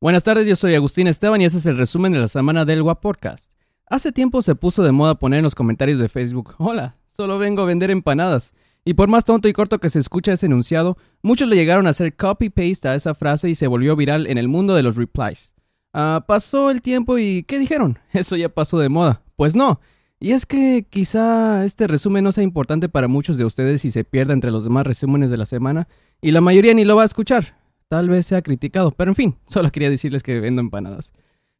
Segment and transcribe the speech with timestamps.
[0.00, 2.82] Buenas tardes, yo soy Agustín Esteban y este es el resumen de la semana del
[2.82, 3.50] WAP Podcast.
[3.84, 7.62] Hace tiempo se puso de moda poner en los comentarios de Facebook, hola, solo vengo
[7.62, 8.54] a vender empanadas.
[8.84, 11.90] Y por más tonto y corto que se escucha ese enunciado, muchos le llegaron a
[11.90, 15.52] hacer copy-paste a esa frase y se volvió viral en el mundo de los replies.
[15.92, 17.98] Ah, pasó el tiempo y ¿qué dijeron?
[18.12, 19.22] Eso ya pasó de moda.
[19.34, 19.80] Pues no.
[20.20, 24.04] Y es que quizá este resumen no sea importante para muchos de ustedes y se
[24.04, 25.88] pierda entre los demás resúmenes de la semana,
[26.20, 27.57] y la mayoría ni lo va a escuchar.
[27.88, 31.12] Tal vez sea criticado, pero en fin, solo quería decirles que vendo empanadas.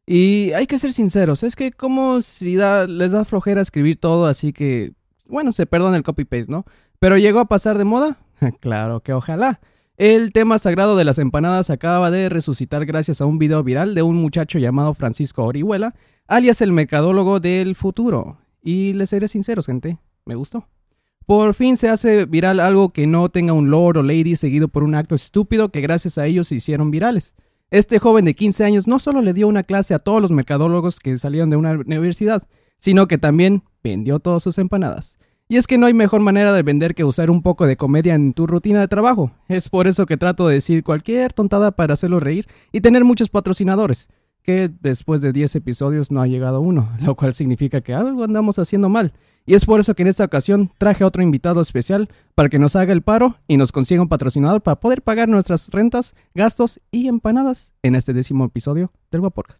[0.05, 4.25] Y hay que ser sinceros, es que como si da, les da flojera escribir todo,
[4.25, 4.93] así que,
[5.27, 6.65] bueno, se perdona el copy-paste, ¿no?
[6.97, 8.17] Pero llegó a pasar de moda.
[8.59, 9.59] claro que ojalá.
[9.97, 14.01] El tema sagrado de las empanadas acaba de resucitar gracias a un video viral de
[14.01, 15.93] un muchacho llamado Francisco Orihuela,
[16.25, 18.37] alias el mercadólogo del futuro.
[18.61, 20.65] Y les seré sinceros, gente, me gustó.
[21.29, 24.81] Por fin se hace viral algo que no tenga un lord o lady seguido por
[24.81, 27.35] un acto estúpido que gracias a ellos se hicieron virales.
[27.69, 30.99] Este joven de 15 años no solo le dio una clase a todos los mercadólogos
[30.99, 32.47] que salieron de una universidad,
[32.79, 35.19] sino que también vendió todas sus empanadas.
[35.47, 38.15] Y es que no hay mejor manera de vender que usar un poco de comedia
[38.15, 39.29] en tu rutina de trabajo.
[39.47, 43.29] Es por eso que trato de decir cualquier tontada para hacerlo reír y tener muchos
[43.29, 44.09] patrocinadores.
[44.41, 48.57] Que después de 10 episodios no ha llegado uno, lo cual significa que algo andamos
[48.57, 49.13] haciendo mal.
[49.49, 52.59] Y es por eso que en esta ocasión traje a otro invitado especial para que
[52.59, 56.79] nos haga el paro y nos consiga un patrocinador para poder pagar nuestras rentas, gastos
[56.91, 59.59] y empanadas en este décimo episodio del Guaporcast.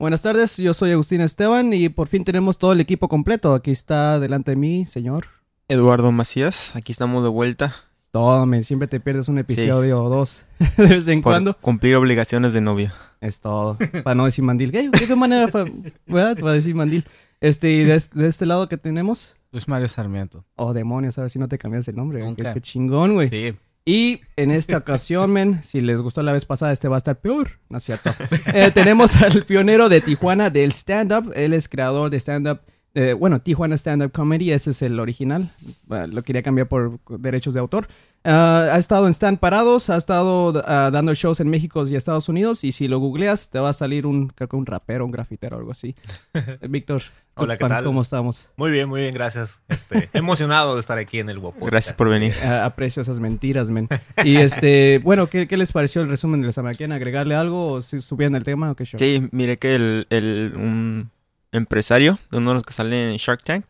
[0.00, 3.54] Buenas tardes, yo soy Agustín Esteban y por fin tenemos todo el equipo completo.
[3.54, 5.26] Aquí está delante de mí, señor.
[5.68, 7.87] Eduardo Macías, aquí estamos de vuelta.
[8.10, 10.42] Todo, men, siempre te pierdes un episodio o dos
[10.78, 11.56] de vez en Por cuando.
[11.58, 12.92] cumplir obligaciones de novia.
[13.20, 13.76] Es todo.
[14.02, 14.72] Para no decir mandil.
[14.72, 17.04] ¿Qué, ¿De qué manera para, decir mandil?
[17.40, 19.34] Este, y de, es- de este lado que tenemos.
[19.52, 20.44] Luis Mario Sarmiento.
[20.56, 22.18] Oh, demonios, ahora sí no te cambias el nombre.
[22.20, 22.54] Qué, Nunca.
[22.54, 23.28] qué chingón, güey.
[23.28, 23.54] Sí.
[23.84, 27.18] Y en esta ocasión, men, si les gustó la vez pasada, este va a estar
[27.20, 27.58] peor.
[27.68, 28.10] No es cierto.
[28.54, 31.32] Eh, tenemos al pionero de Tijuana del stand-up.
[31.34, 32.60] Él es creador de stand-up.
[33.00, 35.52] Eh, bueno, Tijuana Stand Up Comedy, ese es el original.
[35.88, 37.86] Ah, lo quería cambiar por derechos de autor.
[38.24, 42.28] Ah, ha estado en stand parados, ha estado ah, dando shows en México y Estados
[42.28, 42.64] Unidos.
[42.64, 45.54] Y si lo googleas, te va a salir un, creo que un rapero, un grafitero
[45.56, 45.94] o algo así.
[46.34, 47.02] Eh, Víctor,
[47.36, 47.84] Hola, ¿qué tal?
[47.84, 48.48] ¿cómo estamos?
[48.56, 49.60] Muy bien, muy bien, gracias.
[49.68, 51.66] Este, emocionado de estar aquí en el Guapo.
[51.66, 52.34] Gracias por venir.
[52.42, 53.86] Ah, aprecio esas mentiras, men.
[54.24, 56.74] Y este, bueno, ¿qué, qué les pareció el resumen de la semana?
[56.74, 58.98] ¿Quieren agregarle algo o si subían el tema o qué show?
[58.98, 61.10] Sí, mire que el, el- un
[61.52, 63.64] empresario de uno de los que sale en Shark Tank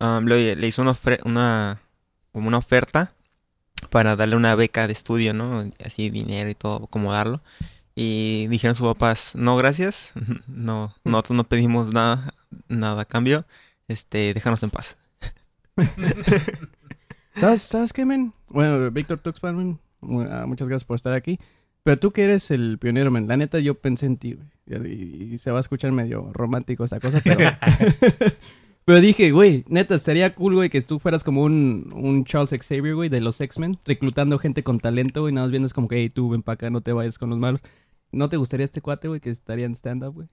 [0.00, 0.94] um, le, hizo una,
[1.24, 1.80] una
[2.32, 3.12] como una oferta
[3.90, 5.70] para darle una beca de estudio, ¿no?
[5.84, 7.40] Así dinero y todo, acomodarlo.
[7.94, 10.12] Y dijeron sus papás, no, gracias,
[10.48, 12.34] no, nosotros no pedimos nada,
[12.68, 13.44] nada a cambio,
[13.86, 14.96] este, déjanos en paz.
[17.36, 18.32] ¿Sabes, ¿Sabes qué, men?
[18.48, 21.38] Bueno, Víctor Tuxpan, ah, muchas gracias por estar aquí.
[21.84, 24.90] Pero tú que eres el pionero, men, la neta yo pensé en ti, güey.
[24.90, 27.38] Y, y se va a escuchar medio romántico esta cosa, pero...
[28.86, 32.94] pero dije, güey, neta, estaría cool, güey, que tú fueras como un, un Charles Xavier,
[32.94, 35.96] güey, de los X-Men, reclutando gente con talento, güey, nada más viendo es como que,
[35.96, 37.60] hey, tú ven para acá, no te vayas con los malos.
[38.12, 40.28] ¿No te gustaría este cuate, güey, que estaría en stand-up, güey?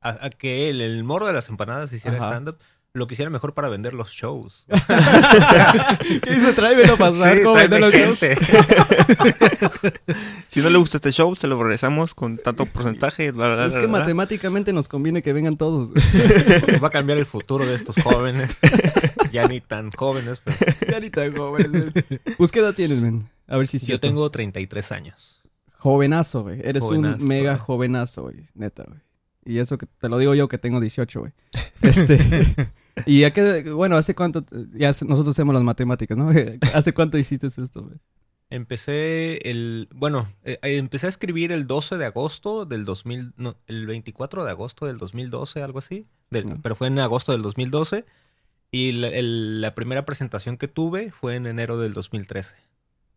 [0.00, 2.58] A, a que el, el morro de las empanadas hiciera stand-up,
[2.94, 4.66] lo quisiera mejor para vender los shows.
[6.22, 6.52] ¿Qué hizo?
[6.54, 8.18] Tráemelo para saber Sí, vender los shows.
[10.48, 13.32] Si no le gusta este show, se lo regresamos con tanto porcentaje.
[13.32, 13.98] bla, bla, Es bla, que bla.
[14.00, 15.90] matemáticamente nos conviene que vengan todos.
[16.82, 18.50] Va a cambiar el futuro de estos jóvenes.
[19.32, 20.58] Ya ni tan jóvenes, pero
[20.90, 21.92] ya ni tan jóvenes.
[22.36, 23.26] Pues, ¿qué edad tienes, men?
[23.48, 24.06] A ver si yo cierto.
[24.06, 25.42] tengo 33 años.
[25.78, 26.60] Jovenazo, güey.
[26.62, 28.36] Eres Jovenazo, un mega jovenazo, güey.
[28.54, 29.00] Neta, güey.
[29.46, 31.32] Y eso que te lo digo yo que tengo 18, güey.
[31.80, 32.54] Este...
[33.06, 33.70] y ya que...
[33.72, 34.44] Bueno, ¿hace cuánto...
[34.74, 36.30] Ya nosotros hacemos las matemáticas, ¿no?
[36.74, 37.96] ¿Hace cuánto hiciste esto, güey?
[38.50, 39.88] Empecé el...
[39.94, 43.32] Bueno, eh, eh, empecé a escribir el 12 de agosto del 2000...
[43.36, 46.06] No, el 24 de agosto del 2012, algo así.
[46.30, 46.58] Del- No.
[46.62, 48.04] Pero fue en agosto del 2012.
[48.70, 52.54] Y la, el- la primera presentación que tuve fue en enero del 2013.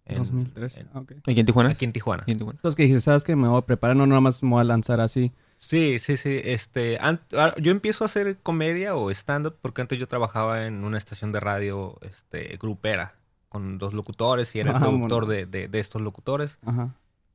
[0.06, 0.80] En- 2013.
[0.81, 1.12] en- Ah, ok.
[1.28, 1.69] ¿Aquí en Tijuana?
[1.71, 2.24] aquí en Tijuana.
[2.24, 2.57] Aquí en Tijuana.
[2.57, 3.36] Entonces que dijiste, ¿sabes qué?
[3.36, 5.33] Me voy a preparar, no nada más me voy a lanzar así.
[5.57, 6.42] Sí, sí, sí.
[6.44, 7.18] Este, ah,
[7.57, 11.40] yo empiezo a hacer comedia o stand-up porque antes yo trabajaba en una estación de
[11.40, 13.16] radio este, grupera
[13.50, 16.60] con dos locutores y era el productor de, de- de estos locutores.
[16.66, 16.90] Ajá.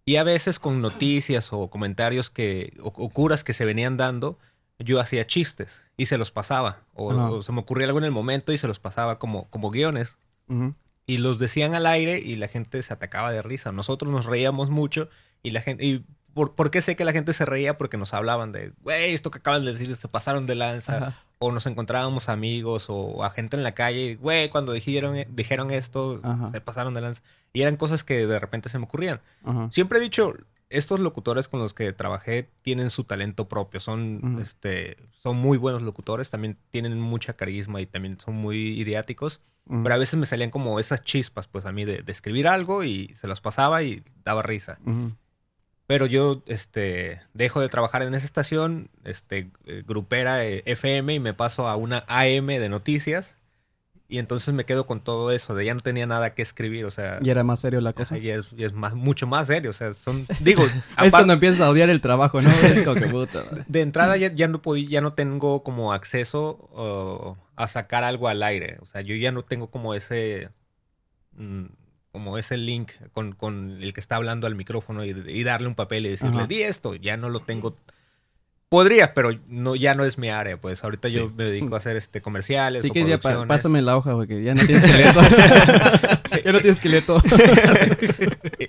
[0.04, 4.38] Y a veces con noticias o comentarios que, o, o curas que se venían dando,
[4.78, 6.80] yo hacía chistes y se los pasaba.
[6.94, 10.16] O, se me ocurría algo en el momento y se los pasaba como, como guiones.
[11.06, 13.72] Y los decían al aire y la gente se atacaba de risa.
[13.72, 15.08] Nosotros nos reíamos mucho
[15.42, 15.84] y la gente...
[15.84, 16.04] Y
[16.34, 17.76] ¿por, por qué sé que la gente se reía?
[17.78, 20.96] Porque nos hablaban de, güey, esto que acaban de decir se pasaron de lanza.
[20.96, 21.18] Ajá.
[21.38, 26.20] o nos encontrábamos amigos o a gente en la calle, güey, cuando dijeron, dijeron esto,
[26.22, 26.50] Ajá.
[26.52, 27.22] se pasaron de lanza.
[27.52, 29.20] Y eran cosas que de repente se me ocurrían.
[29.44, 29.68] Ajá.
[29.72, 30.34] Siempre he dicho,
[30.68, 35.82] estos locutores con los que trabajé tienen su talento propio, son, este, son muy buenos
[35.82, 39.40] locutores, también tienen mucha carisma y también son muy ideáticos.
[39.82, 42.82] Pero a veces me salían como esas chispas, pues a mí de, de escribir algo
[42.82, 44.78] y se las pasaba y daba risa.
[45.90, 51.18] Pero yo, este, dejo de trabajar en esa estación, este, eh, grupera eh, FM y
[51.18, 53.34] me paso a una AM de noticias.
[54.08, 56.92] Y entonces me quedo con todo eso, de ya no tenía nada que escribir, o
[56.92, 58.18] sea, Y era más serio la cosa.
[58.18, 60.62] ya es, ya es más, mucho más serio, o sea, son, digo,
[61.02, 62.50] Es cuando empiezas a odiar el trabajo, ¿no?
[62.62, 63.42] Es como que puta.
[63.50, 63.64] madre.
[63.66, 68.28] de entrada ya, ya no podí- ya no tengo como acceso uh, a sacar algo
[68.28, 68.78] al aire.
[68.80, 70.50] O sea, yo ya no tengo como ese
[71.36, 71.64] mm,
[72.12, 75.74] como ese link con, con el que está hablando al micrófono y, y darle un
[75.74, 76.46] papel y decirle, Ajá.
[76.46, 77.76] di esto, ya no lo tengo.
[78.68, 81.34] Podría, pero no, ya no es mi área, pues ahorita yo Sí.
[81.36, 84.42] me dedico a hacer este comerciales Así o que ya pásame la hoja, güey, que
[84.44, 85.20] ya no tienes esqueleto.
[86.44, 87.20] ya no tienes esqueleto.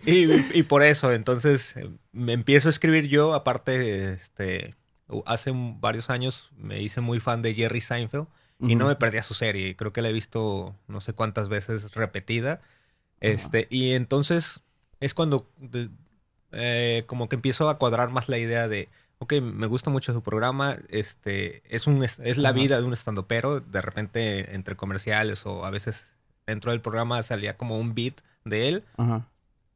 [0.06, 1.76] y, y- y por eso, entonces,
[2.12, 4.74] me empiezo a escribir yo, aparte, este,
[5.26, 8.26] hace varios años me hice muy fan de Jerry Seinfeld
[8.60, 11.94] y no me perdía su serie, creo que la he visto no sé cuántas veces
[11.96, 12.62] repetida,
[13.22, 14.62] este, y entonces
[15.00, 15.90] es cuando de-
[16.52, 18.90] eh, como que empiezo a cuadrar más la idea de,
[19.20, 22.58] ok, me gusta mucho su programa, este, es un es, es la Ajá.
[22.60, 26.04] vida de un estandopero, de repente entre comerciales o a veces
[26.46, 29.28] dentro del programa salía como un beat de él Ajá.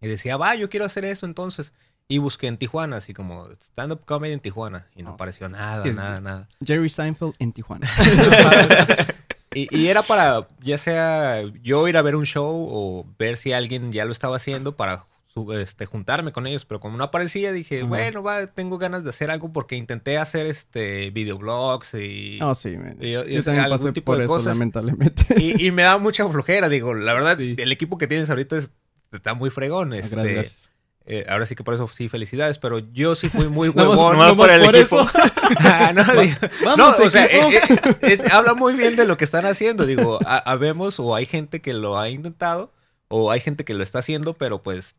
[0.01, 1.71] y decía, va, yo quiero hacer eso entonces.
[2.07, 4.85] Y busqué en Tijuana, así como stand-up comedy en Tijuana.
[4.95, 5.13] Y no Oh.
[5.15, 6.47] apareció nada, nada, nada.
[6.63, 7.89] Jerry Seinfeld en Tijuana.
[9.55, 13.53] y, y era para, ya sea yo ir a ver un show o ver si
[13.53, 15.05] alguien ya lo estaba haciendo para
[15.53, 16.63] este, juntarme con ellos.
[16.65, 17.87] Pero como no aparecía, dije, Ajá.
[17.87, 22.75] bueno, va, tengo ganas de hacer algo porque intenté hacer este videoblogs y, Oh, sí.
[23.01, 24.47] Y y Yo también algún pasé tipo por de eso, cosas.
[24.55, 25.25] lamentablemente.
[25.37, 26.69] y, me da mucha flojera.
[26.69, 27.55] Digo, la verdad, Sí.
[27.57, 28.71] el equipo que tienes ahorita es-
[29.11, 29.93] está muy fregón.
[29.93, 30.64] Ah, Este, Gracias.
[31.07, 34.35] Eh, ahora sí que por eso sí, felicidades, pero yo sí fui muy huevón.
[34.37, 35.05] por el equipo.
[35.59, 37.49] Ah, no, digo- Vamos, no, o sea, equipo.
[37.51, 39.85] eh, eh, es- habla muy bien de lo que están haciendo.
[39.85, 42.73] Digo, ha- habemos o hay gente que lo ha intentado
[43.07, 44.95] o hay gente que lo está haciendo, pero pues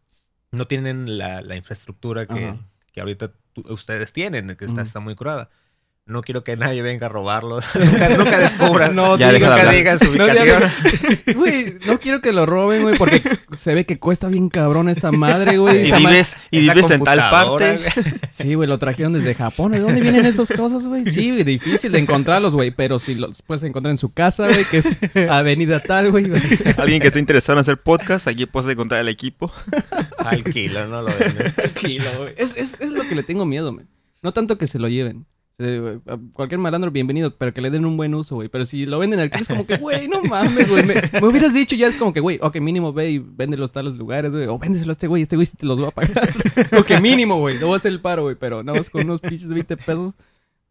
[0.53, 2.55] no tienen la, la infraestructura que,
[2.93, 3.33] que ahorita
[3.69, 5.49] ustedes tienen, que está, está muy curada.
[6.09, 7.65] No quiero que nadie venga a robarlos.
[7.75, 8.95] nunca, nunca descubran.
[8.95, 10.63] No Ya digas- nunca digan su No ubicación.
[11.35, 13.21] Güey, no quiero que lo roben, güey, porque
[13.59, 15.89] se ve que cuesta bien cabrón esta madre, güey.
[15.89, 17.77] Y vives, y vives en tal parte.
[17.79, 17.91] güey.
[18.33, 19.73] Sí, güey, lo trajeron desde Japón.
[19.73, 21.11] ¿De dónde vienen esas cosas, güey?
[21.11, 24.65] Sí, güey, difícil de encontrarlos, güey, pero si los puedes encontrar en su casa, güey,
[24.71, 24.99] que es
[25.29, 26.31] avenida tal, güey.
[26.77, 29.53] Alguien que esté interesado en hacer podcast, aquí puedes encontrar el equipo.
[30.19, 31.53] Al kilo, no lo venden.
[31.53, 32.35] Tranquilo, güey.
[32.37, 33.89] Es, es, es lo que le tengo miedo, man.
[34.23, 35.27] No tanto que se lo lleven.
[36.35, 38.51] Cualquier malandro, bienvenido, pero que le den un buen uso, güey.
[38.51, 40.85] Pero si lo venden al es como que, güey, no mames, güey.
[40.85, 43.73] Me, me hubieras dicho ya, es como que, güey, ok, mínimo ve y véndelos a
[43.73, 44.47] tales lugares, güey.
[44.49, 46.29] O véndeselo a este güey, este güey sí te los va a pagar.
[46.71, 47.59] Como que mínimo, güey.
[47.59, 48.37] No voy a hacer el paro, güey.
[48.37, 50.15] Pero no, con unos pinches 20 pesos.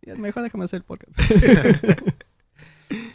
[0.03, 1.11] ya, mejor déjame hacer el podcast.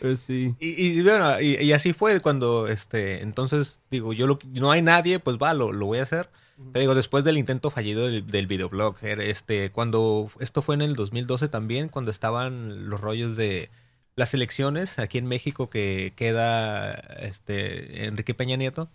[0.00, 0.56] pues sí.
[0.58, 4.82] Y, y bueno, y, y así fue cuando, este, entonces, digo, yo lo, no hay
[4.82, 6.30] nadie, pues va, lo, lo voy a hacer.
[6.72, 10.82] Te digo, después del intento fallido del, del videoblog, era, este, cuando, esto fue en
[10.82, 13.70] el 2012 también, cuando estaban los rollos de
[14.16, 18.90] las elecciones aquí en México que queda, este, Enrique Peña Nieto.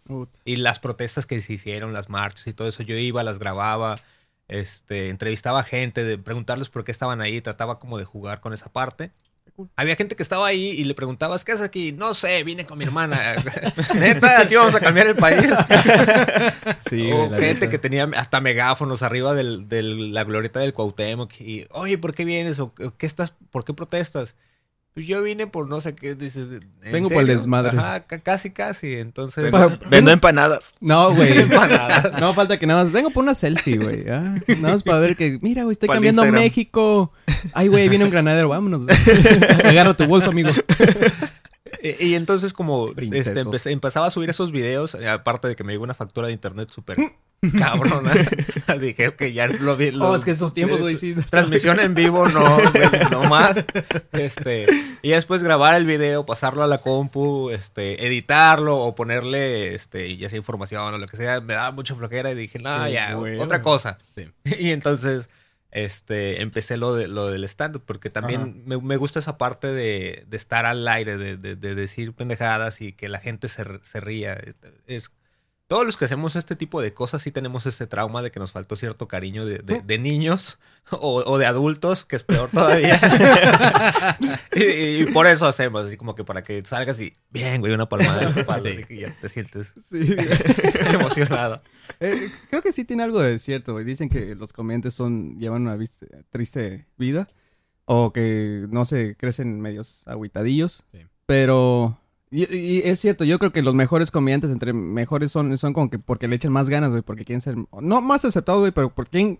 [0.45, 3.95] Y las protestas que se hicieron, las marchas y todo eso, yo iba, las grababa,
[4.47, 8.71] este, entrevistaba gente, de preguntarles por qué estaban ahí, trataba como de jugar con esa
[8.71, 9.11] parte.
[9.55, 9.69] Cool.
[9.75, 11.91] Había gente que estaba ahí y le preguntabas, ¿qué haces aquí?
[11.91, 13.35] No sé, vine con mi hermana.
[13.95, 15.49] Neta, así vamos a cambiar el país.
[16.87, 17.69] Sí, o gente neta.
[17.69, 21.31] que tenía hasta megáfonos arriba de del, la glorieta del Cuauhtémoc.
[21.39, 22.59] Y, oye, ¿por qué vienes?
[22.59, 23.33] ¿O qué estás?
[23.51, 24.35] ¿Por qué protestas?
[24.95, 26.47] Pues yo vine por no sé qué, dices.
[26.81, 27.77] ¿en Vengo por el desmadre.
[27.77, 28.93] Ajá, ca- casi, casi.
[28.95, 29.53] Entonces.
[29.89, 30.73] Vendo empanadas.
[30.79, 31.37] No, güey.
[31.37, 32.19] Empanadas.
[32.21, 32.93] No, falta que nada más.
[32.93, 34.07] Vengo por una selfie, güey.
[34.09, 35.37] Ah, nada más para ver que.
[35.41, 36.43] Mira, güey, estoy cambiando Instagram.
[36.43, 37.11] México.
[37.51, 38.47] Ay, güey, viene un granadero.
[38.49, 38.83] Vámonos.
[39.65, 40.49] Agarra tu bolso, amigo.
[41.81, 45.63] Y, y entonces como este, empecé- empezaba a subir esos videos, eh, aparte de que
[45.63, 46.97] me llegó una factura de internet súper
[47.57, 48.11] cabrona,
[48.79, 49.91] dije, ok, ya lo vi.
[49.91, 51.15] lo- Oh, es que esos tiempos, güey, sí.
[51.29, 52.57] Transmisión en vivo, no,
[53.11, 53.63] no más.
[54.11, 54.65] Este,
[55.01, 60.29] y después grabar el video, pasarlo a la compu, este, editarlo o ponerle, este, ya
[60.29, 63.61] sea información o lo que sea, me daba mucha flojera y dije, no, ya, otra
[63.61, 63.97] cosa.
[64.43, 65.29] Y entonces,
[65.71, 70.23] este, empecé lo, de, lo del stand-up, porque también me, me gusta esa parte de,
[70.27, 73.99] de estar al aire, de, de- de decir pendejadas y que la gente se, se
[73.99, 74.37] ría.
[74.87, 75.11] Es,
[75.67, 78.51] todos los que hacemos este tipo de cosas sí tenemos ese trauma de que nos
[78.51, 80.59] faltó cierto cariño de, de, de niños
[80.91, 82.99] o, o, de adultos, que es peor todavía.
[84.55, 87.89] y, y, por eso hacemos, así como que para que salgas y, bien, güey, una
[87.89, 88.81] palmada en la espalda, sí.
[88.89, 89.99] y ya te sientes sí.
[90.93, 91.63] emocionado.
[91.99, 93.85] Eh, creo que sí tiene algo de cierto, güey.
[93.85, 97.27] Dicen que los comediantes son, llevan una vista, triste vida
[97.85, 100.99] o que no se crecen medios aguitadillos, sí.
[101.25, 101.99] pero
[102.35, 105.89] y, y, es cierto, yo creo que los mejores comediantes entre mejores son, son como
[105.89, 108.93] que porque le echan más ganas, güey, porque quieren ser, no más aceptados, güey, pero
[108.93, 109.39] porque quieren,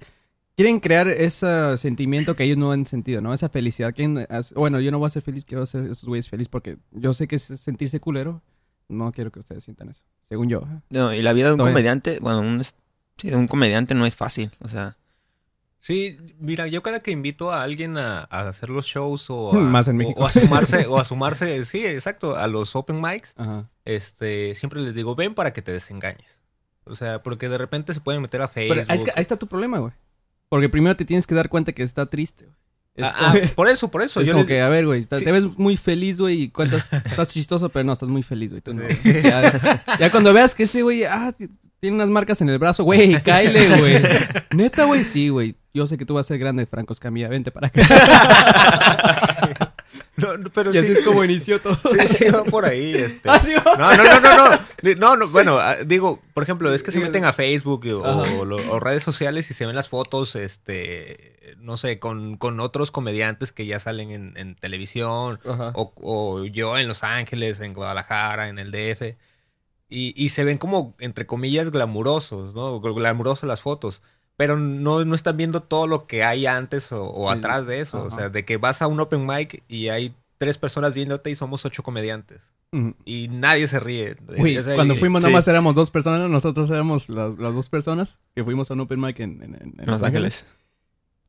[0.56, 3.34] quieren crear ese sentimiento que ellos no han sentido, ¿no?
[3.34, 3.94] Esa felicidad.
[3.94, 4.26] Quieren,
[4.56, 7.28] bueno, yo no voy a ser feliz, quiero hacer esos güeyes feliz porque yo sé
[7.28, 8.42] que es sentirse culero.
[8.88, 10.62] No quiero que ustedes sientan eso, según yo.
[10.90, 14.16] No, y la vida de un comediante, bueno, un, sí, de un comediante no es
[14.16, 14.96] fácil, o sea...
[15.86, 19.60] Sí, mira, yo cada que invito a alguien a, a hacer los shows o a,
[19.60, 20.20] Más en México.
[20.20, 23.70] o, o a sumarse, o a sumarse, sí, exacto, a los open mics, Ajá.
[23.86, 26.42] este, siempre les digo, ven para que te desengañes.
[26.86, 28.84] O sea, porque de repente se pueden meter a Facebook.
[28.88, 29.94] Pero es que ahí está tu problema, güey.
[30.50, 32.58] Porque primero te tienes que dar cuenta que está triste, güey.
[33.02, 34.22] Ah, ah, por eso, por eso.
[34.22, 34.48] Es yo como les...
[34.48, 35.08] que, a ver, güey, sí.
[35.10, 38.62] te ves muy feliz, güey, y cuentas, estás chistoso, pero no, estás muy feliz, güey.
[38.74, 38.84] No.
[39.04, 41.34] Ya, ya, cuando veas que ese güey, ah,
[41.80, 44.02] tiene unas marcas en el brazo, güey, cáile, güey.
[44.56, 45.56] Neta, güey, sí, güey.
[45.74, 47.82] Yo sé que tú vas a ser grande, Franco Escamilla, vente para acá.
[50.18, 51.78] No, no, pero y así sí, es como inició todo.
[51.92, 52.94] Sí, sí, va por ahí.
[52.94, 53.30] Este.
[53.30, 53.76] ¿Ah, sí va?
[53.78, 54.96] No, no, no, no, no.
[54.96, 58.80] No, no, bueno, digo, por ejemplo, es que se meten a Facebook o, o, o,
[58.80, 63.66] redes sociales y se ven las fotos, este, no sé, con, con otros comediantes que
[63.66, 68.72] ya salen en, en televisión, o, o, yo en Los Ángeles, en Guadalajara, en el
[68.72, 69.16] DF,
[69.90, 72.80] y, y se ven como, entre comillas, glamurosos, ¿no?
[72.80, 74.02] Glamurosas las fotos
[74.38, 77.38] pero no, no están viendo todo lo que hay antes o, o sí.
[77.38, 78.00] atrás de eso.
[78.00, 78.16] Ajá.
[78.16, 81.36] O sea, de que vas a un open mic y hay tres personas viéndote y
[81.36, 82.42] somos ocho comediantes.
[82.76, 82.96] -huh.
[83.06, 84.16] Y nadie se ríe.
[84.38, 85.28] Uy, cuando fuimos sí.
[85.28, 88.82] nada más éramos dos personas, nosotros éramos las, las, dos personas que fuimos a un
[88.82, 90.04] open mic en, en, en Los Ángeles.
[90.04, 90.46] Ángeles.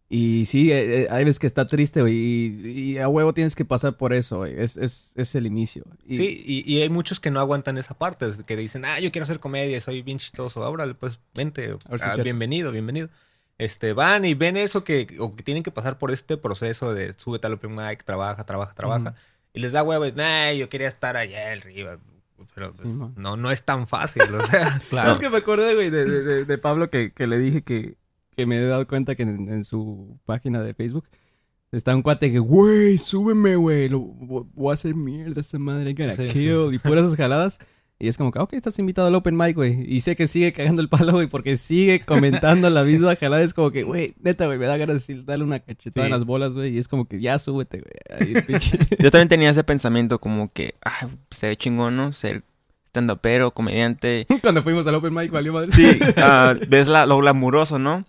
[0.09, 2.15] Y sí, eh, eh, hay veces que está triste, güey.
[2.15, 4.55] Y, y, a huevo tienes que pasar por eso, güey.
[4.57, 5.85] Es, es, es el inicio.
[6.07, 6.17] Y...
[6.17, 8.27] Sí, y, y, hay muchos que no aguantan esa parte.
[8.47, 10.61] Que dicen, ah, yo quiero hacer comedia, soy bien chistoso.
[10.61, 11.69] Órale, pues vente.
[11.69, 13.09] Si ah, bienvenido, bienvenido.
[13.59, 17.15] Este, van y ven eso que, o que tienen que pasar por este proceso de
[17.17, 19.11] súbete al open mic, trabaja, trabaja, trabaja.
[19.11, 19.15] Uh -huh.
[19.55, 21.99] Y les da huevo, nah, yo quería estar allá arriba.
[22.55, 24.81] Pero pues, sí, no, no es tan fácil, o sea.
[24.91, 25.13] claro.
[25.13, 27.97] Es que me acordé, güey, de, de, de, Pablo que, que le dije que
[28.37, 31.09] que me he dado cuenta que en, en su página de Facebook
[31.73, 36.29] está un cuate que, güey, súbeme, güey, voy a hacer mierda esa madre, gonna sí,
[36.29, 36.77] kill, sí.
[36.77, 37.59] y puras esas jaladas.
[37.99, 39.83] Y es como que, ok, estás invitado al Open Mic, güey.
[39.89, 43.43] Y sé que sigue cagando el palo, güey, porque sigue comentando la misma jalada.
[43.43, 46.13] Es como que, güey, neta, güey, me da ganas de decir, dale una cachetada sí.
[46.13, 46.75] en las bolas, güey.
[46.75, 48.35] Y es como que, ya, súbete, güey.
[48.99, 52.13] Yo también tenía ese pensamiento como que, ah, se ve chingón, ¿no?
[52.13, 52.43] Ser
[52.89, 54.27] stand pero comediante.
[54.43, 55.73] Cuando fuimos al Open Mic, valió madre.
[55.73, 58.05] Sí, uh, ves la, lo glamuroso, ¿no?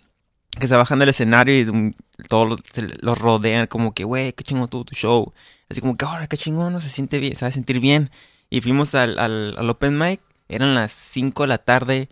[0.57, 1.95] Que se bajan del escenario y
[2.27, 2.59] todos
[3.01, 5.33] los rodean como que, güey, qué chingón tu, tu show.
[5.69, 8.09] Así como que, ahora qué chingón, no se siente bien, se va a sentir bien.
[8.49, 12.09] Y fuimos al, al, al Open Mic, eran las 5 de la tarde,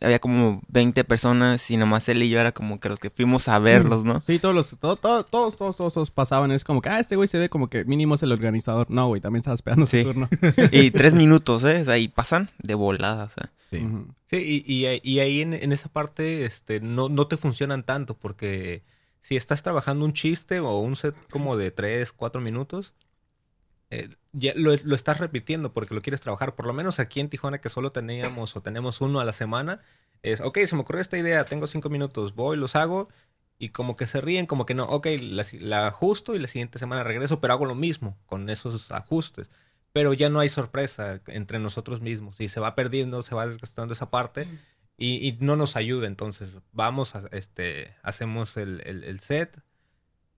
[0.00, 3.48] había como 20 personas y nomás él y yo era como que los que fuimos
[3.48, 4.20] a verlos, ¿no?
[4.20, 6.50] Sí, todos los, todo, todo, todos, todos, todos, todos, pasaban.
[6.50, 8.90] Es como que, ah, este güey se ve como que mínimo es el organizador.
[8.90, 10.02] No, güey, también estaba esperando sí.
[10.02, 10.28] su turno.
[10.72, 11.82] y tres minutos, ¿eh?
[11.82, 13.50] O sea, y pasan de volada, o sea.
[13.70, 14.06] Sí, uh -huh.
[14.30, 18.82] Sí y, y, ahí en, en, esa parte este, no, no te funcionan tanto porque
[19.22, 22.94] si estás trabajando un chiste o un set como de tres, cuatro minutos,
[23.90, 26.54] eh, ya lo, lo, estás repitiendo porque lo quieres trabajar.
[26.54, 29.80] Por lo menos aquí en Tijuana, que solo teníamos o tenemos uno a la semana,
[30.22, 33.08] es, ok, se me ocurrió esta idea, tengo cinco minutos, voy, los hago,
[33.58, 36.78] y como que se ríen, como que no, ok, la, la ajusto y la siguiente
[36.78, 39.50] semana regreso, pero hago lo mismo con esos ajustes.
[39.98, 43.94] Pero ya no hay sorpresa entre nosotros mismos y se va perdiendo, se va desgastando
[43.94, 44.46] esa parte
[44.96, 46.06] y, y no nos ayuda.
[46.06, 49.60] Entonces, vamos, a, este, hacemos el, el, el set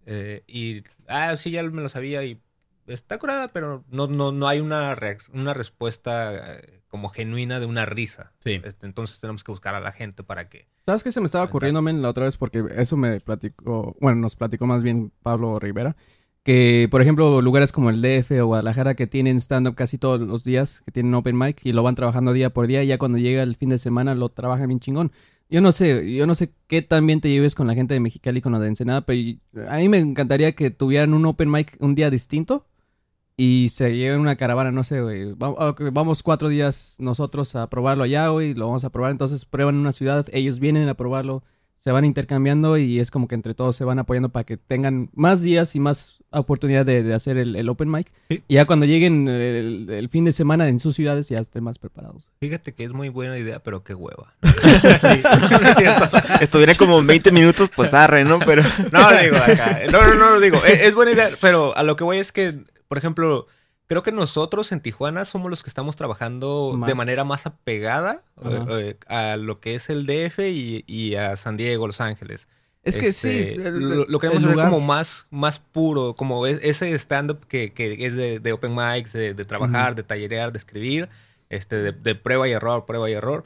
[0.06, 2.40] eh, y, ah, sí, ya me lo sabía y
[2.86, 4.98] está curada, pero no, no, no hay una,
[5.34, 8.32] una respuesta eh, como genuina de una risa.
[8.38, 8.62] Sí.
[8.64, 10.68] Este, entonces tenemos que buscar a la gente para que...
[10.86, 12.38] ¿Sabes qué se me estaba ocurriendo, men, la otra vez?
[12.38, 15.96] Porque eso me platicó, bueno, nos platicó más bien Pablo Rivera.
[16.42, 20.42] Que, por ejemplo, lugares como el DF o Guadalajara que tienen stand-up casi todos los
[20.42, 23.18] días, que tienen open mic y lo van trabajando día por día y ya cuando
[23.18, 25.12] llega el fin de semana lo trabajan bien chingón.
[25.50, 28.00] Yo no sé, yo no sé qué tan bien te lleves con la gente de
[28.00, 31.76] Mexicali con la de Ensenada, pero a mí me encantaría que tuvieran un open mic
[31.80, 32.66] un día distinto
[33.36, 35.34] y se lleven una caravana, no sé, güey.
[35.36, 39.10] Vamos cuatro días nosotros a probarlo allá, güey, lo vamos a probar.
[39.10, 41.42] Entonces prueban una ciudad, ellos vienen a probarlo,
[41.78, 45.10] se van intercambiando y es como que entre todos se van apoyando para que tengan
[45.14, 48.12] más días y más oportunidad de, de hacer el, el open mic.
[48.28, 48.42] Sí.
[48.46, 51.78] Y ya cuando lleguen el, el fin de semana en sus ciudades ya estén más
[51.78, 52.30] preparados.
[52.38, 54.32] Fíjate que es muy buena idea, pero qué hueva.
[55.00, 56.10] Sí, no es cierto.
[56.40, 58.38] Estuviera como 20 minutos, pues arre, ¿no?
[58.38, 59.80] Pero No, digo acá.
[59.90, 60.58] No, no, no, digo.
[60.64, 63.46] Es, es buena idea, pero a lo que voy es que, por ejemplo,
[63.86, 66.88] creo que nosotros en Tijuana somos los que estamos trabajando Más.
[66.88, 71.34] de manera más apegada eh, eh, a lo que es el DF y, y a
[71.36, 72.46] San Diego, Los Ángeles.
[72.82, 73.60] Es que Este, sí.
[73.60, 77.72] el- lo, lo queremos hacer lugar- como más, más puro, como es- ese stand-up que,
[77.72, 81.08] que es de, de open mics, de, de trabajar, de tallerear, de escribir,
[81.50, 83.44] este, de, de prueba y error, prueba y error.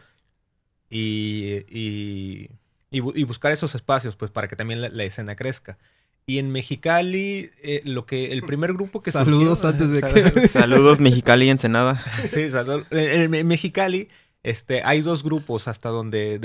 [0.90, 2.50] Y, y,
[2.90, 5.78] y bu- y buscar esos espacios, pues, para que también la, la escena crezca.
[6.26, 10.32] Y en Mexicali, eh, lo que el primer grupo que Saludos surgió- antes de Sal-
[10.34, 12.00] que- saludos Mexicali y Ensenada.
[12.26, 12.84] Sí, salud.
[12.90, 14.08] En, en Mexicali
[14.44, 16.38] este, hay dos grupos hasta donde,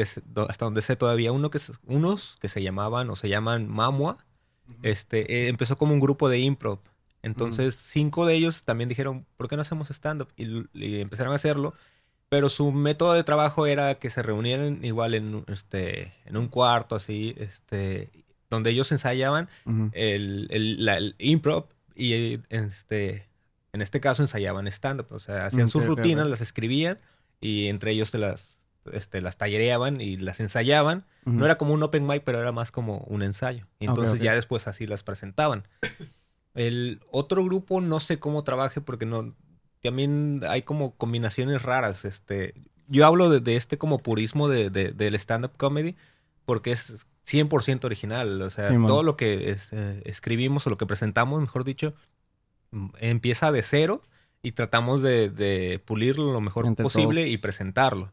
[0.47, 1.31] hasta donde sé todavía.
[1.31, 4.17] Uno que unos que se llamaban o se llaman Mamua.
[4.83, 6.79] Este, eh, empezó como un grupo de improv.
[7.21, 10.29] Entonces, cinco de ellos también dijeron, ¿por qué no hacemos stand-up?
[10.37, 10.65] Y,
[11.01, 11.73] empezaron a hacerlo.
[12.29, 16.95] Pero su método de trabajo era que se reunieran igual en, este, en un cuarto
[16.95, 18.09] así, este,
[18.49, 19.49] donde ellos ensayaban
[19.93, 21.65] el, el, la- el improv
[21.95, 23.27] y este,
[23.73, 25.07] en este caso ensayaban stand-up.
[25.09, 26.99] O sea, hacían Mm, sus rutinas, las escribían
[27.41, 28.57] y entre ellos se las,
[28.91, 31.05] este, las tallereaban y las ensayaban.
[31.25, 33.67] No era como un open mic, pero era más como un ensayo.
[33.79, 35.67] Y entonces ya después así las presentaban.
[36.55, 39.35] El otro grupo no sé cómo trabaje porque no
[39.81, 42.03] también hay como combinaciones raras.
[42.05, 42.53] Este,
[42.87, 45.95] yo hablo de, de este como purismo de, de- del stand-up comedy
[46.45, 48.41] porque es 100% original.
[48.41, 51.93] O sea, Sí, todo lo que es, eh, escribimos o lo que presentamos, mejor dicho,
[52.71, 54.01] mm, empieza de cero
[54.41, 57.33] y tratamos de, de pulirlo lo mejor Entre posible todos.
[57.33, 58.11] y presentarlo.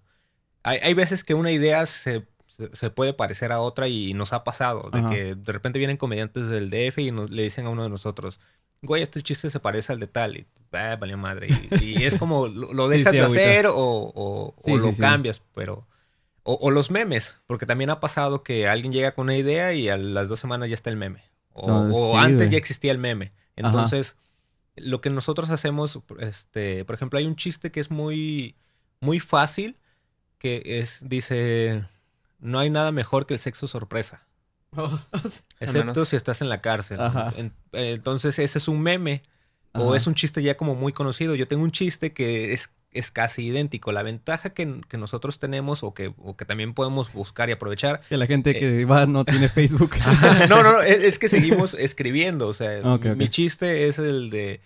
[0.62, 2.26] Hay, hay veces que una idea se,
[2.72, 4.90] se, puede parecer a otra y nos ha pasado.
[4.92, 5.10] De Ajá.
[5.10, 8.40] que de repente vienen comediantes del DF y nos, le dicen a uno de nosotros,
[8.82, 10.36] güey, este chiste se parece al de tal.
[10.36, 11.48] Y, ah, madre.
[11.80, 15.86] Y, y es como, lo, dejas sí, de hacer o, o- lo cambias, pero...
[16.48, 19.88] O, o los memes, porque también ha pasado que alguien llega con una idea y
[19.88, 21.24] a las dos semanas ya está el meme.
[21.52, 22.50] O, So, o sí, antes güey.
[22.50, 23.32] ya existía el meme.
[23.60, 23.88] Ajá.
[24.76, 28.54] Lo que nosotros hacemos, este, por ejemplo, hay un chiste que es muy,
[29.00, 29.76] muy fácil,
[30.38, 31.86] que es, dice,
[32.38, 34.26] no hay nada mejor que el sexo sorpresa,
[35.60, 37.00] excepto si estás en la cárcel.
[37.00, 37.34] Ajá.
[37.72, 39.22] Entonces, ese es un meme,
[39.72, 41.34] o es un chiste ya como muy conocido.
[41.34, 43.92] Yo tengo un chiste que es, es casi idéntico.
[43.92, 48.00] La ventaja que, que nosotros tenemos, o que, o que también podemos buscar y aprovechar,
[48.08, 49.96] Que la gente que va no tiene Facebook.
[50.48, 52.48] no, no, no, es, es que seguimos escribiendo.
[52.48, 52.80] O sea,
[53.16, 54.60] mi chiste es el de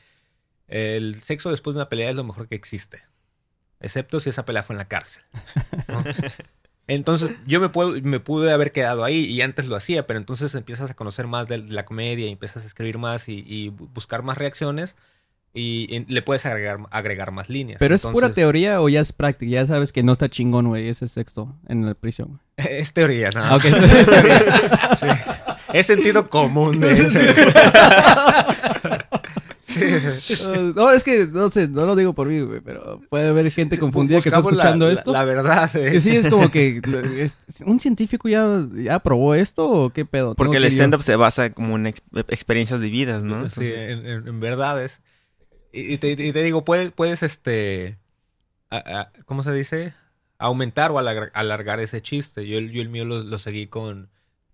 [0.69, 3.03] el sexo después de una pelea es lo mejor que existe.
[3.81, 5.23] Excepto si esa pelea fue en la cárcel.
[5.89, 6.05] ¿no?
[6.87, 10.55] Entonces, yo me puedo, me pude haber quedado ahí y antes lo hacía, pero entonces
[10.55, 13.89] empiezas a conocer más de la comedia y empiezas a escribir más y, y bu-
[13.93, 14.97] buscar más reacciones
[15.53, 17.79] y, y le puedes agregar, agregar más líneas.
[17.81, 19.51] ¿Pero es pura teoría o ya es práctica?
[19.51, 22.41] Ya sabes que no está chingón, güey, ese sexto en la prisión.
[22.57, 23.43] Es teoría, ¿no?
[23.43, 23.65] Ah, ok.
[25.01, 25.07] Sí.
[25.73, 27.19] Es sentido común de eso.
[30.45, 33.49] Uh, no, es que no sé, no lo digo por mí, güey, pero puede haber
[33.53, 35.13] gente confundida que está escuchando la- esto.
[35.13, 35.71] La, verdad.
[35.71, 36.81] Que sí, es como que
[37.19, 40.35] es- ¿un científico ya, ya probó esto o qué pedo?
[40.35, 40.69] Porque el yo.
[40.71, 43.49] stand-up se basa como en ex- experiencias vividas, ¿no?
[43.49, 45.01] Sí, en, en- en verdades.
[45.73, 47.97] Y, te, y te digo, puedes, puedes este,
[48.71, 49.95] a- a- ¿cómo se dice?
[50.39, 52.47] Aumentar o alargar, alargar ese chiste.
[52.47, 54.09] Yo, el- yo el mío lo, lo seguí con,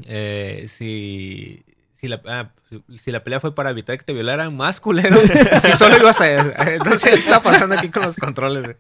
[0.05, 2.51] eh, si, si, la, ah,
[2.99, 5.17] si la pelea fue para evitar que te violaran, más culero.
[5.63, 6.73] si solo ibas a...
[6.75, 8.77] Entonces, ¿qué está pasando aquí con los controles?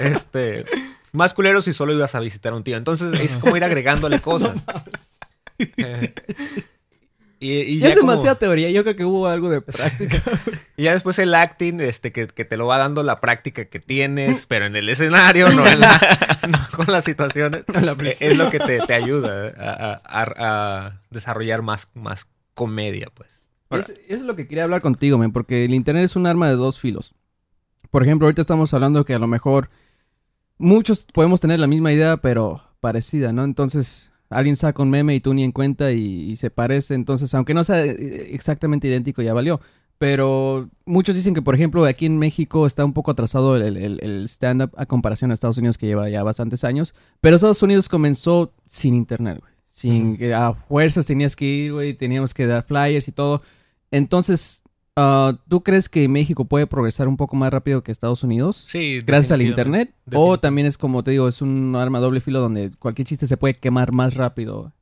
[0.00, 0.64] Este...
[1.12, 2.76] Más culero si solo ibas a visitar a un tío.
[2.76, 4.54] Entonces, es como ir agregándole cosas.
[5.58, 6.12] Eh,
[7.52, 10.22] y, y Ya es como- demasiada teoría, yo creo que hubo algo de práctica.
[10.76, 13.80] y ya después el acting, este, que, que te lo va dando la práctica que
[13.80, 16.00] tienes, pero en el escenario, no, en la-
[16.48, 17.64] no con las situaciones.
[17.82, 22.26] La eh, es lo que te, te ayuda a, a- a- a desarrollar más, más
[22.54, 23.30] comedia, pues.
[23.70, 26.48] Ahora- Es, es lo que quería hablar contigo, men, porque el internet es un arma
[26.48, 27.14] de dos filos.
[27.90, 29.70] Por ejemplo, ahorita estamos hablando que a lo mejor
[30.58, 33.44] muchos podemos tener la misma idea, pero parecida, ¿no?
[33.44, 37.32] Entonces, alguien saca un meme y tú ni en cuenta y, y se parece, entonces,
[37.34, 39.60] aunque no sea eh, exactamente idéntico, ya valió.
[39.98, 43.98] Pero muchos dicen que, por ejemplo, aquí en México está un poco atrasado el, el-
[44.02, 46.94] el stand-up a comparación a Estados Unidos, que lleva ya bastantes años.
[47.22, 49.52] Pero Estados Unidos comenzó sin internet, güey.
[49.68, 50.18] Sin Ujú.
[50.18, 53.40] que a fuerzas tenías que ir, güey, teníamos que dar flyers y todo.
[53.90, 54.62] Entonces,
[54.96, 58.64] ah, ¿tú crees que México puede progresar un poco más rápido que Estados Unidos?
[58.66, 59.94] Sí, Gracias al internet.
[60.12, 63.36] O también es como te digo, es un arma doble filo donde cualquier chiste se
[63.36, 64.72] puede quemar más rápido.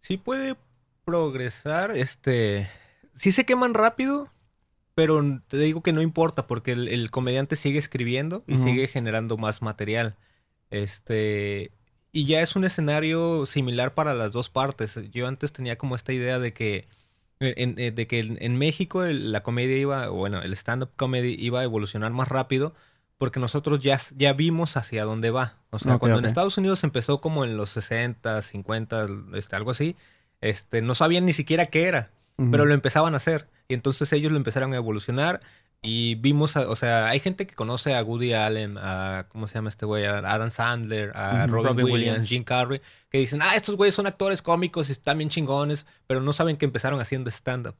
[0.00, 0.56] Sí puede
[1.04, 2.68] progresar, este...
[3.14, 4.30] sí se queman rápido,
[4.94, 9.36] pero te digo que no importa porque el, el comediante sigue escribiendo y sigue generando
[9.36, 10.16] más material.
[10.70, 11.70] Este,
[12.12, 14.98] y ya es un escenario similar para las dos partes.
[15.10, 16.86] Yo antes tenía como esta idea de que
[17.42, 21.60] en, en- de que en, México el- la comedia iba, bueno, el stand-up comedy iba
[21.60, 22.74] a evolucionar más rápido
[23.18, 25.56] porque nosotros ya, ya vimos hacia dónde va.
[25.70, 29.96] O sea, cuando en Estados Unidos empezó como en los 60, 50, este, algo así,
[30.40, 32.10] este, no sabían ni siquiera qué era,
[32.50, 33.48] pero lo empezaban a hacer.
[33.68, 35.40] Y entonces ellos lo empezaron a evolucionar
[35.84, 39.54] y vimos, a- o sea, hay gente que conoce a Woody Allen, a, ¿cómo se
[39.54, 40.04] llama este güey?
[40.04, 41.46] A Adam Sandler, a.
[41.48, 42.28] Robin, Robin Williams, Williams.
[42.28, 46.20] Jim Carrey, que dicen, ah, estos güeyes son actores cómicos y están bien chingones, pero
[46.20, 47.74] no saben que empezaron haciendo stand-up.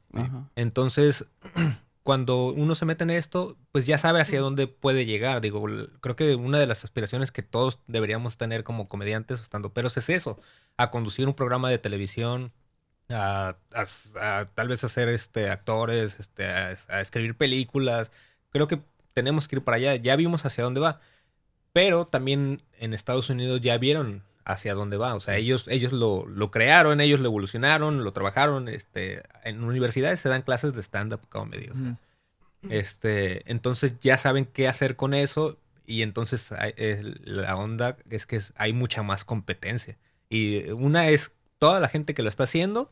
[0.55, 1.25] Entonces,
[2.03, 5.39] cuando uno se mete en esto, pues ya sabe hacia dónde puede llegar.
[5.39, 5.63] Digo,
[6.01, 9.87] creo que una de las aspiraciones que todos deberíamos tener como comediantes o estando pero
[9.87, 10.39] es eso,
[10.75, 12.51] a conducir un programa de televisión,
[13.09, 18.11] a, a- a tal vez hacer este actores, este, a, a escribir películas.
[18.51, 18.79] Creo que
[19.13, 19.95] tenemos que ir para allá.
[19.95, 20.99] Ya vimos hacia dónde va.
[21.73, 25.15] Pero también en Estados Unidos ya vieron hacia dónde va.
[25.15, 28.67] O sea, ellos, ellos lo, lo crearon, ellos lo evolucionaron, lo trabajaron.
[28.67, 31.69] Este, en universidades se dan clases de stand-up comedy.
[31.69, 31.81] o sea,
[32.63, 32.73] Ujú.
[32.73, 35.57] este, entonces ya saben qué hacer con eso.
[35.85, 36.73] Y entonces hay-
[37.25, 39.97] la onda es que es- hay mucha más competencia.
[40.29, 41.31] Y una es
[41.67, 42.91] toda la gente que lo está haciendo.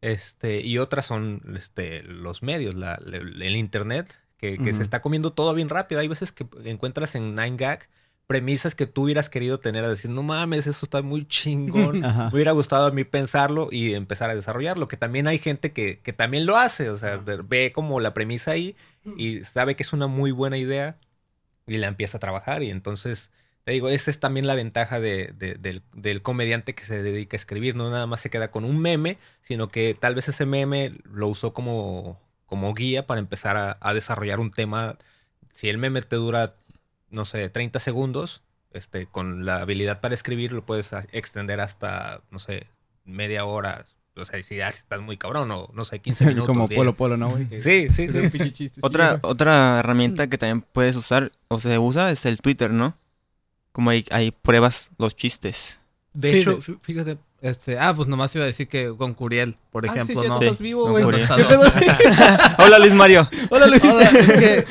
[0.00, 5.00] Este, y otras son este, los medios, la- el, el internet, que, que se está
[5.00, 6.00] comiendo todo bien rápido.
[6.00, 7.86] Hay veces que encuentras en 9gag
[8.26, 12.00] premisas que tú hubieras querido tener a decir, no mames, eso está muy chingón.
[12.32, 14.88] Me hubiera gustado a mí pensarlo y empezar a desarrollarlo.
[14.88, 16.90] Que también hay gente que, que también lo hace.
[16.90, 18.74] O sea, ve como la premisa ahí
[19.16, 20.96] y sabe que es una muy buena idea
[21.66, 22.62] y la empieza a trabajar.
[22.64, 23.30] Y entonces,
[23.64, 27.36] te digo, esa es también la ventaja de, de- del, del comediante que se dedica
[27.36, 27.76] a escribir.
[27.76, 31.28] No nada más se queda con un meme, sino que tal vez ese meme lo
[31.28, 34.96] usó como, como guía para empezar a, a desarrollar un tema.
[35.54, 36.54] Si el meme te dura,
[37.10, 42.38] no sé, 30 segundos, este, con la habilidad para escribir lo puedes extender hasta, no
[42.38, 42.66] sé,
[43.04, 43.84] media hora.
[44.16, 46.48] O sea, si ya estás muy cabrón, o no sé, 15 minutos.
[46.48, 46.78] Como 10.
[46.78, 47.46] Polo Polo, ¿no, güey?
[47.62, 48.18] Sí, sí, Es sí.
[48.18, 52.26] un pinche chiste, sí, Otra, otra herramienta que también puedes usar o se usa es
[52.26, 52.96] el Twitter, ¿no?
[53.72, 55.78] Como hay, hay pruebas los chistes.
[56.12, 59.56] De Sí, hecho, de- fíjate, Este, ah, pues nomás iba a decir que con Curiel,
[59.72, 60.40] por Ah, ejemplo, ¿no?
[60.40, 61.02] estás vivo, güey.
[62.58, 63.28] Hola Luis Mario.
[63.50, 63.82] Hola, Luis.
[63.82, 64.64] Hola, es que,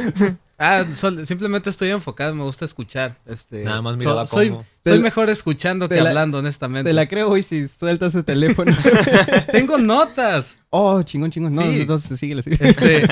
[0.58, 3.18] ah, sol- simplemente estoy enfocado, me gusta escuchar.
[3.26, 4.66] Este, Nada más so- miraba soy, cómo.
[4.84, 6.90] soy la- mejor escuchando que la- hablando, honestamente.
[6.90, 8.74] Te la creo, güey, si sueltas el teléfono.
[9.52, 10.56] Tengo notas.
[10.70, 11.54] oh, chingón, chingón.
[11.56, 11.82] No, Sí.
[11.82, 12.70] entonces síguele, síguele.
[12.70, 13.04] Este,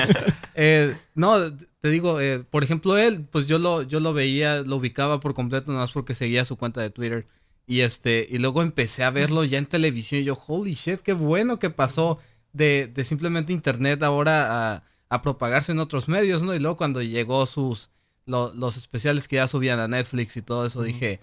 [0.54, 4.76] eh, no, te digo, eh, por ejemplo, él, pues yo lo, yo lo veía, lo
[4.76, 7.26] ubicaba por completo, nada más porque seguía su cuenta de Twitter.
[7.66, 11.12] Y este, y luego empecé a verlo ya en televisión y yo, holy shit, qué
[11.12, 12.18] bueno que pasó
[12.52, 16.54] de, de simplemente internet ahora a, a propagarse en otros medios, ¿no?
[16.54, 17.90] Y luego cuando llegó sus,
[18.26, 21.20] lo- los especiales que ya subían a Netflix y todo eso, dije,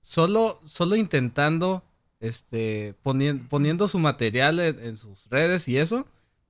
[0.00, 1.84] solo, solo intentando,
[2.20, 6.06] este, ponien- poniendo su material en, en sus redes y eso,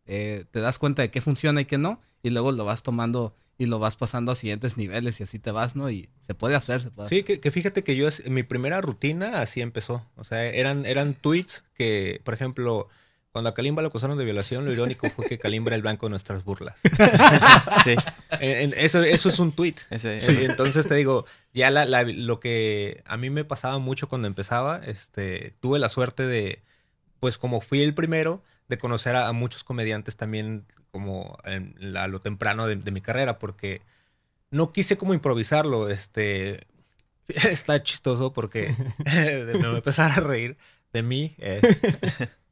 [0.06, 3.34] eh, te das cuenta de qué funciona y qué no, y luego lo vas tomando
[3.60, 5.90] y lo vas pasando a siguientes niveles y así te vas, ¿no?
[5.90, 7.18] Y se puede hacer, se puede hacer.
[7.18, 10.06] Sí, que, que fíjate que yo, es- mi primera rutina así empezó.
[10.16, 12.88] O sea, eran, eran tweets que, por ejemplo,
[13.32, 16.06] cuando a Kalimba lo acusaron de violación, lo irónico fue que Kalimba era el blanco
[16.06, 16.78] de nuestras burlas.
[17.84, 17.94] Sí,
[18.40, 19.74] En- en- eso, eso es un tweet.
[19.90, 20.44] ese.
[20.44, 24.80] Entonces te digo, ya la, la- lo que a mí me pasaba mucho cuando empezaba,
[24.86, 26.62] este, tuve la suerte de,
[27.20, 32.04] pues como fui el primero, de conocer a, a muchos comediantes también como en la-
[32.04, 33.82] a lo temprano de, de mi carrera, porque
[34.50, 36.66] no quise como improvisarlo, este,
[37.28, 38.74] está chistoso porque
[39.04, 40.56] me voy a empezar a reír
[40.92, 41.34] de mí.
[41.38, 41.60] eh,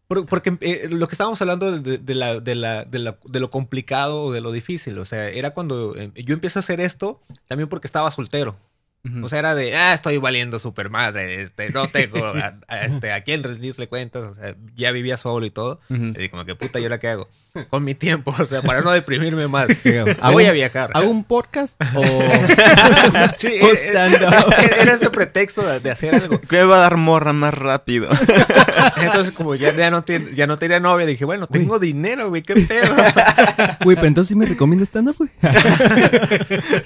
[0.08, 3.40] por- porque eh, lo que estábamos hablando de, de la, de, la, de, la- de
[3.40, 6.80] lo complicado o de lo difícil, o sea, era cuando eh, yo empiezo a hacer
[6.80, 8.56] esto también porque estaba soltero.
[9.04, 9.24] Ujú.
[9.24, 13.12] O sea, era de, ah, estoy valiendo super madre, este, no tengo a, a- este,
[13.12, 15.80] a quién rendirle cuentas, o sea, ya vivía solo y todo.
[15.88, 17.28] Y como que puta, ¿y ahora qué hago?
[17.70, 19.68] Con mi tiempo, o sea, para no deprimirme más.
[20.20, 20.90] ¿Hago Voy a viajar.
[20.94, 22.02] ¿Hago un podcast o...?
[23.38, 24.54] Sí, o era- stand-up?
[24.80, 26.40] era, ese pretexto de, de hacer algo.
[26.40, 28.08] ¿Qué va a dar morra más rápido?
[28.96, 32.42] Entonces, como ya, ya, no, ten- ya no tenía novia, dije, bueno, tengo dinero, güey,
[32.42, 32.94] qué pedo.
[33.84, 35.30] Güey, pero entonces sí me recomiendas stand-up, güey.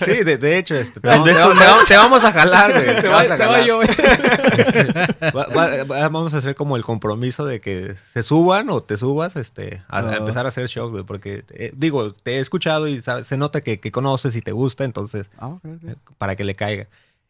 [0.05, 2.25] Sí, de, de hecho, este, te, vamos, te esto vamos- no- te vamos- te vamos
[2.25, 2.87] a jalar, güey.
[2.87, 3.65] Te, Te vamos va- a jalar.
[3.65, 3.89] yo, güey.
[5.37, 8.97] Va- va- va- vamos a hacer como el compromiso de que se suban o te
[8.97, 10.17] subas este, a, a Ah.
[10.17, 11.05] empezar a hacer shows, güey.
[11.05, 14.53] Porque, eh, digo, te he escuchado y sabes- se nota que, que conoces y te
[14.53, 16.87] gusta, entonces, Ah, eh, para que le caiga.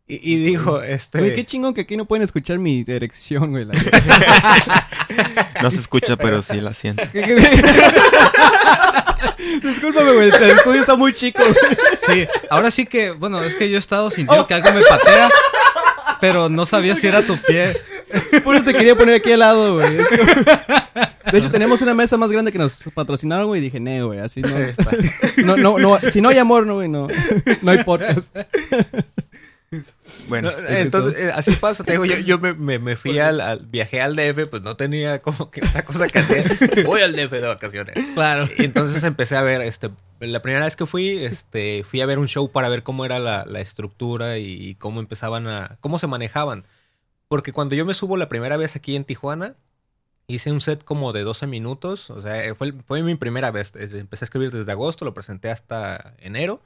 [0.08, 1.18] Y, y dijo, este...
[1.20, 3.64] Güey, qué chingón que aquí no pueden escuchar mi erección, güey.
[3.64, 3.72] la-
[5.62, 7.02] No se escucha, pero sí la siento.
[9.62, 10.28] Discúlpame, güey.
[10.30, 11.42] El estudio está muy chico.
[11.42, 11.56] güey.
[12.06, 15.28] Sí, ahora sí que, bueno, es que yo he estado sintiendo que algo me patea,
[16.20, 17.76] pero no sabía si era tu pie.
[18.42, 19.98] Por eso te quería poner aquí al lado, güey.
[21.30, 23.60] De hecho, tenemos una mesa más grande que nos patrocinaron, güey.
[23.60, 24.48] Y dije, nee, güey, así no.
[25.44, 26.10] No, no, no.
[26.10, 27.06] Si no hay amor, no, güey, no.
[27.62, 28.34] No hay podcast.
[30.28, 33.40] Bueno, No, entonces, eh, así pasa, te digo, yo, yo me, me- me fui al,
[33.40, 36.84] al- viajé al DF, pues no tenía como que otra cosa que hacer.
[36.86, 37.94] Voy al DF de vacaciones.
[38.14, 38.48] Claro.
[38.58, 42.18] Y entonces empecé a ver, este, la primera vez que fui, este, fui a ver
[42.18, 46.00] un show para ver cómo era la, la estructura y, y cómo empezaban a, cómo
[46.00, 46.64] se manejaban.
[47.28, 49.54] Porque cuando yo me subo la primera vez aquí en Tijuana,
[50.34, 53.72] hice un set como de 12 minutos, o sea, fue, fue mi primera vez.
[53.74, 56.60] Empecé a escribir desde agosto, lo presenté hasta enero.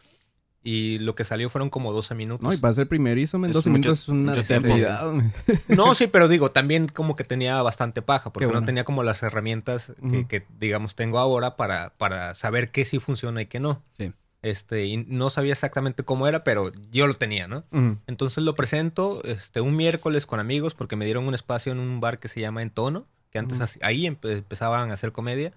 [0.66, 2.42] Y lo que salió fueron como 12 minutos.
[2.42, 5.12] No, y para ser primerizo, Es 12 mucho- minutos es una eternidad.
[5.68, 8.60] No, sí, pero digo, también como que tenía bastante paja, porque bueno.
[8.60, 10.26] no tenía como las herramientas que, Ujú.
[10.28, 13.82] que, digamos, tengo ahora para, para saber qué sí funciona y qué no.
[13.98, 14.14] Sí.
[14.40, 17.64] Este, y no sabía exactamente cómo era, pero yo lo tenía, ¿no?
[18.06, 22.00] Entonces lo presento este, un miércoles con amigos porque me dieron un espacio en un
[22.00, 25.52] bar que se llama Entono, que antes ahí empe- empezaban a hacer comedia.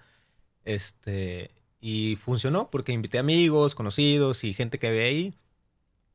[0.66, 5.36] Este, y funcionó porque invité amigos, conocidos y gente que había ahí.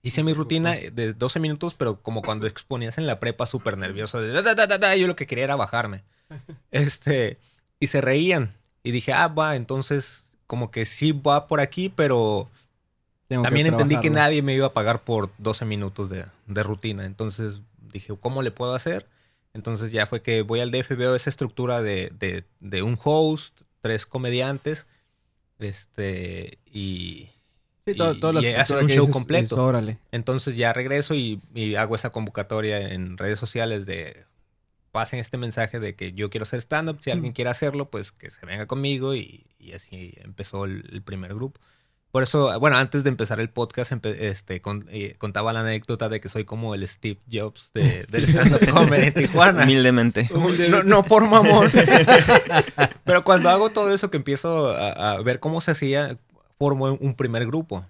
[0.03, 4.21] Hice mi rutina de 12 minutos, pero como cuando exponías en la prepa súper nervioso.
[4.21, 6.03] De, "Da, da, da, da, da", yo lo que quería era bajarme.
[6.73, 7.39] Este,
[7.79, 8.55] y se reían.
[8.83, 12.51] Y dije, ah, va, entonces como que sí va por aquí, pero
[13.29, 16.63] Tengo que también entendí que nadie me iba a pagar por 12 minutos de, de
[16.65, 17.05] rutina.
[17.05, 17.61] Entonces
[17.93, 19.07] dije, ¿cómo le puedo hacer?
[19.55, 23.61] Entonces ya fue que voy al DF, veo esa estructura de, de, de un host,
[23.83, 24.87] tres comediantes,
[25.59, 27.29] este, y
[27.87, 29.43] Sí, todo- y- todas y un show dices, completo.
[29.43, 29.99] dices, órale.
[30.13, 34.25] entonces ya regreso y, y hago esa convocatoria en redes sociales de
[34.93, 37.35] pasen este mensaje de que yo quiero hacer stand-up, si alguien Mm.
[37.35, 41.61] quiere hacerlo, pues que se venga conmigo y, y así empezó el, el primer grupo.
[42.13, 46.21] Por eso, bueno, antes de empezar el podcast, este, con- eh, contaba la anécdota de
[46.21, 49.65] que soy como el Steve Jobs de, del stand-up comedy en Tijuana.
[49.65, 50.29] humildemente.
[50.71, 51.71] No, no por mamón.
[53.05, 56.19] Pero cuando hago todo eso que empiezo a, a ver cómo se hacía,
[56.59, 57.85] formo un primer grupo.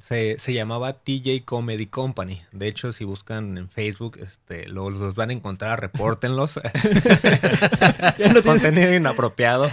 [0.00, 2.42] Se, se llamaba TJ Comedy Company.
[2.50, 6.58] De hecho, si buscan en Facebook, este, lo- los van a encontrar, repórtenlos.
[8.18, 9.70] Ya no tienes- Contenido inapropiado.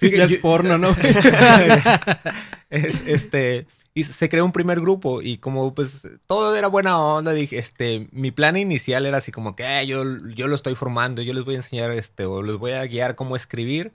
[0.00, 0.96] ya es porno, ¿no?
[2.70, 7.32] Es- este, y se creó un primer grupo y como pues todo era buena onda,
[7.32, 10.04] dije, este, mi plan inicial era así como que "Ah, yo,
[10.34, 13.16] yo lo estoy formando, yo les voy a enseñar, este, o les voy a guiar
[13.16, 13.92] cómo escribir.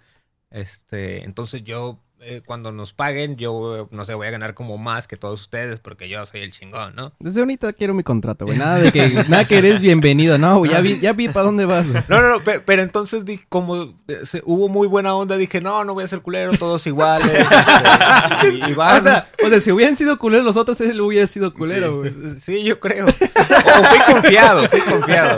[0.52, 5.08] Este, entonces yo, eh, cuando nos paguen, yo, no sé, voy a ganar como más
[5.08, 7.14] que todos ustedes porque yo soy el chingón, ¿no?
[7.20, 8.58] Desde ahorita quiero mi contrato, güey.
[8.58, 10.38] Nada de que, nada que eres bienvenido.
[10.38, 12.04] No, güey, ya vi, ya vi para dónde vas, güey.
[12.08, 15.62] No, no, no, pe- pero, entonces di- como eh, se- hubo muy buena onda, dije,
[15.62, 17.30] no, no voy a ser culero, todos iguales.
[18.52, 19.00] y, y van.
[19.00, 22.14] O sea, o sea, si hubieran sido culeros los otros, él hubiera sido culero, güey.
[22.40, 23.06] Sí, yo creo.
[23.08, 25.38] O fui confiado, fui confiado.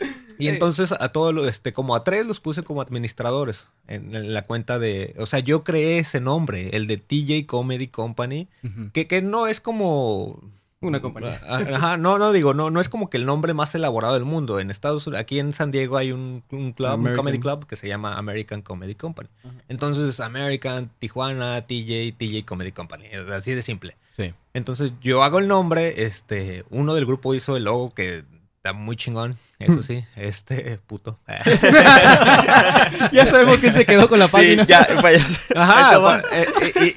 [0.38, 4.42] Y entonces a todos, este, como a tres los puse como administradores en, en la
[4.42, 8.48] cuenta de, o sea, yo creé ese nombre, el de TJ Comedy Company,
[8.92, 10.42] que, que no es como
[10.80, 11.40] Una compañía.
[11.46, 14.24] Ah, Ajá, no, no digo, no, no es como que el nombre más elaborado del
[14.24, 14.60] mundo.
[14.60, 17.76] En Estados Unidos, aquí en San Diego hay un, un club, un comedy club que
[17.76, 19.28] se llama American Comedy Company.
[19.68, 23.06] Entonces, American, Tijuana, TJ, TJ Comedy Company.
[23.32, 23.96] Así de simple.
[24.12, 24.32] Sí.
[24.54, 28.24] Entonces, yo hago el nombre, este, uno del grupo hizo el logo que
[28.66, 31.16] está muy chingón, eso sí, este, puto.
[33.12, 34.66] Ya sabemos quién se quedó con la Sí, página.
[34.66, 35.24] ya, vaya.
[35.54, 36.22] Ajá, va.
[36.32, 36.46] eh,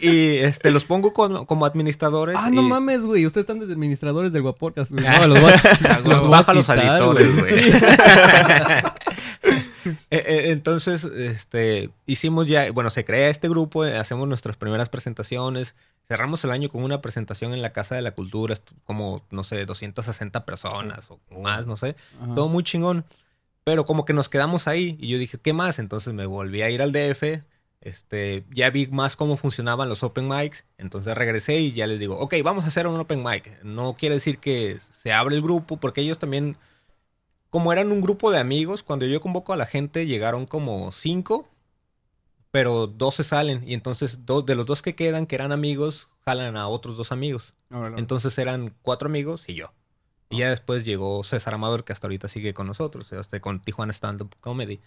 [0.01, 2.36] y, y- y, este, los pongo con- como administradores.
[2.39, 3.25] Ah, no mames, güey.
[3.25, 4.91] Ustedes están de administradores del Guapodcast.
[4.91, 5.05] güey.
[5.05, 5.39] No, los
[6.05, 7.51] los a Baja los editores, güey.
[7.51, 7.71] güey.
[7.71, 7.79] Sí.
[10.11, 14.89] Eh, eh, Entonces, este, hicimos ya, bueno, se crea este grupo, eh, hacemos nuestras primeras
[14.89, 15.75] presentaciones,
[16.07, 19.65] cerramos el año con una presentación en la Casa de la Cultura, como, no sé,
[19.65, 22.33] 260 personas o más, no sé, Ajá.
[22.33, 23.05] todo muy chingón,
[23.63, 25.77] pero como que nos quedamos ahí y yo dije, ¿qué más?
[25.77, 27.43] Entonces me volví a ir al DF,
[27.81, 32.17] este, ya vi más cómo funcionaban los open mics, entonces regresé y ya les digo,
[32.17, 35.77] ok, vamos a hacer un open mic, no quiere decir que se abre el grupo,
[35.77, 36.57] porque ellos también
[37.49, 41.47] como eran un grupo de amigos, cuando yo convoco a la gente llegaron como cinco,
[42.51, 46.09] pero dos se salen y entonces dos de los dos que quedan, que eran amigos,
[46.25, 47.53] jalan a otros dos amigos.
[47.97, 49.71] Entonces eran cuatro amigos y yo.
[50.29, 53.93] Y ya después llegó César Amador, que hasta ahorita sigue con nosotros, hasta con Tijuana
[53.93, 54.79] Stand Up Comedy.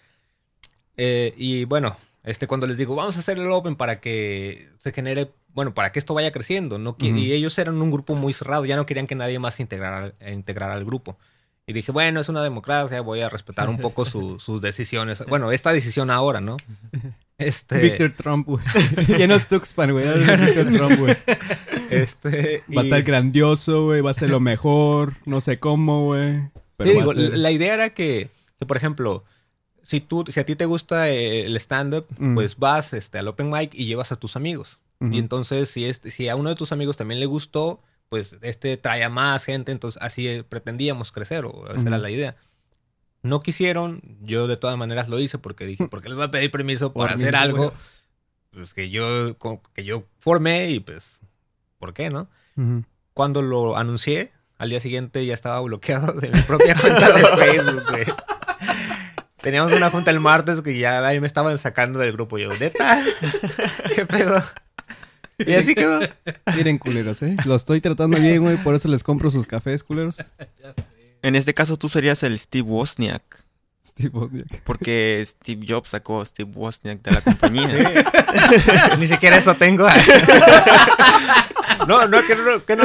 [0.95, 4.93] Eh, y bueno, Este, cuando les digo, vamos a hacer el Open para que se
[4.93, 6.79] genere, bueno, para que esto vaya creciendo.
[6.79, 6.95] No.
[6.99, 10.73] Y ellos eran un grupo muy cerrado, ya no querían que nadie más integrara, integrara
[10.73, 11.17] al grupo.
[11.65, 15.23] Y dije, bueno, es una democracia, voy a respetar un poco su- sus decisiones.
[15.27, 16.57] Bueno, esta decisión ahora, ¿no?
[17.37, 18.63] Este, Víctor Trump, güey.
[19.17, 20.07] ya no es Tuxpan, güey.
[20.07, 21.15] ahora es Víctor Trump, güey.
[21.89, 24.01] este, Va a estar grandioso, güey.
[24.01, 25.13] Va a ser lo mejor.
[25.25, 26.49] No sé cómo, güey.
[26.77, 29.23] Pero Sí, va a digo, ser- la idea era que, que, por ejemplo,
[29.83, 32.35] si tú, si a ti te gusta el stand-up, Mm.
[32.35, 34.79] pues vas este, al open mic y llevas a tus amigos.
[35.11, 37.81] Y entonces, si, este, si a uno de tus amigos también le gustó,
[38.13, 42.35] pues este trae a más gente, entonces así pretendíamos crecer, o esa era la idea.
[43.23, 46.51] No quisieron, yo de todas maneras lo hice porque dije, porque les voy a pedir
[46.51, 47.73] permiso Por para mí, hacer algo
[48.51, 49.35] pues, que yo
[49.73, 51.21] que yo formé y pues,
[51.79, 52.27] ¿por qué no?
[53.15, 57.83] Cuando lo anuncié, al día siguiente ya estaba bloqueado de mi propia cuenta de Facebook,
[57.89, 58.05] güey.
[59.41, 62.37] Teníamos una junta el martes que ya ahí me estaban sacando del grupo.
[62.37, 63.03] Yo, ¿neta?
[63.95, 64.39] ¿Qué pedo?
[65.45, 65.99] Y así quedó.
[66.55, 67.35] Miren, culeros, ¿eh?
[67.45, 68.57] Lo estoy tratando bien, güey.
[68.57, 70.17] Por eso les compro sus cafés, culeros.
[71.21, 73.45] En este caso tú serías el Steve Wozniak.
[73.85, 74.61] Steve Wozniak.
[74.63, 77.67] Porque Steve Jobs sacó a Steve Wozniak de la compañía.
[78.99, 79.87] Ni siquiera eso tengo.
[81.87, 82.83] No, no, que no, que no.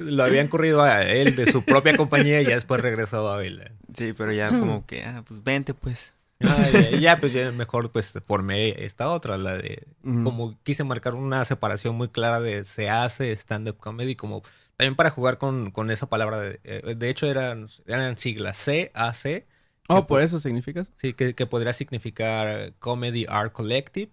[0.00, 3.72] Lo habían corrido a él de su propia compañía y ya después regresó a Babel.
[3.94, 6.12] Sí, pero ya como que, ah, pues vente pues.
[6.40, 6.68] Ah,
[7.00, 11.96] ya, pues ya mejor pues formé esta otra, la de como quise marcar una separación
[11.96, 14.42] muy clara de se hace stand-up comedy, como
[14.76, 16.38] también para jugar con, con esa palabra.
[16.40, 19.46] De, eh, de hecho eran, eran siglas C-A-C,
[19.88, 20.92] Oh, ¿por eso significa eso?
[21.00, 24.12] sí, que, que podría significar Comedy Art Collective,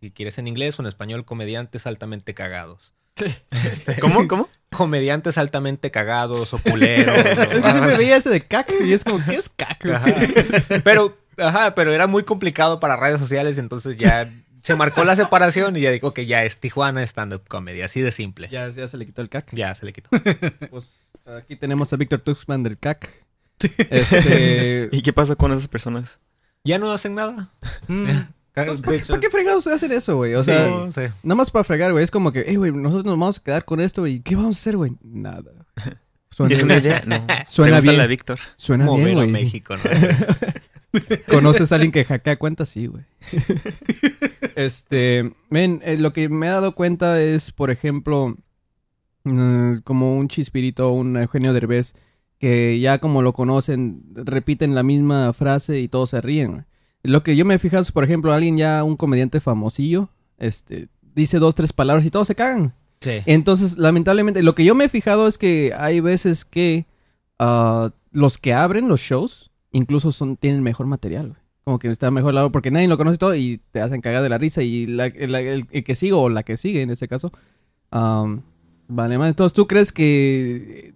[0.00, 2.92] si quieres en inglés o en español, comediantes altamente cagados.
[4.00, 4.28] ¿Cómo?
[4.28, 4.48] ¿Cómo?
[4.70, 7.16] Comediantes altamente cagados o culeros.
[7.16, 9.82] Es que o- siempre veía ese de cac y es como, ¿qué es cac?
[10.84, 14.30] Pero, ajá, pero era muy complicado para redes sociales, entonces ya
[14.62, 18.00] se marcó la separación y ya digo que ya es Tijuana Stand Up Comedy, así
[18.00, 18.48] de simple.
[18.50, 19.50] Ya, Ya, ya se le quitó el cac.
[19.50, 20.08] se le quitó.
[20.70, 23.10] Pues aquí tenemos a Víctor Tuxman del cac.
[23.90, 24.88] Este...
[24.92, 26.18] ¿Y qué pasa con esas personas?
[26.64, 27.50] Ya no hacen nada.
[27.88, 28.06] mm,
[28.54, 30.34] pues, De ¿por, qué, hecho, por qué fregados hacen eso, güey?
[30.34, 31.12] O sea, no sé.
[31.22, 32.02] nada más para fregar, güey.
[32.02, 34.20] Es como que, hey, güey, nosotros nos vamos a quedar con esto, güey.
[34.20, 34.92] ¿Qué vamos a hacer, güey?
[35.02, 35.52] Nada.
[36.30, 37.02] Suena, ¿Es una idea?
[37.06, 37.16] No.
[37.46, 38.00] Suena Pregúntale bien.
[38.00, 38.38] a Víctor.
[38.56, 39.30] Suena bien.
[39.30, 39.82] México, ¿no?
[41.28, 42.68] ¿Conoces a alguien que hackea cuentas?
[42.68, 43.04] Sí, güey.
[44.56, 48.36] este, men, eh, lo que me he dado cuenta es, por ejemplo,
[49.24, 51.94] mm, como un chispirito, un Eugenio Derbez,
[52.38, 56.66] que ya como lo conocen, repiten la misma frase y todos se ríen.
[57.02, 60.88] Lo que yo me he fijado es, por ejemplo, alguien ya, un comediante famosillo, este,
[61.14, 62.74] dice dos, tres palabras y todos se cagan.
[63.00, 63.20] Sí.
[63.26, 66.86] Entonces, lamentablemente, lo que yo me he fijado es que hay veces que
[67.38, 71.40] ah, los que abren los shows incluso son tienen mejor material, güey.
[71.64, 74.28] Como que está mejor lado porque nadie lo conoce todo y te hacen cagar de
[74.28, 77.32] la risa y la- el, que sigue o la que sigue en este caso.
[77.90, 79.28] vale, más.
[79.28, 80.94] Entonces, ¿tú crees que...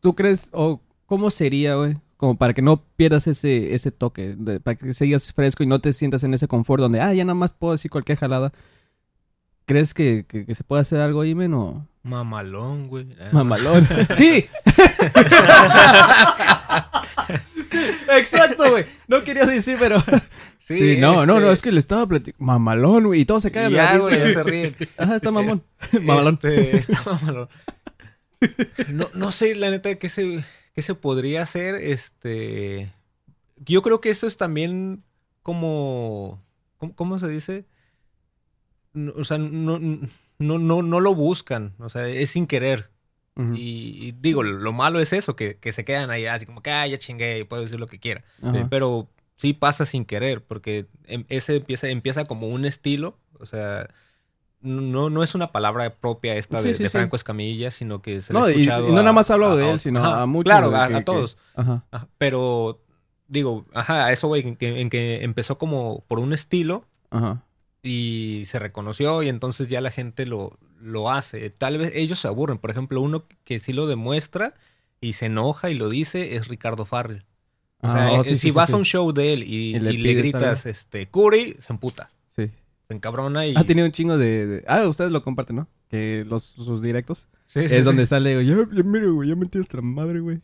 [0.00, 1.96] ¿Tú crees o cómo sería, güey?
[2.16, 5.80] Como para que no pierdas ese, ese toque, de- para que sigas fresco y no
[5.80, 8.52] te sientas en ese confort donde, ah, ya nada más puedo decir cualquier jalada.
[9.68, 11.86] ¿Crees que, que- que se puede hacer algo ahí, men, o...?
[12.02, 13.06] Mamalón, güey.
[13.32, 13.86] Mamalón.
[14.16, 14.48] ¡Sí!
[17.70, 17.78] Sí,
[18.12, 18.86] Exacto, güey.
[19.06, 20.02] No quería decir, pero.
[20.60, 22.44] Sí, no, no, no, es que le estaba platicando.
[22.44, 23.22] Mamalón, güey.
[23.22, 24.76] Y todos se de la Ya, güey, ya se ríen.
[24.98, 25.62] Ajá, está mamón.
[25.94, 26.34] Mamalón.
[26.42, 27.48] Este, está mamalón.
[28.88, 31.74] No, no sé, la neta, qué se, qué se podría hacer.
[31.76, 32.92] Este.
[33.64, 35.02] Yo creo que esto es también
[35.42, 36.44] como.
[36.76, 37.64] ¿Cómo, cómo se dice?
[39.16, 41.74] O sea, no, no, no, no lo buscan.
[41.78, 42.90] O sea, es sin querer.
[43.54, 46.72] Y, y digo, lo malo es eso, que, que se quedan ahí así como que,
[46.72, 48.24] ah, ya chingué, puedo decir lo que quiera.
[48.68, 53.86] Pero sí pasa sin querer, porque em- ese empieza, empieza como un estilo, o sea,
[54.60, 56.88] no, no es una palabra propia esta de, Sí, sí.
[56.88, 59.30] Franco Escamilla, sino que se le No, ha y, y escuchado no a- nada más
[59.30, 60.44] hablo de él, sino ajá, a muchos.
[60.50, 61.38] Claro, a, que- a que- todos.
[61.54, 61.84] Ajá.
[61.92, 62.82] Ajá, Pero,
[63.28, 67.44] digo, ajá, eso, güey, en que, en que empezó como por un estilo Ajá.
[67.88, 71.50] Y se reconoció y entonces ya la gente lo, lo hace.
[71.50, 72.58] Tal vez ellos se aburren.
[72.58, 74.54] Por ejemplo, uno que sí lo demuestra
[75.00, 77.24] y se enoja y lo dice es Ricardo Farrell.
[77.80, 79.42] O Ah, sea, oh, eh, sí, si sí, vas sí, a un show de él
[79.44, 82.10] y, Y le y le, gritas, este, Curry, se emputa.
[82.34, 82.50] Sí.
[82.88, 83.54] Se encabrona y...
[83.56, 85.68] Ha tenido un chingo de, de- Ah, ustedes lo comparten, ¿no?
[85.88, 87.28] Que los, sus directos.
[87.46, 90.40] Sí, es donde sale, ya, ya, mira, güey, ya metí nuestra madre, güey.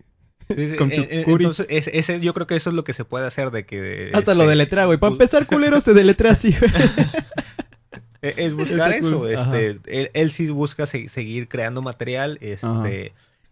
[0.48, 0.76] Sí, sí.
[0.76, 1.24] con Eh, su eh.
[1.26, 4.11] Entonces, es- ese, yo creo que eso es lo que se puede hacer de que...
[4.12, 4.99] Hasta lo este, deletrea, güey.
[4.99, 6.70] Para empezar, culero, se deletrea así, güey.
[8.22, 9.30] Eh, Es buscar eso, cool.
[9.32, 12.88] este, él, él sí busca se- seguir creando material, este, Ajá.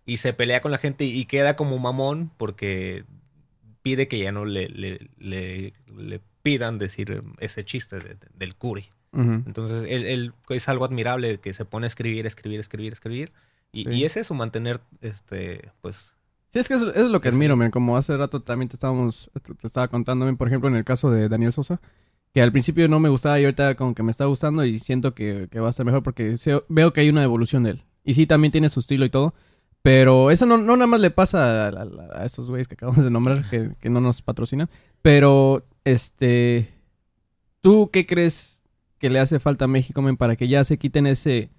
[0.07, 3.05] y se pelea con la gente y queda como mamón porque
[3.83, 8.55] pide que ya no le, le, le, le pidan decir ese chiste de- de- del
[8.55, 8.87] Curi.
[9.15, 13.33] Entonces, él, él es algo admirable que se pone a escribir, escribir, escribir, escribir.
[13.71, 13.91] Y, Sí.
[13.91, 16.12] y es eso, mantener, este, pues...
[16.53, 17.71] Sí, es que eso, eso es lo que admiro, men.
[17.71, 19.31] Como hace rato también te estábamos,
[19.61, 21.81] te estaba contando, men, por ejemplo, en el caso de Daniel Sosa,
[22.35, 25.15] que al principio no me gustaba y ahorita como que me está gustando y siento
[25.15, 27.85] que, que va a ser mejor porque se- veo que hay una evolución de él.
[28.05, 29.35] Y sí, también tiene su estilo y todo.
[29.83, 33.03] Pero eso no, no nada más le pasa a, a- a esos güeyes que acabamos
[33.05, 34.69] de nombrar, que, que no nos patrocinan.
[35.03, 36.73] Pero, este...
[37.61, 38.63] ¿Tú qué crees
[38.99, 41.51] que le hace falta a México, men, para que ya se quiten ese...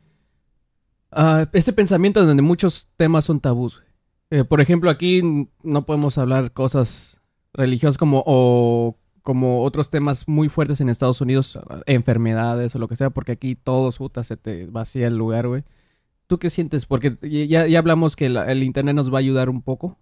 [1.12, 3.78] ah, ese pensamiento donde muchos temas son tabús?
[3.78, 3.88] güey?
[4.34, 7.22] Eh, por ejemplo, aquí no podemos hablar cosas
[7.54, 12.96] religiosas como o como otros temas muy fuertes en Estados Unidos, enfermedades o lo que
[12.96, 15.64] sea, porque aquí todos, puta, se te vacía el lugar, güey.
[16.26, 16.88] ¿Tú qué sientes?
[16.88, 17.16] Porque
[17.48, 20.00] ya, ya hablamos que el internet nos va a ayudar un poco,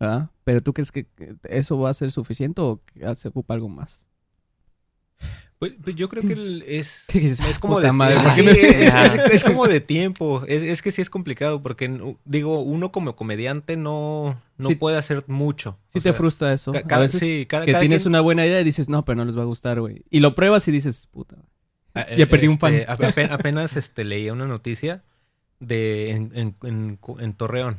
[0.00, 0.30] ¿verdad?
[0.44, 1.06] Pero ¿tú crees que
[1.44, 2.80] eso va a ser suficiente o
[3.14, 4.06] se ocupa algo más?
[5.58, 7.04] Pues, pues yo creo que el- es...
[7.14, 10.44] Es como de madre, ¿por sí, qué me- es, es- es como de tiempo.
[10.46, 14.74] Es, es que sí es complicado porque digo, uno como comediante no, no Sí.
[14.74, 15.78] puede hacer mucho.
[15.92, 16.72] Sí O te sea, frustra eso.
[16.72, 18.88] ca- a cada- veces sí, cada- que cada tienes quien- una buena idea y dices,
[18.90, 20.04] no, pero no les va a gustar, güey.
[20.10, 21.36] Y lo pruebas y dices, puta.
[21.94, 25.02] Ah, Ya perdí un este, ape- Apenas este, leía una noticia
[25.60, 27.78] de en, en- en- en Torreón.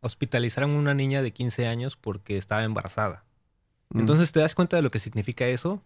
[0.00, 3.24] Hospitalizaron a una niña de 15 años porque estaba embarazada.
[3.90, 4.00] Mm.
[4.00, 5.82] Entonces, ¿te das cuenta de lo que significa eso?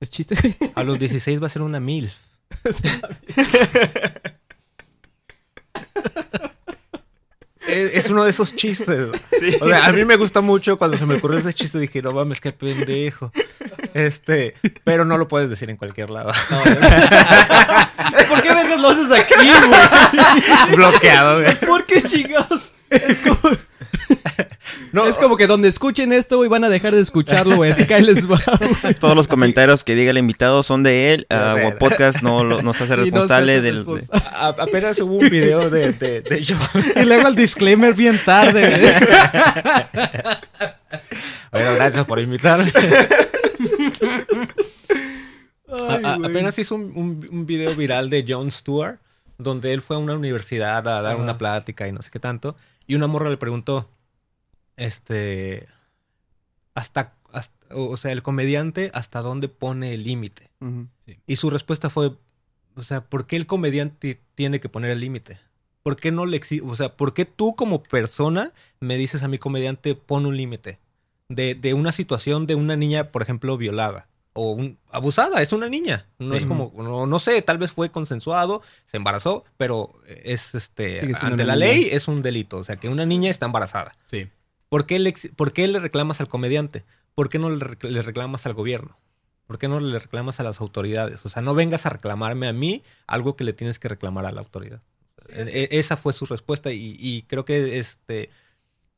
[0.00, 0.36] ¿Es chiste?
[0.74, 2.12] A los 16 va a ser una mil.
[7.66, 9.08] es, es uno de esos chistes.
[9.60, 11.78] O sea, a mí me gusta mucho cuando se me ocurrió ese chiste.
[11.78, 13.32] Dije, no mames, qué pendejo.
[13.94, 16.32] Este, pero no lo puedes decir en cualquier lado.
[18.28, 20.76] ¿Por qué vergas lo haces aquí, güey?
[20.76, 21.54] Bloqueado, güey.
[21.60, 22.72] ¿Por qué chingados?
[22.90, 23.56] Es como,
[24.96, 27.70] No, es como que donde escuchen esto, güey, van a dejar de escucharlo, güey.
[27.70, 28.40] Así que ahí les va,
[28.82, 28.94] güey.
[28.94, 31.26] Todos los comentarios que diga el invitado son de él.
[31.30, 31.62] Uh, ver.
[31.64, 33.84] Guapodcast no, lo- no se hace Sí, no se responsable hace del...
[34.10, 36.56] a- apenas hubo un video de, de, de yo.
[37.00, 38.82] Y le hago el disclaimer bien tarde, güey.
[41.52, 42.70] Bueno, gracias por invitarme.
[45.68, 48.98] Ay, a- apenas hizo un, un- un video viral de Jon Stewart,
[49.38, 52.56] donde él fue a una universidad a dar una plática y no sé qué tanto.
[52.86, 53.88] Y una morra le preguntó,
[54.76, 55.66] este,
[56.74, 60.50] hasta, hasta- o sea, el comediante, ¿hasta dónde pone el límite?
[61.26, 62.12] Y su respuesta fue,
[62.76, 65.38] o sea, ¿por qué el comediante tiene que poner el límite?
[65.82, 69.28] ¿Por qué no le exi- o sea, ¿por qué tú como persona me dices a
[69.28, 70.78] mi comediante pon un límite
[71.28, 75.42] de, de una situación de una niña, por ejemplo, violada o un- abusada?
[75.42, 76.38] Es una niña, no Sí.
[76.38, 81.44] es como, no, no sé, tal vez fue consensuado, se embarazó, pero es este ante
[81.44, 81.66] la niña.
[81.66, 83.92] ley es un delito, o sea, que una niña está embarazada.
[84.08, 84.28] Sí.
[84.68, 86.84] ¿Por qué, le, ¿Por qué le reclamas al comediante?
[87.14, 88.98] ¿Por qué no le, rec- le reclamas al gobierno?
[89.46, 91.24] ¿Por qué no le reclamas a las autoridades?
[91.24, 94.32] O sea, no vengas a reclamarme a mí algo que le tienes que reclamar a
[94.32, 94.82] la autoridad.
[95.28, 98.30] E- e- esa fue su respuesta y, y creo que este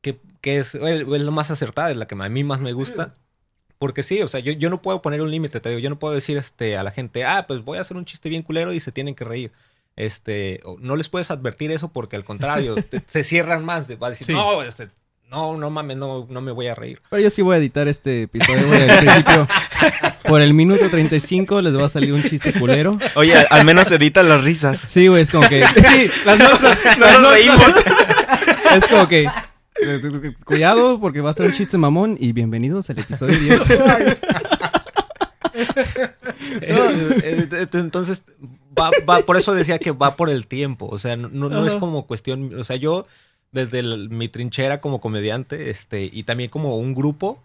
[0.01, 3.13] que, que es, es lo más acertada, es la que a mí más me gusta.
[3.77, 5.99] Porque sí, o sea, yo, yo no puedo poner un límite, te digo, yo no
[5.99, 8.73] puedo decir este, a la gente, ah, pues voy a hacer un chiste bien culero
[8.73, 9.51] y se tienen que reír.
[9.95, 14.07] Este, o no les puedes advertir eso porque al contrario, te- se cierran más, va
[14.07, 14.33] a decir, Sí.
[14.33, 14.89] no, este,
[15.29, 17.01] no, no mames, no, no me voy a reír.
[17.09, 18.89] Pero yo sí voy a editar este episodio, güey.
[18.89, 19.47] Al principio,
[20.23, 22.97] por el minuto 35 les va a salir un chiste culero.
[23.15, 24.79] Oye, al, al menos edita las risas.
[24.79, 25.65] Sí, güey, es como que...
[25.67, 26.79] Sí, las nuestras...
[26.97, 27.65] No las nos reímos.
[28.75, 29.27] Es como que...
[30.45, 33.79] Cuidado porque va a estar un chiste mamón y bienvenidos al episodio 10.
[36.61, 38.23] Eh, eh, Entonces,
[38.77, 40.87] va, va, por eso decía que va por el tiempo.
[40.87, 42.53] O sea, no, no es como cuestión.
[42.59, 43.05] O sea, yo,
[43.51, 47.43] desde el- mi trinchera como comediante, este, y también como un grupo,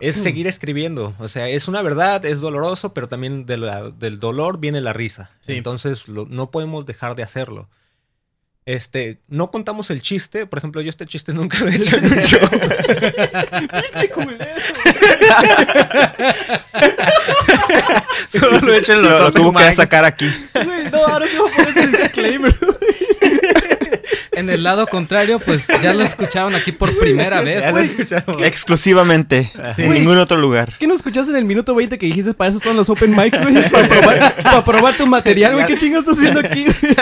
[0.00, 1.14] es seguir escribiendo.
[1.18, 4.94] O sea, es una verdad, es doloroso, pero también de la- del dolor viene la
[4.94, 5.30] risa.
[5.40, 5.52] Sí.
[5.52, 7.68] Entonces, lo- no podemos dejar de hacerlo.
[8.64, 10.46] Este, no contamos el chiste.
[10.46, 12.40] Por ejemplo, yo este chiste nunca lo he hecho en un show.
[18.28, 20.30] Solo lo he hecho en los Lo, lo tuvo que sacar aquí.
[20.54, 22.58] Güey, no, ahora sí voy a poner ese disclaimer.
[24.34, 27.60] En el lado contrario, pues ya lo escucharon aquí por primera vez.
[27.60, 27.84] Ya lo güey.
[27.90, 28.44] escucharon.
[28.44, 29.50] Exclusivamente.
[29.76, 30.72] En ningún otro lugar.
[30.78, 33.40] ¿Qué no escuchaste en el minuto 20 que dijiste para eso son los open mics,
[33.42, 33.54] güey?
[33.70, 35.66] Para probar, para probar tu material, güey.
[35.66, 36.96] ¿Qué chingas estás haciendo aquí, güey?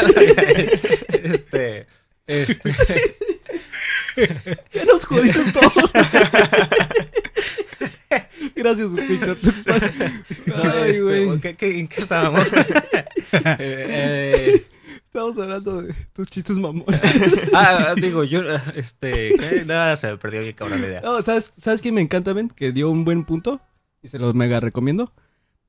[1.08, 1.86] Este,
[2.26, 2.74] este,
[4.72, 5.90] Ya nos jodiste todo.
[8.56, 9.36] Gracias, Víctor.
[10.54, 11.40] Ay, este, güey.
[11.40, 12.44] ¿qué- qué- ¿En qué estábamos?
[13.32, 14.62] Eh, eh,
[15.12, 17.00] Estamos hablando de tus chistes mamones.
[17.52, 18.42] ah, digo, yo,
[18.76, 19.64] este, ¿qué?
[19.66, 21.00] nada, se me perdió bien cabrón la idea.
[21.00, 22.48] No, ¿sabes, ¿Sabes quién me encanta, Ben?
[22.48, 23.60] Que dio un buen punto.
[24.04, 25.12] y se los mega recomiendo.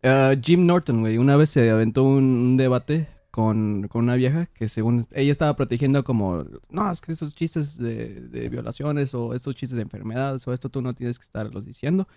[0.04, 4.46] Ah, Jim Norton, güey, una vez se aventó un, un debate con, con una vieja
[4.46, 9.34] que según ella estaba protegiendo como, no, es que esos chistes de, de violaciones o
[9.34, 12.08] estos chistes de enfermedades o esto tú no tienes que estarlos diciendo.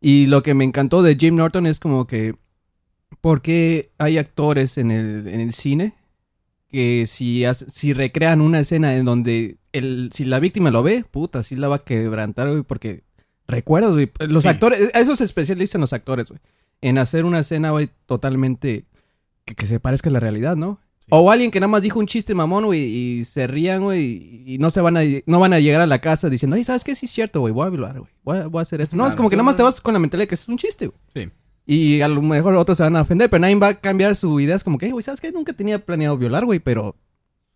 [0.00, 2.34] Y lo que me encantó de Jim Norton es como que,
[3.20, 5.96] ¿por qué hay actores en el, en el cine
[6.72, 11.42] que si, si recrean una escena en donde el, si la víctima lo ve, puta,
[11.42, 13.04] sí la va a quebrantar, güey, porque
[13.46, 14.48] recuerdas, güey, los Sí.
[14.48, 16.40] actores, a eso se especializan los actores, güey,
[16.80, 18.86] en hacer una escena, güey, totalmente
[19.44, 20.80] que, que se parezca a la realidad, ¿no?
[21.10, 24.56] O alguien que nada más dijo un chiste mamón, güey, y se rían, güey, y
[24.58, 26.94] no se van a, no van a llegar a la casa diciendo, ay, ¿sabes qué?
[26.94, 28.96] Sí es cierto, güey, voy a hablar, güey, voy a, voy a hacer esto.
[28.96, 30.56] No, es como que nada más te vas con la mentalidad de que es un
[30.56, 30.98] chiste, güey.
[31.12, 31.30] Sí.
[31.66, 34.40] Y a lo mejor otros se van a ofender, pero nadie va a cambiar su
[34.40, 34.56] idea.
[34.56, 35.30] Es como que, "Hey, güey, ¿sabes qué?
[35.32, 36.96] Nunca tenía planeado violar, güey, pero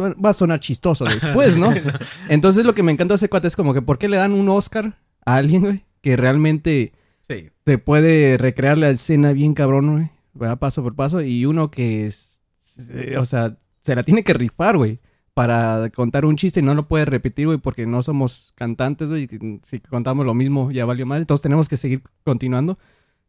[0.01, 1.71] va a sonar chistoso después, ¿no?
[2.29, 4.33] Entonces lo que me encantó de ese cuate es como que, ¿por qué le dan
[4.33, 5.85] un Oscar a alguien, güey?
[6.03, 6.93] Que realmente
[7.29, 7.49] Sí.
[7.65, 10.11] te puede recrear la escena bien cabrón, güey.
[10.35, 10.59] ¿verdad?
[10.59, 11.23] Paso por paso.
[11.23, 12.43] Y uno que es,
[12.91, 14.99] eh, o sea, se la tiene que rifar, güey.
[15.33, 19.29] Para contar un chiste y no lo puede repetir, güey, porque no somos cantantes, güey.
[19.65, 21.21] Si contamos lo mismo, ya valió mal.
[21.21, 22.79] Entonces tenemos que seguir continuando.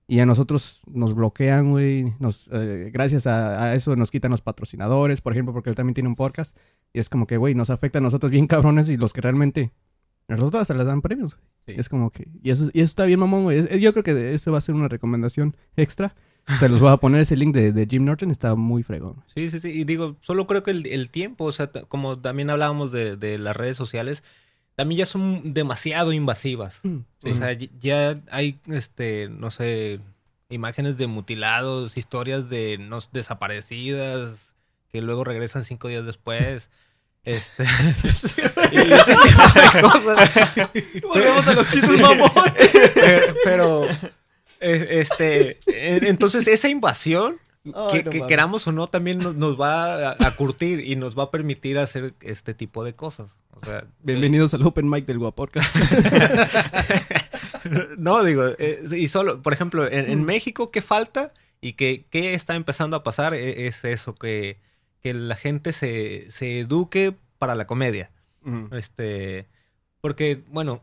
[0.07, 2.13] Y a nosotros nos bloquean, güey.
[2.19, 5.95] Nos, eh, gracias a, a eso nos quitan los patrocinadores, por ejemplo, porque él también
[5.95, 6.55] tiene un podcast.
[6.93, 9.71] Y es como que, güey, nos afecta a nosotros bien cabrones y los que realmente...
[10.29, 11.37] A nosotros hasta les dan premios.
[11.65, 11.73] Sí.
[11.77, 12.27] Es como que...
[12.43, 13.79] Y eso, y eso está bien, mamón, güey.
[13.79, 16.15] Yo creo que eso va a ser una recomendación extra.
[16.59, 18.31] Se los voy a poner ese link de, de Jim Norton.
[18.31, 19.23] Está muy fregón.
[19.33, 19.69] Sí, sí, sí.
[19.69, 23.37] Y digo, solo creo que el, el tiempo, o sea, como también hablábamos de, de
[23.37, 24.23] las redes sociales,
[24.77, 26.81] también ya son demasiado invasivas.
[26.83, 27.31] Sí.
[27.31, 29.99] O sea, ya hay, este, no sé,
[30.49, 34.53] imágenes de mutilados, historias de no, desaparecidas
[34.91, 36.69] que luego regresan cinco días después.
[37.27, 37.65] Este.
[38.71, 40.31] y ese tipo de cosas.
[41.03, 42.29] Volvemos a los chistes, mamón.
[43.43, 43.83] Pero,
[44.61, 48.23] eh, este, eh, entonces esa invasión, que, no que mames.
[48.29, 51.77] queramos o no, también nos, nos va a, a curtir y nos va a permitir
[51.79, 53.35] hacer este tipo de cosas.
[53.61, 55.75] O sea, Bienvenidos al Open Mic del Guaporcast.
[57.97, 60.11] No, digo, eh, y solo, por ejemplo, en, Mm.
[60.11, 61.33] en México, ¿qué falta?
[61.59, 63.33] Y que, ¿qué está empezando a pasar?
[63.33, 64.57] E- Es eso, que,
[65.01, 68.09] que la gente se, se eduque para la comedia.
[68.71, 69.47] Este,
[69.99, 70.81] porque, bueno,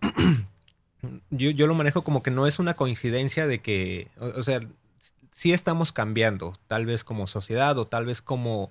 [1.30, 4.60] yo, yo lo manejo como que no es una coincidencia de que, o, o sea,
[5.32, 8.70] sí estamos cambiando, tal vez como sociedad o tal vez como,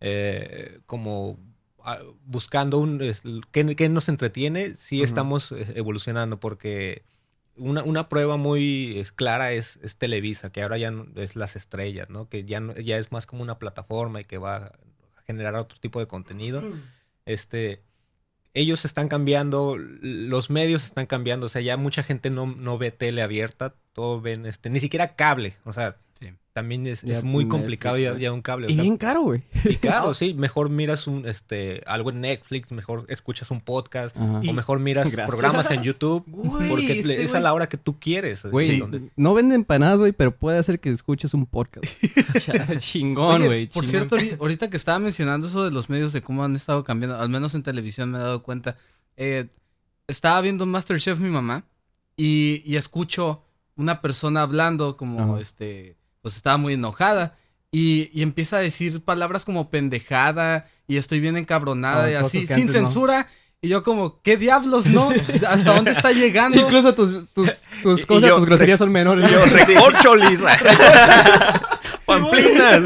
[0.00, 1.38] eh, como
[2.24, 4.74] buscando un, es- ¿qué, qué nos entretiene?
[4.74, 7.04] Sí estamos eh, evolucionando porque
[7.56, 11.56] una, una prueba muy es, clara es, es Televisa, que ahora ya no- es las
[11.56, 12.28] estrellas, ¿no?
[12.28, 14.72] Que ya, no- ya es más como una plataforma y que va a
[15.26, 16.62] generar otro tipo de contenido
[17.26, 17.82] este
[18.54, 22.90] ellos están cambiando, los medios están cambiando, o sea, ya mucha gente no, no ve
[22.90, 25.96] tele abierta, todo ven, este, ni siquiera cable, o sea.
[26.52, 29.42] También es, es muy complicado ya, ya un cable, o Y sea, bien caro, güey.
[29.64, 34.40] y claro, sí, mejor miras un, este, algo en Netflix, mejor escuchas un podcast, Ajá.
[34.46, 35.28] o mejor miras Gracias.
[35.28, 38.44] programas en YouTube, Güey, porque este es a güey- la hora que tú quieres.
[38.44, 41.86] Güey, sí, donde- no vende empanadas, güey, pero puede hacer que escuches un podcast.
[42.78, 43.66] Chingón, Oye, güey.
[43.68, 44.08] por chingón.
[44.08, 47.18] cierto, ahori- ahorita que estaba mencionando eso de los medios, de cómo han estado cambiando,
[47.18, 48.76] al menos en televisión me he dado cuenta.
[49.16, 49.48] Eh,
[50.06, 51.64] estaba viendo Masterchef mi mamá
[52.16, 53.44] y, y escucho
[53.76, 55.40] una persona hablando como, Ajá.
[55.40, 57.36] este, pues estaba muy enojada
[57.70, 62.46] y, y empieza a decir palabras como pendejada y estoy bien encabronada Ah, y así,
[62.46, 62.72] sin no.
[62.72, 63.28] censura.
[63.64, 65.10] Y yo como, ¿qué diablos, no?
[65.48, 66.60] ¿Hasta dónde está llegando?
[66.60, 67.48] Incluso tus, tus,
[67.82, 69.30] tus Y- y cosas, yo- tus groserías son menores.
[69.30, 70.40] Yo, recorcholis.
[72.06, 72.82] Pamplinas.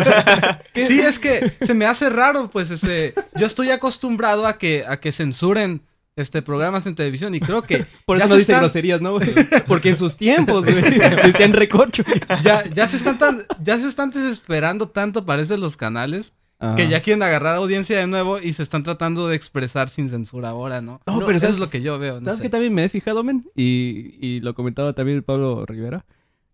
[0.74, 5.00] Sí, es que se me hace raro, pues, este, yo estoy acostumbrado a que, a
[5.00, 5.82] que censuren,
[6.16, 9.18] este, programas en televisión y creo que Por eso no se dice están- groserías, ¿no?
[9.68, 10.76] Porque en sus tiempos, güey,
[11.24, 12.02] decían recorcho.
[12.42, 16.32] ya, ya se están tan, ya se están desesperando tanto, parece los canales,
[16.74, 20.48] que ya quieren agarrar audiencia de nuevo y se están tratando de expresar sin censura
[20.48, 21.02] ahora, ¿no?
[21.06, 22.18] No, pero eso ¿sabes- es lo que yo veo.
[22.18, 22.44] no ¿Sabes sé.
[22.44, 23.44] qué también me he fijado, men?
[23.54, 26.06] Y, y lo comentaba también Pablo Rivera.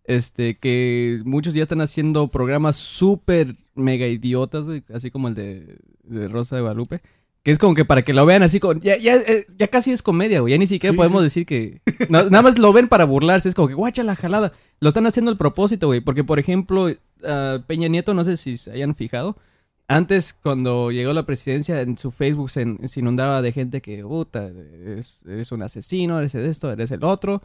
[0.05, 5.77] Este, que muchos ya están haciendo programas súper mega idiotas, güey, así como el de,
[6.03, 7.01] de Rosa de Guadalupe.
[7.43, 8.81] Que es como que para que lo vean así con...
[8.81, 10.53] Ya, ya, eh, ya casi es comedia, güey.
[10.53, 11.81] Ya ni siquiera Sí, podemos decir que...
[12.09, 13.49] na- nada más lo ven para burlarse.
[13.49, 14.53] Es como que, guacha la jalada.
[14.79, 16.01] Lo están haciendo al propósito, güey.
[16.01, 16.89] Porque, por ejemplo,
[17.25, 19.37] ah, Peña Nieto, no sé si se hayan fijado.
[19.89, 22.63] Antes, cuando llegó a la presidencia, en su Facebook se,
[22.97, 27.43] inundaba de gente que, puta, eres, eres un asesino, eres esto, eres el otro.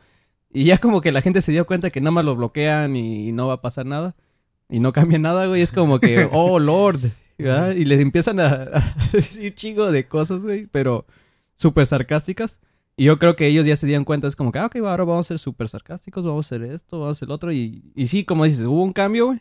[0.53, 3.31] Y ya como que la gente se dio cuenta que nada más lo bloquean y,
[3.31, 4.15] no va a pasar nada.
[4.69, 5.61] Y no cambia nada, güey.
[5.61, 6.99] Es como que, oh, Lord.
[7.37, 7.75] ¿verdad?
[7.75, 11.05] Y les empiezan a, a decir chingo de cosas, güey, pero
[11.55, 12.59] súper sarcásticas.
[12.95, 15.03] Y yo creo que ellos ya se dieron cuenta, es como que, ah, ok, ahora
[15.03, 17.51] vamos a ser súper sarcásticos, vamos a hacer esto, vamos a hacer lo otro.
[17.51, 19.39] Y, y sí, como dices, hubo un cambio, güey.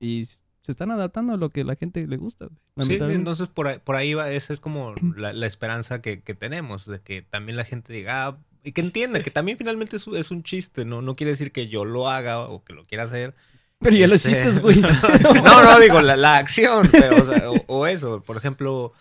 [0.00, 0.26] Y
[0.62, 2.88] se están adaptando a lo que la gente le gusta, güey.
[2.88, 6.34] Sí, entonces por ahí, por ahí va, esa es como la, la esperanza que, que
[6.34, 10.06] tenemos, de que también la gente diga, ah, y que entienda que también finalmente es,
[10.08, 11.02] es un chiste, ¿no?
[11.02, 13.34] No quiere decir que yo lo haga o que lo quiera hacer.
[13.80, 14.80] Pero ya lo Este- hiciste, güey.
[15.44, 18.22] No, no, digo, la, la acción, pero, o, sea, o- o eso.
[18.22, 18.92] Por ejemplo,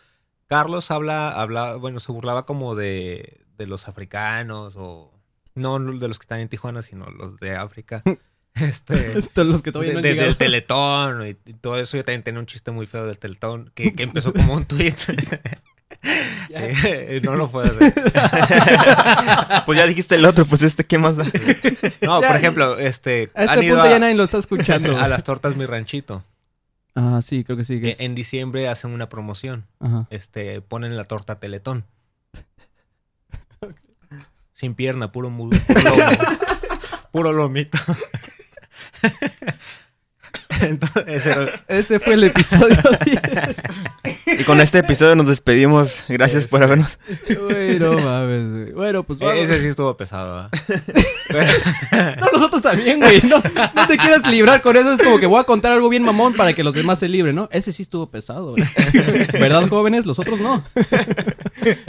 [0.48, 5.12] Carlos habla, habla, bueno, se burlaba como de, de los africanos o
[5.56, 8.04] no de los que están en Tijuana, sino los de África.
[8.58, 10.28] Este, los que todavía de- no han de- llegado.
[10.30, 11.98] del teletón y, y todo eso.
[11.98, 14.96] Yo también tenía un chiste muy feo del teletón que, que empezó como un tweet.
[16.56, 17.94] Sí, no lo puedo hacer.
[19.66, 21.24] Pues ya dijiste el otro, pues este, ¿qué más da?
[22.02, 24.38] No, Ya, por ejemplo, este, A han este ido punto a, ya nadie lo está
[24.38, 24.98] escuchando.
[25.02, 26.24] a las tortas Mi Ranchito.
[26.94, 27.82] Ah, sí, creo que sí.
[27.82, 29.66] que E- es- En diciembre hacen una promoción.
[29.80, 30.06] Ajá.
[30.12, 31.84] Este, ponen la torta Teletón.
[34.54, 35.50] Sin pierna, puro, puro
[35.84, 36.06] lomo.
[37.12, 37.78] puro lomito.
[40.62, 41.24] Entonces,
[41.68, 44.40] Este fue el episodio 10.
[44.40, 46.04] Y con este episodio nos despedimos.
[46.08, 46.98] Gracias por habernos.
[47.28, 48.72] Güey, no mames, güey.
[48.74, 49.38] Bueno, pues vamos.
[49.38, 50.50] ese sí estuvo pesado.
[51.30, 51.54] ¿verdad?
[52.20, 53.22] No, nosotros también, güey.
[53.24, 53.42] No,
[53.76, 54.94] no te quieras librar con eso.
[54.94, 57.36] Es como que voy a contar algo bien mamón para que los demás se libren,
[57.36, 57.50] ¿no?
[57.52, 58.64] Ese sí estuvo pesado, güey.
[59.34, 60.06] ¿Verdad, jóvenes?
[60.06, 60.64] Los otros no.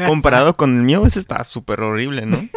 [0.06, 2.48] Comparado con el mío, ese está súper horrible, ¿no?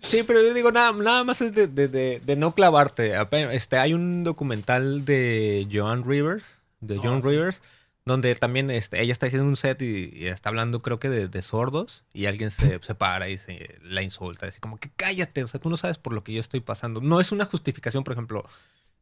[0.00, 3.12] Sí, pero yo digo, nada, nada más es de, de- de- de no clavarte.
[3.52, 7.62] Este, hay un documental de Joan Rivers, de John Rivers,
[8.04, 11.42] donde también este, ella está haciendo un set y, y está hablando, creo que de,
[11.42, 14.46] sordos, y alguien se, se para y se la insulta.
[14.46, 17.00] Así como que cállate, o sea, tú no sabes por lo que yo estoy pasando.
[17.00, 18.44] No es una justificación, por ejemplo,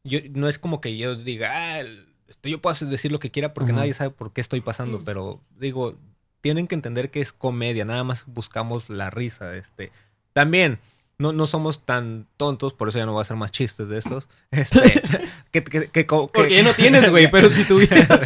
[0.05, 1.81] yo, no es como que yo diga, ah,
[2.29, 5.41] este, yo puedo decir lo que quiera porque nadie sabe por qué estoy pasando, pero
[5.59, 5.97] digo,
[6.41, 9.93] tienen que entender que es comedia, nada más buscamos la risa, este.
[10.33, 10.79] También,
[11.19, 13.99] no, no somos tan tontos, por eso ya no voy a hacer más chistes de
[13.99, 14.29] estos.
[14.51, 15.03] Este,
[15.51, 17.29] que, que, que, Porque ya no tienes, güey.
[17.31, 18.09] Pero si tuvieras.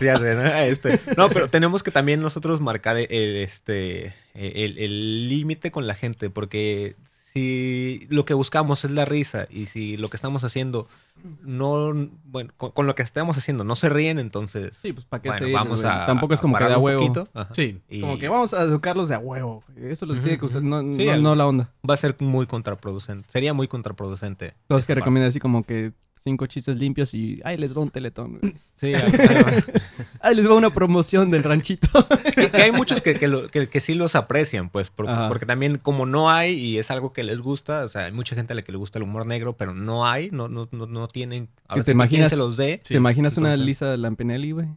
[0.00, 0.44] Ya sé, ¿no?
[0.44, 5.94] Este, no, pero tenemos que también nosotros marcar el, este, el el límite con la
[5.94, 6.96] gente, porque
[7.32, 10.88] si lo que buscamos es la risa y si lo que estamos haciendo
[11.42, 11.92] no,
[12.24, 15.28] bueno, con, con lo que estamos haciendo no se ríen, entonces Sí, pues para qué
[15.28, 17.00] bueno, seguir, vamos a Tampoco es como que da un huevo.
[17.00, 17.80] poquito, Sí.
[17.88, 19.62] y Como que vamos a educarlos de a huevo.
[19.76, 20.62] Eso los Ujú, tiene que usar.
[20.62, 21.68] No, Sí, no, no la onda.
[21.88, 24.54] va a ser muy contraproducente, sería muy contraproducente.
[24.68, 25.92] Los que esa recomiendan así como que
[26.22, 27.40] cinco chistes limpios y.
[27.44, 28.38] Ay, les va un teletón.
[28.40, 28.54] güey.
[28.76, 29.64] Sí, además-
[30.20, 31.88] Ay, les va una promoción del ranchito.
[32.34, 35.78] que, que hay muchos que, que, lo- que- sí los aprecian, pues, por- porque también
[35.78, 38.56] como no hay y es algo que les gusta, o sea, hay mucha gente a
[38.56, 41.48] la que le gusta el humor negro, pero no hay, no, no, no, no tienen,
[41.68, 42.80] a ¿Te veces ni imaginas- se los dé.
[42.86, 44.68] ¿Te imaginas una Lisa Lampenelli, güey?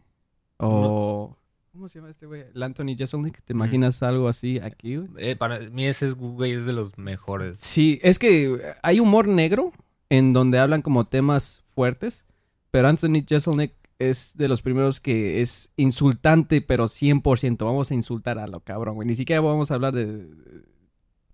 [0.58, 1.36] O.
[1.72, 2.44] ¿Cómo se llama este güey?
[2.54, 3.42] El Anthony Jeselnik.
[3.44, 5.08] ¿Te imaginas algo así aquí, güey?
[5.18, 7.58] Eh, para mí ese es, güey es de los mejores.
[7.60, 9.70] Sí, es que hay humor negro
[10.10, 12.24] en donde hablan como temas fuertes,
[12.70, 17.64] pero Anthony Jeselnik es de los primeros que es insultante, pero 100%.
[17.64, 19.08] Vamos a insultar a lo cabrón, güey.
[19.08, 20.26] Ni siquiera vamos a hablar de...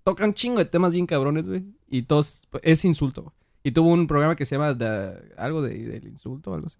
[0.04, 1.64] Toca un chingo de temas bien cabrones, güey.
[1.88, 2.44] Y todos...
[2.62, 3.32] Es insulto.
[3.64, 6.78] Y tuvo un programa que se llama The- algo de, del insulto o algo así.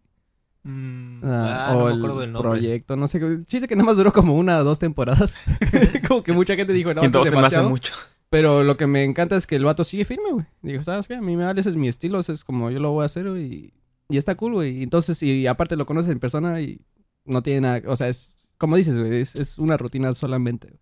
[0.64, 2.50] Ah, Ah, no o me el acuerdo del nombre.
[2.50, 3.18] proyecto, no sé.
[3.20, 5.34] qué- Chiste que nada más duró como una o dos temporadas.
[6.08, 7.70] como que mucha gente dijo, no, esto es entonces se me hace demasiado.
[7.70, 7.92] mucho.
[8.32, 10.46] Pero lo que me encanta es que el vato sigue firme, güey.
[10.62, 11.16] Digo, ¿sabes qué?
[11.16, 13.06] A mí me vale, ese es mi estilo, ese es como yo lo voy a
[13.06, 13.44] hacer, güey.
[13.44, 13.72] Y,
[14.08, 14.82] y está cool, güey.
[14.82, 16.80] Entonces, y aparte lo conoces en persona y
[17.26, 20.68] no tiene nada, o sea, es, como dices, güey, es, es una rutina solamente.
[20.68, 20.80] güey.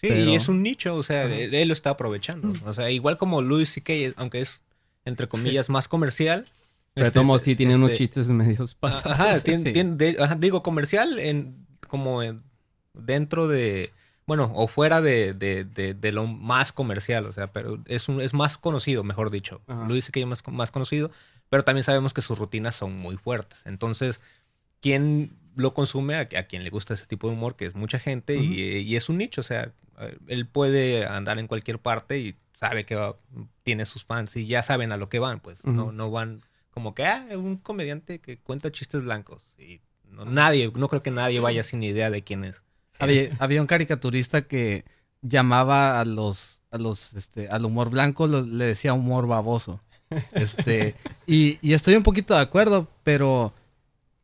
[0.00, 1.34] Sí, Pero- y es un nicho, o sea, Ajá.
[1.34, 2.52] él, lo está aprovechando.
[2.64, 4.62] O sea, igual como Louis C.K., aunque es,
[5.04, 6.46] entre comillas, más comercial.
[6.94, 9.06] Pero este, todos sí tienen unos chistes medios pasados.
[9.20, 9.72] Ajá, tien- Sí.
[9.72, 12.42] tien- de- ajá, digo, comercial en como en-
[12.94, 13.90] dentro de,
[14.26, 18.20] bueno, o fuera de, de, de, de lo más comercial, o sea, pero es un,
[18.20, 19.60] es más conocido, mejor dicho.
[19.66, 19.84] Ajá.
[19.86, 21.10] Luis que es más, más conocido,
[21.50, 23.60] pero también sabemos que sus rutinas son muy fuertes.
[23.64, 24.20] Entonces,
[24.80, 26.16] ¿quién lo consume?
[26.16, 28.96] A, a quien le gusta ese tipo de humor, que es mucha gente, y, y
[28.96, 29.72] es un nicho, o sea,
[30.26, 33.16] él puede andar en cualquier parte y sabe que va-
[33.62, 36.94] tiene sus fans y ya saben a lo que van, pues no, no van como
[36.94, 39.52] que, ah, es un comediante que cuenta chistes blancos.
[39.58, 42.64] Y no, nadie, no creo que nadie vaya sin idea de quién es.
[42.98, 44.84] Había, había un caricaturista que
[45.22, 49.80] llamaba a los, a los, este, al humor blanco, lo- le decía humor baboso.
[50.32, 50.94] Este,
[51.26, 53.52] y, y estoy un poquito de acuerdo, pero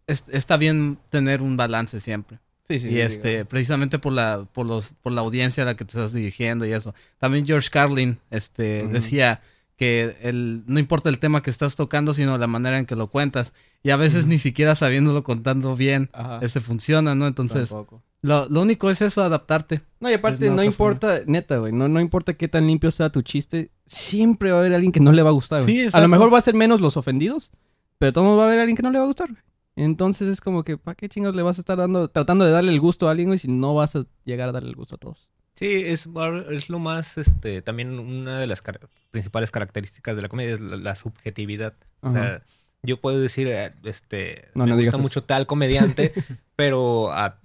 [0.07, 2.39] es- está bien tener un balance siempre.
[2.69, 5.85] Sí, sí, y este, precisamente por la, por los, por la audiencia a la que
[5.85, 6.95] te estás dirigiendo y eso.
[7.19, 9.41] También George Carlin, este, decía
[9.77, 13.09] que el, no importa el tema que estás tocando, sino la manera en que lo
[13.09, 13.53] cuentas.
[13.83, 16.39] Y a veces ni siquiera sabiéndolo contando bien, Ajá.
[16.43, 17.27] este funciona, ¿no?
[17.27, 18.03] Entonces, Tampoco.
[18.23, 19.81] Lo, lo único es eso, adaptarte.
[19.99, 23.23] No, y aparte, no importa, neta, güey, no, no importa qué tan limpio sea tu
[23.23, 25.75] chiste, siempre va a haber alguien que no le va a gustar, güey.
[25.85, 27.51] Sí, a lo mejor va a ser menos los ofendidos,
[27.99, 29.43] pero todo va a haber alguien que no le va a gustar, güey.
[29.77, 32.73] Entonces es como que, ¿para qué chingados le vas a estar dando, tratando de darle
[32.73, 34.99] el gusto a alguien, güey, si no vas a llegar a darle el gusto a
[34.99, 35.29] todos?
[35.55, 36.07] Sí, es,
[36.51, 40.61] es lo más, este, también una de las car- principales características de la comedia es
[40.61, 41.75] la, la subjetividad.
[42.01, 42.43] O sea,
[42.83, 44.99] yo puedo decir, eh, este, No, me no gusta eso.
[44.99, 46.13] mucho tal comediante,
[46.57, 47.39] pero a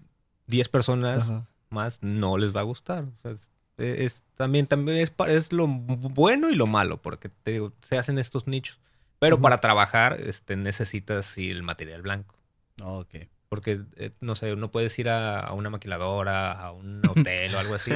[0.48, 1.46] 10 personas Ajá.
[1.70, 3.04] más no les va a gustar.
[3.06, 7.52] O sea, es, es- también, también es, es lo bueno y lo malo, porque te
[7.52, 8.80] digo, se hacen estos nichos.
[9.20, 12.36] Pero para trabajar, este, necesitas el material blanco.
[12.84, 13.16] Ok.
[13.48, 17.60] Porque, eh, no sé, no puedes ir a, a una maquiladora, a un hotel o
[17.60, 17.92] algo así,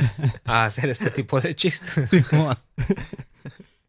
[0.45, 2.09] a hacer este tipo de chistes.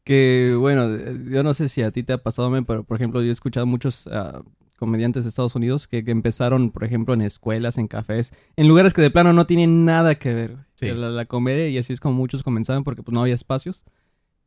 [0.04, 0.96] Que bueno,
[1.30, 3.32] yo no sé si a ti te ha pasado, men, pero por ejemplo, yo he
[3.32, 4.42] escuchado muchos ah,
[4.80, 8.92] comediantes de Estados Unidos que, que empezaron, por ejemplo, en escuelas, en cafés, en lugares
[8.94, 10.90] que de plano no tienen nada que ver Sí.
[10.90, 13.84] la, la comedia y así es como muchos comenzaban porque pues no había espacios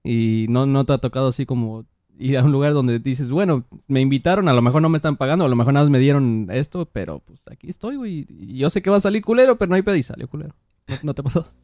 [0.04, 1.86] y no, no te ha tocado así como
[2.20, 5.16] ir a un lugar donde dices, bueno, me invitaron, a lo mejor no me están
[5.16, 8.58] pagando, a lo mejor nada más me dieron esto, pero pues aquí estoy, güey, y
[8.58, 10.56] yo sé que va a salir culero, pero no hay pedo y salió culero.
[10.88, 11.48] ¿No, no te pasó?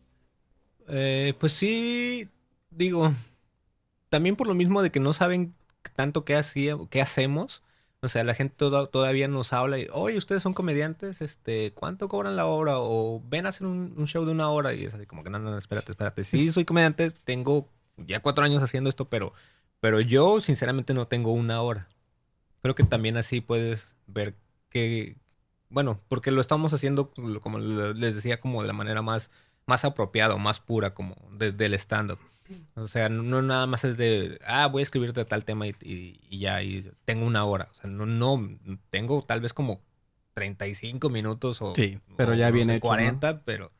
[0.92, 2.28] Eh, pues sí,
[2.72, 3.14] digo,
[4.10, 5.54] también por lo mismo de que no saben
[5.96, 7.62] tanto qué, hacía, qué hacemos.
[8.02, 12.08] O sea, la gente toda- todavía nos habla y, oye, ustedes son comediantes, este, ¿cuánto
[12.08, 12.76] cobran la hora?
[12.80, 15.30] O ven a hacer un, un show de una hora y es así como que,
[15.30, 16.24] no, no, espérate, espérate.
[16.24, 19.34] Sí, soy comediante, tengo ya cuatro años haciendo esto, pero,
[19.82, 21.90] pero yo sinceramente no tengo una hora.
[22.62, 24.34] Creo que también así puedes ver
[24.70, 25.18] que,
[25.70, 29.30] bueno, porque lo estamos haciendo, como les decía, como de la manera más
[29.66, 32.18] más apropiada o más pura como de- del stand-up.
[32.76, 35.68] O sea, no, no nada más es de, ah, voy a escribir de tal tema
[35.68, 37.68] y, y- y ya, y tengo una hora.
[37.72, 38.50] O sea, no, no,
[38.90, 39.82] tengo tal vez como
[40.34, 43.72] 35 minutos o, Sí, pero o, ya no bien sé, hecho, 40, pero,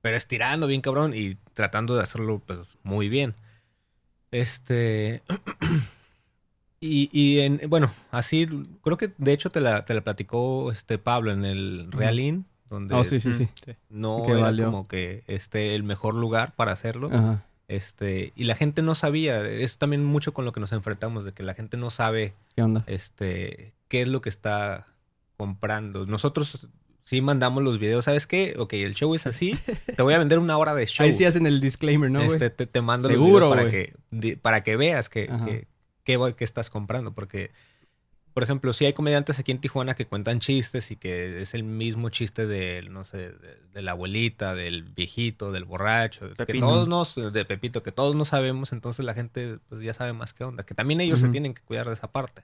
[0.00, 3.34] pero estirando bien cabrón y tratando de hacerlo pues muy bien.
[4.30, 5.22] Este...
[6.80, 8.46] Y, y en, bueno, así,
[8.82, 12.94] creo que de hecho te la, te la platicó este Pablo en el Realin, donde
[12.94, 13.48] Oh, sí, sí, sí.
[13.88, 14.66] no Que era valió.
[14.66, 17.08] como que este el mejor lugar para hacerlo.
[17.10, 17.42] Ajá.
[17.68, 21.32] Este, y la gente no sabía, es también mucho con lo que nos enfrentamos, de
[21.32, 22.84] que la gente no sabe ¿Qué onda?
[22.86, 24.86] este qué es lo que está
[25.36, 26.06] comprando.
[26.06, 26.68] Nosotros
[27.04, 28.54] sí mandamos los videos, ¿sabes qué?
[28.58, 29.58] Ok, el show es así,
[29.96, 31.06] te voy a vender una hora de show.
[31.06, 34.36] Ahí sí hacen el disclaimer, ¿no, este, te, te mando Seguro, los videos para que,
[34.36, 35.66] para que veas que,
[36.02, 37.12] que, voy- qué estás comprando.
[37.14, 37.50] Porque,
[38.34, 41.62] por ejemplo, si hay comediantes aquí en Tijuana que cuentan chistes y que es el
[41.62, 46.88] mismo chiste del, no sé, de, de la abuelita, del viejito, del borracho, que todos
[46.88, 50.44] nos, de Pepito, que todos no sabemos, entonces la gente pues ya sabe más qué
[50.44, 50.64] onda.
[50.66, 52.42] Que también ellos se tienen que cuidar de esa parte.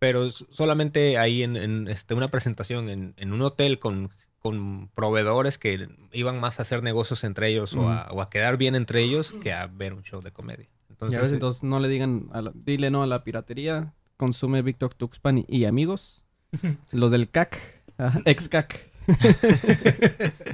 [0.00, 5.58] Pero solamente ahí en, en, este, una presentación en, en un hotel con, con proveedores
[5.58, 9.02] que iban más a hacer negocios entre ellos o, a, o a quedar bien entre
[9.02, 10.68] ellos que a ver un show de comedia.
[10.88, 13.92] Entonces, ya ves, eh, entonces no le digan, a la- dile no a la piratería,
[14.18, 16.22] consume Víctor Tuxpan y, y amigos,
[16.92, 17.62] los del CAC,
[18.26, 18.86] ex CAC.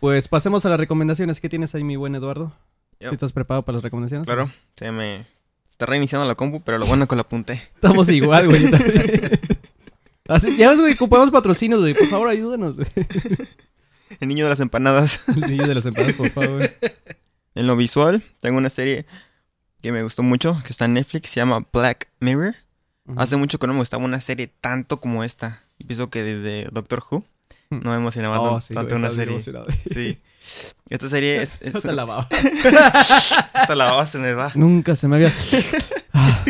[0.00, 1.40] pues pasemos a las recomendaciones.
[1.40, 2.52] ¿Qué tienes ahí, mi buen Eduardo?
[3.00, 3.08] Yo.
[3.08, 4.26] ¿Sí ¿Estás preparado para las recomendaciones?
[4.26, 5.24] Claro, se me
[5.68, 7.54] está reiniciando la compu, pero lo bueno que lo apunté.
[7.54, 8.62] Estamos igual, güey.
[10.28, 11.94] Así, ya ves, güey, ocupamos patrocinios, güey.
[11.94, 12.76] Por favor, ayúdanos.
[12.76, 12.88] güey.
[14.20, 15.26] El niño de las empanadas.
[15.28, 16.70] El niño de los empanadas, por favor.
[17.54, 19.06] En lo visual, tengo una serie
[19.82, 22.54] que me gustó mucho, que está en Netflix, se llama Black Mirror.
[23.16, 25.60] Hace mucho que no me gustaba una serie tanto como esta.
[25.78, 27.24] Y pienso que desde Doctor Who
[27.70, 27.80] Hmm.
[27.82, 29.40] no me emocionaba Oh, sí, tanto una serie.
[29.40, 30.18] Sí.
[30.90, 31.58] Esta serie es...
[31.62, 32.28] es- Hasta la baba.
[33.54, 34.52] hasta la baba se me va.
[34.54, 35.32] Nunca se me había...
[36.16, 36.44] Ah,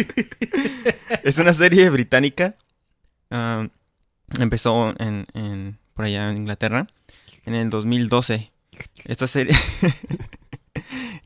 [1.23, 2.57] Es una serie británica.
[3.31, 3.67] Ah,
[4.39, 6.87] empezó en, en- por allá en Inglaterra
[7.47, 8.53] en el 2012.
[9.05, 9.57] Esta serie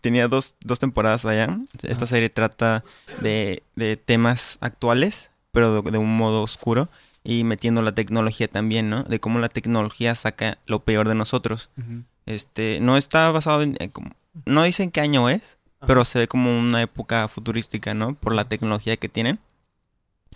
[0.09, 1.59] tenía dos, dos temporadas allá.
[1.83, 2.07] Esta Ajá.
[2.07, 2.83] serie trata
[3.21, 6.89] de, de temas actuales, pero de, de un modo oscuro
[7.25, 9.03] y metiendo la tecnología también, ¿no?
[9.03, 11.69] De cómo la tecnología saca lo peor de nosotros.
[11.77, 12.05] ujú.
[12.25, 14.15] Este, no está basado en, como-
[14.47, 18.15] no dicen qué año es, pero se ve como una época futurística, ¿no?
[18.15, 19.39] Por la tecnología que tienen.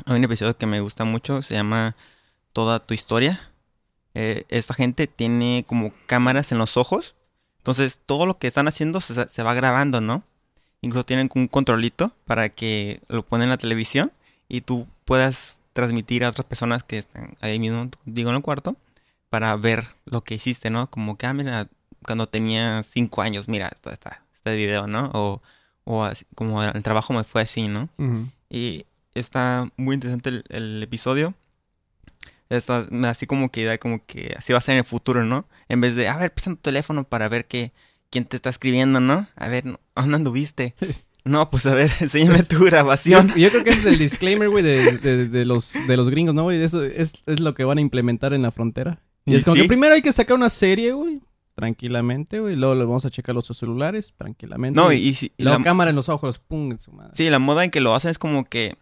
[0.07, 1.97] Hay un episodio que me gusta mucho, se llama
[2.53, 3.41] Toda tu historia.
[4.15, 7.15] Eh, esta gente tiene como cámaras en los ojos,
[7.63, 10.25] entonces todo lo que están haciendo se, se va grabando, ¿no?
[10.81, 14.11] Incluso tienen un controlito para que lo ponen en la televisión
[14.49, 18.75] y tú puedas transmitir a otras personas que están ahí mismo, digo, en el cuarto,
[19.31, 20.91] para ver lo que hiciste, ¿no?
[20.91, 21.69] Como que, ah, mira,
[22.05, 25.13] cuando tenía cinco años, mira, esto está, este video, ¿no?
[25.15, 25.41] O,
[25.85, 27.89] o así, como el trabajo me fue así, ¿no?
[28.51, 31.33] Y está muy interesante el, el episodio.
[32.51, 35.47] Está, así como que da como que así va a ser en el futuro, ¿no?
[35.69, 37.73] En vez de, a ver, pisa tu teléfono para ver qué,
[38.11, 39.27] quién te está escribiendo, ¿no?
[39.37, 39.65] A ver,
[39.95, 40.75] ¿dónde anduviste?
[41.25, 43.29] No, pues a ver, enséñame tu grabación.
[43.29, 46.09] Yo, yo creo que ese es el disclaimer, güey, de, de- de los, de los
[46.09, 46.61] gringos, ¿no, güey?
[46.61, 49.01] Eso es, es lo que van a implementar en la frontera.
[49.25, 49.63] Y, Y es como sí.
[49.63, 51.21] que primero hay que sacar una serie, güey.
[51.55, 52.57] Tranquilamente, güey.
[52.57, 54.81] Luego le vamos a checar los celulares, tranquilamente.
[54.81, 57.13] No, y, y, luego la, cámara en los ojos, pum, en su madre.
[57.15, 58.77] sí, la moda en que lo hacen es como que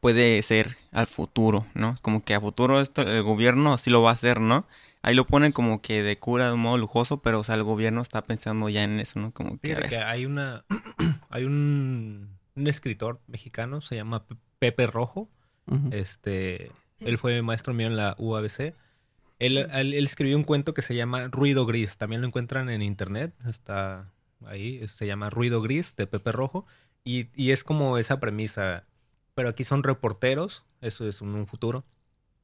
[0.00, 1.92] puede ser al futuro, ¿no?
[1.92, 4.66] Es como que a futuro esto, el gobierno así lo va a hacer, ¿no?
[5.02, 7.62] Ahí lo ponen como que de cura de un modo lujoso, pero o sea, el
[7.62, 9.30] gobierno está pensando ya en eso, ¿no?
[9.32, 9.90] Como que, a Fíjate ver.
[9.90, 10.64] que hay una
[11.30, 15.28] hay un, un escritor mexicano, se llama Pe- Pepe Rojo.
[15.90, 16.70] Este,
[17.00, 18.74] él fue maestro mío en la UABC.
[19.38, 21.96] Él, él- él escribió un cuento que se llama Ruido Gris.
[21.96, 23.32] También lo encuentran en internet.
[23.46, 24.12] Está
[24.46, 24.86] ahí.
[24.88, 26.66] Se llama Ruido Gris de Pepe Rojo.
[27.04, 28.84] Y, y es como esa premisa.
[29.36, 30.64] Pero aquí son reporteros.
[30.80, 31.84] Eso es un futuro.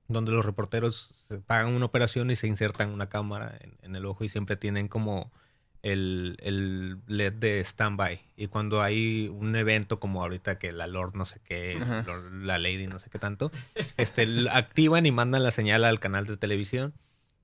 [0.06, 4.04] Donde los reporteros se pagan una operación y se insertan una cámara en, en el
[4.06, 5.32] ojo y siempre tienen como
[5.82, 8.20] el, el LED de standby.
[8.36, 11.76] Y cuando hay un evento como ahorita que la Lord no sé qué.
[12.06, 13.50] Lord- la Lady no sé qué tanto,
[13.96, 16.94] este, activan y mandan la señal al canal de televisión.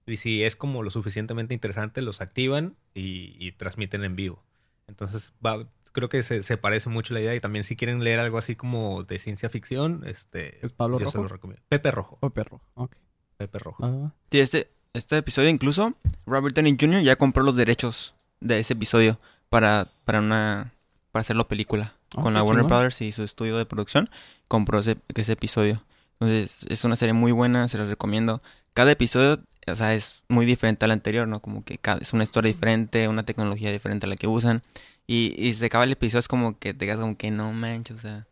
[0.07, 4.43] Y si es como lo suficientemente interesante, los activan y, y transmiten en vivo.
[4.87, 5.67] Entonces, va,
[5.99, 7.35] creo que se, se parece mucho la idea.
[7.35, 11.07] Y también si quieren leer algo así como de ciencia ficción, este, ¿Es Pablo yo
[11.11, 11.23] se Rojo?
[11.23, 11.63] lo recomiendo.
[11.69, 12.19] Pepe Rojo.
[12.21, 12.61] Oh, perro.
[12.75, 12.93] Ok.
[13.37, 14.13] Pepe Rojo.
[14.31, 15.95] Sí, este, este episodio incluso,
[16.27, 17.03] Robert Downey Jr.
[17.03, 19.19] ya compró los derechos de ese episodio
[19.49, 20.73] para, para una
[21.13, 21.95] para hacerlo película.
[22.17, 22.79] Ah, Con la Warner chingón.
[22.79, 24.11] Brothers y su estudio de producción,
[24.49, 25.83] compró ese, ese episodio.
[26.21, 28.43] Entonces, es una serie muy buena, se los recomiendo.
[28.75, 31.41] Cada episodio, o sea, es muy diferente al anterior, ¿no?
[31.41, 34.63] Como que cada, es una historia diferente, una tecnología diferente a la que usan.
[35.09, 37.97] Y, y se acaba el episodio, es como que te quedas como que no manches,
[37.97, 38.27] o sea,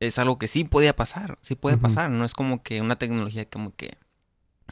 [0.00, 3.48] es algo que sí podía pasar, sí puede pasar, no es como que una tecnología
[3.48, 3.98] como que,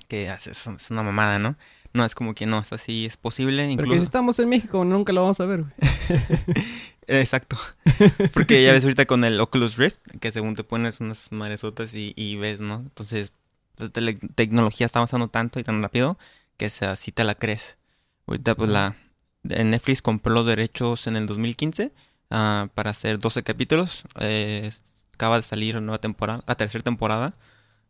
[0.09, 1.57] que haces, es una mamada, ¿no?
[1.93, 3.97] No, es como que no, es así, es posible, Porque incluso...
[3.99, 5.73] si estamos en México, nunca lo vamos a ver, güey.
[7.07, 7.57] Exacto.
[8.33, 12.15] Porque ya ves ahorita con el Oculus Rift, que según te pones unas maresotas y,
[12.17, 12.81] y ves, ¿no?
[12.81, 13.33] Entonces,
[13.77, 16.19] la tecnología está avanzando tanto y tan rápido
[16.57, 17.77] que así te la crees.
[18.27, 18.97] Ahorita, pues, la
[19.45, 21.93] Netflix compró los derechos en el 2015
[22.31, 24.05] ah, para hacer 12 capítulos.
[24.21, 24.71] Eh,
[25.15, 27.35] acaba de salir nueva temporada, la tercera temporada,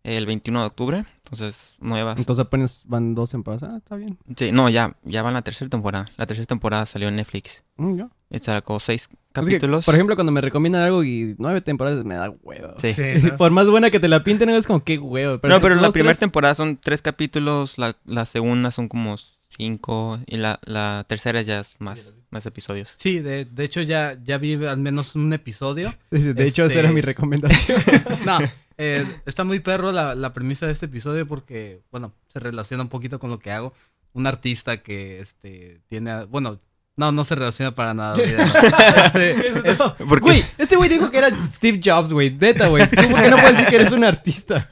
[0.02, 1.04] el 21 de octubre.
[1.24, 2.18] Entonces, nuevas.
[2.18, 3.70] Entonces apenas van dos temporadas.
[3.72, 4.18] Ah, está bien.
[4.36, 6.04] Sí, no, ya, ya va en la tercera temporada.
[6.16, 7.64] La tercera temporada salió en Netflix.
[7.76, 8.08] Mm, ya.
[8.40, 9.84] Sacó seis Es que, capítulos.
[9.86, 12.74] por ejemplo, cuando me recomiendan algo y nueve temporadas me da huevo.
[12.78, 12.92] Sí.
[13.22, 13.36] ¿no?
[13.36, 15.40] Por más buena que te la pinten, es como que huevo.
[15.44, 19.16] no, pero la primera tres- temporada son tres capítulos, la, la segunda son como
[19.56, 22.92] cinco y la, la tercera ya es más, más episodios.
[22.96, 25.94] Sí, de, de hecho ya, ya vi al menos un episodio.
[26.10, 27.80] De hecho, esa Este- era mi recomendación.
[28.26, 28.38] No,
[28.78, 32.88] eh, está muy perro la, la premisa de este episodio porque, bueno, se relaciona un
[32.88, 33.72] poquito con lo que hago.
[34.12, 36.60] Un artista que, este, tiene, bueno,
[36.96, 38.14] no, no se relaciona para nada.
[39.04, 40.24] Este, es- ¿Por qué?
[40.26, 42.30] Güey, este güey dijo que era Steve Jobs, güey.
[42.30, 42.88] Neta, güey.
[42.88, 44.68] ¿Tú por qué no puedes decir que eres un artista?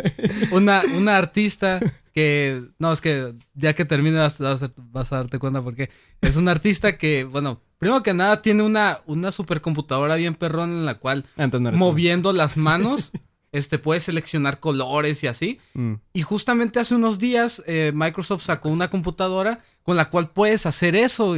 [0.51, 1.81] una, una artista
[2.13, 5.91] que, no, es que ya que termine vas, vas a- vas a darte cuenta porque
[6.21, 10.87] es un artista que, bueno, primero que nada tiene una, una supercomputadora bien perrón en
[10.87, 11.85] la cual Ah, entonces no eres tú.
[11.85, 13.11] moviendo las manos,
[13.53, 15.59] este, puedes seleccionar colores y así.
[15.75, 15.95] Mm.
[16.13, 20.95] Y justamente hace unos días eh, Microsoft sacó una computadora con la cual puedes hacer
[20.97, 21.37] eso.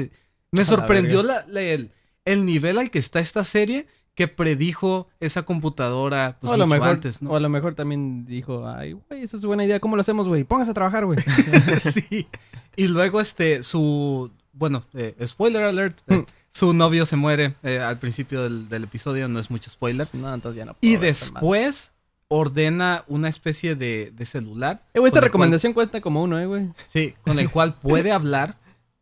[0.52, 1.90] Me sorprendió la- la- el,
[2.24, 6.66] el nivel al que está esta serie que predijo esa computadora pues, o, a lo
[6.66, 7.30] mucho mejor, antes, ¿no?
[7.30, 9.80] o a lo mejor también dijo, ay, güey, esa es buena idea.
[9.80, 10.44] ¿Cómo lo hacemos, güey?
[10.44, 11.18] Póngase a trabajar, güey.
[11.92, 12.26] sí.
[12.76, 16.26] Y luego este, su, bueno, eh, spoiler alert, eh, Mm.
[16.52, 20.06] su novio se muere eh, al principio del, del episodio, no es mucho spoiler.
[20.12, 21.90] no, entonces ya no Y puedo después
[22.28, 24.82] ordena una especie de, de celular.
[24.94, 26.68] Eh, güey, esta cual- recomendación cuenta como uno, eh, güey.
[26.88, 28.56] Sí, con el cual puede hablar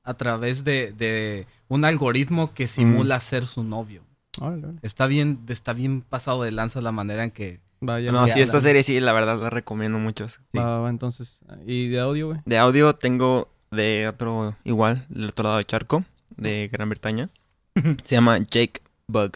[0.04, 4.02] a través de, de un algoritmo que simula ser su novio.
[4.40, 4.78] Órale, órale.
[4.82, 7.60] Está bien, está bien pasado de lanza la manera en que...
[7.84, 8.62] Vaya, No, sí, esta hablan.
[8.62, 10.28] serie sí, la verdad la recomiendo mucho.
[10.28, 10.38] Sí.
[10.56, 11.40] Va, va, va, entonces.
[11.66, 12.40] ¿Y de audio, güey?
[12.44, 16.04] De audio tengo de otro igual, del otro lado del charco,
[16.36, 17.28] de Gran Bretaña.
[18.04, 19.32] Se llama Jake Bug.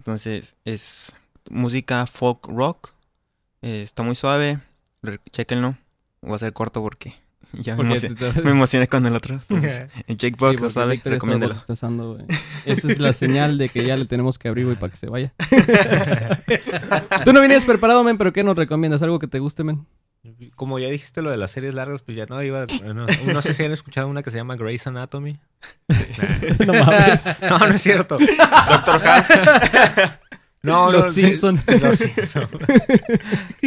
[0.00, 1.14] Entonces, es
[1.48, 2.90] música folk rock.
[3.62, 4.60] Eh, está muy suave.
[5.32, 5.76] Chéquenlo.
[6.20, 7.14] Voy a ser corto porque
[7.52, 9.34] ya me, te- me emocioné con el otro.
[9.34, 11.54] Entonces, Jake Sí, lo sabe, recomiéndelo.
[12.64, 15.06] Esa es la señal de que ya le tenemos que abrir, güey, para que se
[15.08, 15.32] vaya.
[17.24, 19.02] Tú no vienes preparado, men, pero ¿qué nos recomiendas?
[19.02, 19.86] ¿Algo que te guste, men?
[20.56, 22.66] Como ya dijiste lo de las series largas, pues ya no iba.
[22.84, 25.38] No, no sé si han escuchado una que se llama Grey's Anatomy.
[26.66, 27.42] No mames.
[27.48, 28.18] No, no es cierto.
[28.18, 29.26] Doctor House.
[30.66, 31.60] No, Los no, sí, Simpson.
[31.82, 32.48] Los Simpson.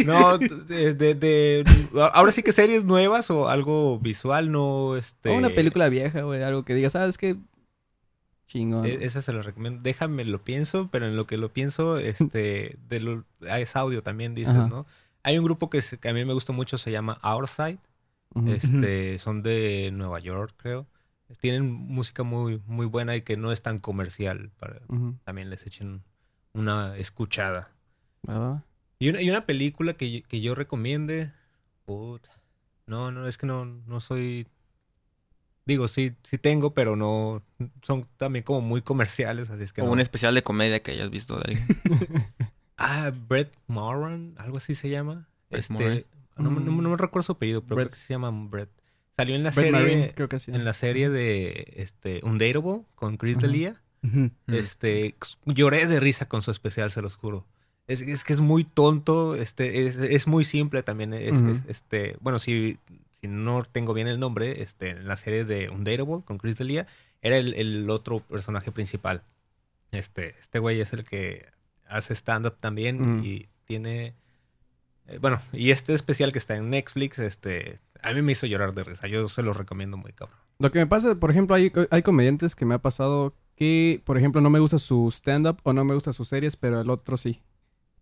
[0.06, 1.64] No, de, de- de-
[2.12, 5.30] ahora sí que series nuevas o algo visual, no, este...
[5.30, 7.36] O una película vieja, güey, algo que digas, ¿sabes qué?
[8.46, 8.86] Chingón.
[8.86, 9.80] e- Esa se lo recomiendo.
[9.82, 14.02] Déjame lo pienso, pero en lo que lo pienso, este, de lo, ah, es audio
[14.02, 14.68] también, dices, Ajá.
[14.68, 14.86] ¿no?
[15.22, 17.78] Hay un grupo que, se- que a mí me gusta mucho, se llama Ourside.
[18.34, 18.48] Ujú.
[18.48, 20.86] Este, son de Nueva York, creo.
[21.40, 24.50] Tienen música muy, muy buena y que no es tan comercial.
[24.58, 24.80] Para
[25.24, 26.02] también les echen
[26.54, 27.70] una escuchada.
[28.98, 31.32] Y una, y una película que, yo- que yo recomiende.
[31.86, 32.30] puta,
[32.86, 34.46] No, no, es que no, no soy.
[35.66, 37.42] Digo, sí, sí tengo, pero no.
[37.82, 39.82] Son también como muy comerciales, así es que.
[39.82, 39.92] O no.
[39.92, 42.26] un especial de comedia que hayas visto de alguien.
[42.82, 45.28] Ah, Brett Moran, algo así se llama.
[45.50, 46.04] Brett este, Moran.
[46.38, 46.98] no, me- no no me Mm.
[46.98, 48.70] recuerdo su apellido, pero Brett- creo que se llama Brett.
[49.18, 49.72] Salió en la Brett serie.
[49.80, 50.50] Marine, creo que sí.
[50.50, 53.36] En la serie de este Undateable con Chris.
[53.36, 53.82] D'Elia.
[54.46, 57.46] Este, lloré de risa con su especial, se los juro.
[57.86, 61.12] Es, es que es muy tonto, este, es, es muy simple también.
[61.12, 61.34] Es,
[61.68, 62.78] este, bueno, si,
[63.20, 66.86] si no tengo bien el nombre, este, en la serie de Undateable con Chris D'Elia,
[67.20, 69.22] era el, el otro personaje principal.
[69.90, 71.46] Este, este güey es el que
[71.88, 74.14] hace stand-up también y tiene...
[75.08, 78.72] eh, bueno, y este especial que está en Netflix, este, a mí me hizo llorar
[78.72, 79.08] de risa.
[79.08, 80.38] Yo se los recomiendo muy cabrón.
[80.60, 84.16] Lo que me pasa, por ejemplo, hay, hay comediantes que me ha pasado que, por
[84.16, 87.16] ejemplo, no me gusta su stand-up o no me gusta sus series, pero el otro
[87.18, 87.40] sí.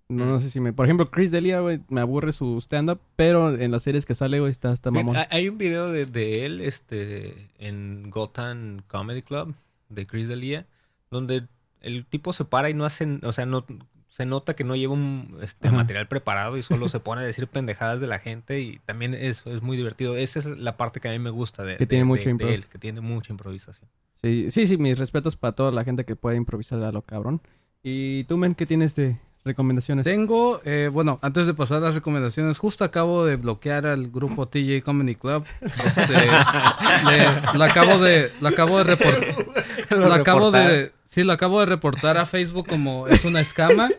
[0.09, 0.73] No, no sé si me...
[0.73, 4.39] Por ejemplo, Chris Delia, güey, me aburre su stand-up, pero en las series que sale,
[4.41, 5.17] güey, está, está mamón.
[5.31, 9.55] Hay- un video de, de él este, en Gotham Comedy Club
[9.91, 10.65] de Chris D'Elia
[11.11, 11.47] donde
[11.81, 13.65] el tipo se para y no hacen, o sea, no
[14.09, 15.77] se nota que no lleva un este, Ajá.
[15.79, 19.45] material preparado y solo se pone a decir pendejadas de la gente y también es,
[19.47, 20.17] es muy divertido.
[20.17, 22.25] Esa es la parte que a mí me gusta de, Que de- tiene de- mucho
[22.25, 22.51] de improv.
[22.51, 23.91] él, que tiene mucha improvisación.
[24.23, 27.41] Sí, sí, sí, mis respetos para toda la gente que puede improvisar a lo cabrón.
[27.83, 30.05] ¿Y tú, men, qué tienes de recomendaciones?
[30.05, 34.47] Tengo, eh, bueno, antes de pasar a las recomendaciones, justo acabo de bloquear al grupo
[34.49, 35.45] TJ Comedy Club.
[35.63, 36.03] Este,
[37.07, 39.47] le- lo acabo de, lo acabo de reportar.
[39.91, 43.91] Lo acabo de, sí, lo acabo de reportar a Facebook como es una escama.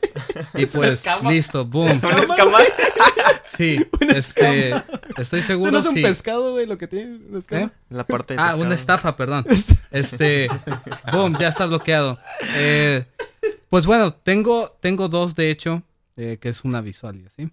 [0.54, 1.92] Y pues, listo, boom.
[2.04, 2.60] ¿Una escama?
[3.58, 3.84] Sí,
[4.16, 4.74] este,
[5.18, 6.02] estoy ¿Eso seguro no es un sí.
[6.04, 7.18] pescado, güey, lo que tiene?
[7.30, 7.62] ¿Una escama?
[7.64, 7.70] ¿Eh?
[7.90, 8.64] La parte de Ah, pescado.
[8.66, 9.46] una estafa, perdón.
[9.92, 10.48] Este,
[11.12, 12.20] boom, ya está bloqueado.
[12.56, 13.04] Eh,
[13.70, 15.82] pues bueno, tengo, tengo dos de hecho,
[16.16, 17.50] eh, que es una visual y así.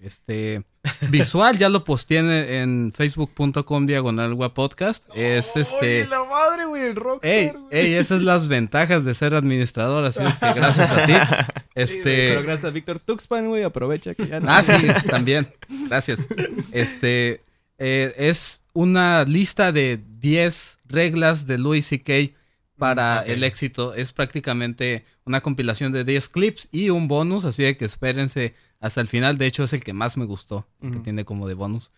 [0.00, 0.62] Este,
[1.10, 5.08] visual ya lo posteé en, en facebook.com diagonal podcast.
[5.14, 6.02] Es este...
[6.02, 10.22] Oye, la madre, güey, el rockstar, Ey, esas son las ventajas de ser administrador, así
[10.24, 11.12] es que gracias a ti.
[11.72, 14.50] Este, Pero gracias a Víctor Tuxpan, güey, aprovecha que ya no...
[14.50, 14.72] Ah, sí,
[15.08, 15.48] también.
[15.88, 16.20] Gracias.
[16.72, 17.42] Este
[17.78, 22.36] eh, es una lista de 10 reglas de Louis C.K.
[22.76, 23.28] para Ok.
[23.28, 23.94] el éxito.
[23.94, 29.00] Es prácticamente una compilación de 10 clips y un bonus, así de que espérense hasta
[29.00, 29.38] el final.
[29.38, 31.90] De hecho, es el que más me gustó, el que tiene como de bonus.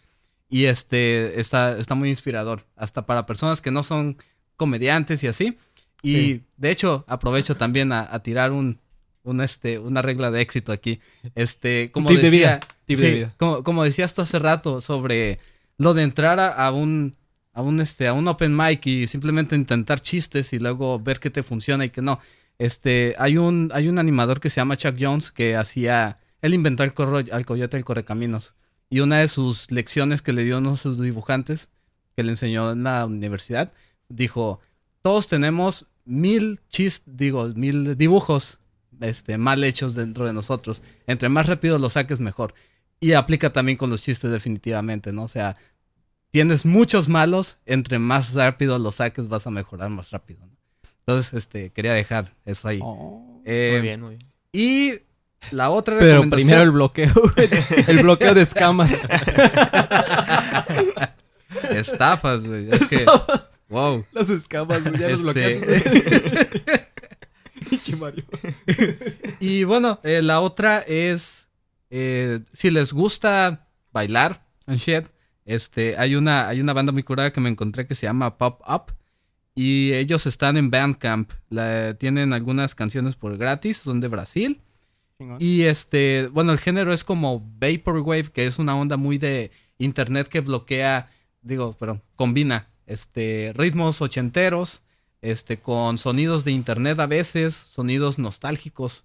[0.49, 4.18] Y este está, está muy inspirador, hasta para personas que no son
[4.57, 5.57] comediantes y así.
[6.03, 6.45] Y Sí.
[6.57, 8.78] de hecho, aprovecho también a, a tirar un,
[9.22, 11.01] un, este, una regla de éxito aquí.
[11.35, 13.35] Este, como tip de decía, vida, de vida.
[13.39, 15.39] Como, como decías tú hace rato sobre
[15.78, 17.14] lo de entrar a, a un
[17.55, 21.28] a un este a un open mic y simplemente intentar chistes y luego ver qué
[21.30, 22.18] te funciona y qué no.
[22.59, 26.82] Este, hay un hay un animador que se llama Chuck Jones que hacía él inventó
[26.84, 28.55] el corro, al coyote del correcaminos
[28.90, 31.68] y una de sus lecciones que le dio uno de sus dibujantes
[32.14, 33.72] que le enseñó en la universidad
[34.09, 34.61] dijo
[35.01, 38.59] todos tenemos mil chis digo mil dibujos
[39.01, 42.55] este mal hechos dentro de nosotros entre más rápido los saques mejor
[43.01, 45.57] y aplica también con los chistes definitivamente no o sea
[46.30, 50.53] tienes muchos malos entre más rápido los saques vas a mejorar más rápido ¿no?
[51.01, 53.40] entonces este quería dejar eso ahí Oh.
[53.45, 54.32] Eh, Muy bien, muy bien.
[54.53, 55.01] y
[55.51, 57.49] la otra Pero recomendación- primero el bloqueo, güey.
[57.88, 59.09] El bloqueo de escamas.
[61.70, 63.05] estafas güey es que
[63.68, 66.80] wow Las escamas, güey, ya los Este- bloqueas.
[67.70, 68.24] Pinche Mario.
[69.40, 71.47] Y bueno, eh, la otra es
[71.90, 75.05] eh, si les gusta bailar and shit,
[75.47, 78.61] este, hay una, hay una banda muy curada que me encontré que se llama Pop
[78.68, 78.93] Up.
[79.55, 81.30] Y ellos están en Bandcamp.
[81.51, 84.61] La- tienen algunas canciones por gratis, son de Brasil.
[85.39, 90.29] Y este, bueno, el género es como Vaporwave, que es una onda muy de internet
[90.29, 91.11] que bloquea,
[91.43, 94.83] digo, pero combina este ritmos ochenteros,
[95.20, 99.05] este, con sonidos de internet a veces, sonidos nostálgicos,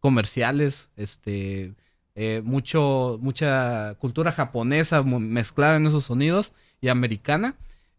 [0.00, 1.72] comerciales, este,
[2.14, 7.56] eh, mucho, mucha cultura japonesa mezclada en esos sonidos y americana.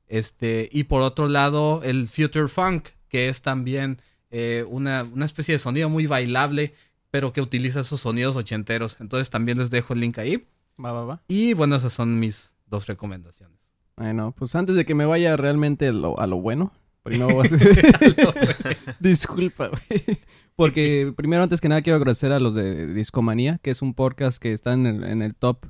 [0.08, 4.00] Este, y por otro lado, el Future Funk, que es también
[4.30, 6.74] eh, una, una especie de sonido muy bailable,
[7.12, 9.00] pero que utiliza esos sonidos ochenteros.
[9.02, 10.48] Entonces también les dejo el link ahí.
[10.84, 11.22] Va, va, va.
[11.28, 13.58] Y bueno, esas son mis dos recomendaciones.
[13.98, 17.46] Bueno, pues antes de que me vaya realmente lo- a lo bueno, primero a-
[19.00, 20.20] Disculpa, güey.
[20.56, 24.38] Porque primero, antes que nada, quiero agradecer a los de Discomanía, que es un podcast
[24.42, 25.66] que está en el, en el top,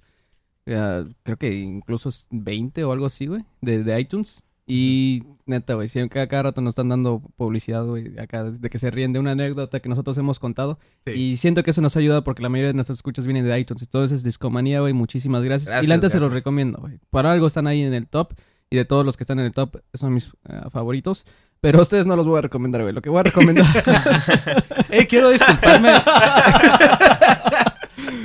[0.67, 4.43] eh, creo que incluso es 20 o algo así, güey, de, de iTunes.
[4.67, 8.79] Y neta, güey, siempre cada, cada rato nos están dando publicidad, güey, acá, de que
[8.79, 10.79] se ríen de una anécdota que nosotros hemos contado.
[11.05, 11.11] Sí.
[11.11, 13.83] Y siento que eso nos ayuda porque la mayoría de nuestras escuchas vienen de iTunes.
[13.83, 15.83] Entonces, Discomanía, güey, muchísimas gracias.
[15.83, 16.99] y la neta se los recomiendo, güey.
[17.11, 18.33] Por algo están ahí en el top.
[18.71, 21.23] Y de todos los que están en el top, son mis eh, favoritos.
[21.61, 22.95] Pero a ustedes no los voy a recomendar, güey.
[22.95, 23.65] Lo que voy a recomendar...
[24.89, 25.89] ¡Ey, quiero disculparme!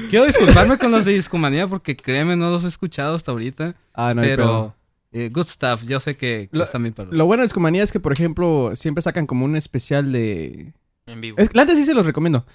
[0.08, 3.74] quiero disculparme con los de Discomanía porque créeme, no los he escuchado hasta ahorita.
[3.92, 4.36] ah, no hay pedo.
[4.36, 4.74] pero
[5.12, 5.82] eh, good stuff.
[5.84, 7.14] Yo sé que, Lo- bien perros.
[7.14, 10.72] Lo bueno de Discomanía es que, por ejemplo, siempre sacan como un especial de...
[11.06, 11.36] En vivo.
[11.38, 12.46] Es, neta sí se los recomiendo.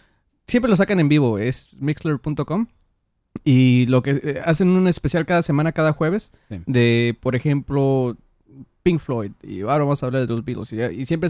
[0.48, 1.38] Siempre lo sacan en vivo.
[1.40, 2.68] Es mixler.com.
[3.44, 6.62] Y lo que eh, hacen un especial cada semana, cada jueves, Sí.
[6.66, 8.16] de, por ejemplo,
[8.84, 9.32] Pink Floyd.
[9.44, 10.72] Y ahora vamos a hablar de los Beatles.
[10.72, 11.30] Y, y siempre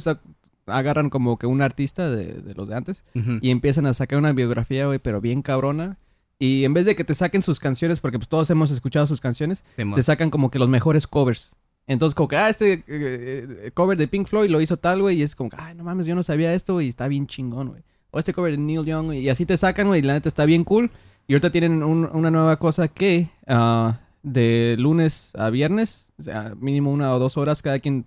[0.68, 3.04] agarran como que un artista de, de los de antes
[3.42, 5.98] y empiezan a sacar una biografía, güey, pero bien cabrona.
[6.40, 9.22] Y en vez de que te saquen sus canciones, porque pues todos hemos escuchado sus
[9.22, 9.64] canciones,
[9.96, 11.56] te sacan como que los mejores covers.
[11.88, 15.20] Entonces, como que, ah, este eh, eh, cover de Pink Floyd lo hizo tal, güey,
[15.20, 17.70] y es como, que, ay, no mames, yo no sabía esto, y está bien chingón,
[17.70, 17.84] güey.
[18.12, 20.28] O este cover de Neil Young, güey, y así te sacan, güey, y la neta
[20.28, 20.90] está bien cool.
[21.28, 26.54] Y ahorita tienen un- una nueva cosa que, ah, de lunes a viernes, o sea,
[26.60, 28.06] mínimo una o dos horas cada quien,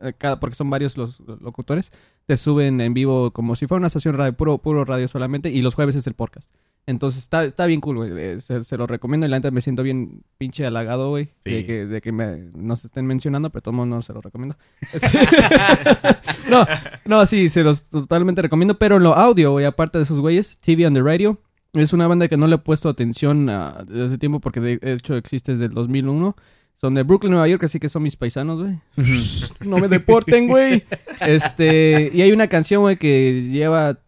[0.00, 1.92] eh, cada, porque son varios los locutores,
[2.26, 5.60] te suben en vivo como si fuera una estación radio, puro, puro radio solamente, y
[5.60, 6.50] los jueves es el podcast.
[6.90, 8.10] Entonces está, está bien cool, güey.
[8.16, 9.26] eh, Se, se lo recomiendo.
[9.26, 11.30] Y la neta me siento bien pinche halagado, güey.
[11.44, 14.56] De que, de que me, nos estén mencionando, pero todos no se lo recomiendo.
[16.50, 16.66] no,
[17.04, 18.78] no, sí, se los totalmente recomiendo.
[18.78, 21.38] Pero en lo audio, güey, aparte de esos güeyes, TV on the Radio.
[21.72, 24.80] Es una banda que no le he puesto atención ah, desde hace tiempo porque de
[24.82, 26.34] hecho existe desde el 2001.
[26.80, 28.78] Son de Brooklyn, Nueva York, así que son mis paisanos, güey.
[29.64, 30.82] No me deporten, güey.
[31.20, 33.98] Este, y hay una canción, güey, que lleva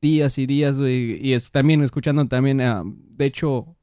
[0.00, 3.76] días y días, güey, y es también escuchando también, ah, de hecho,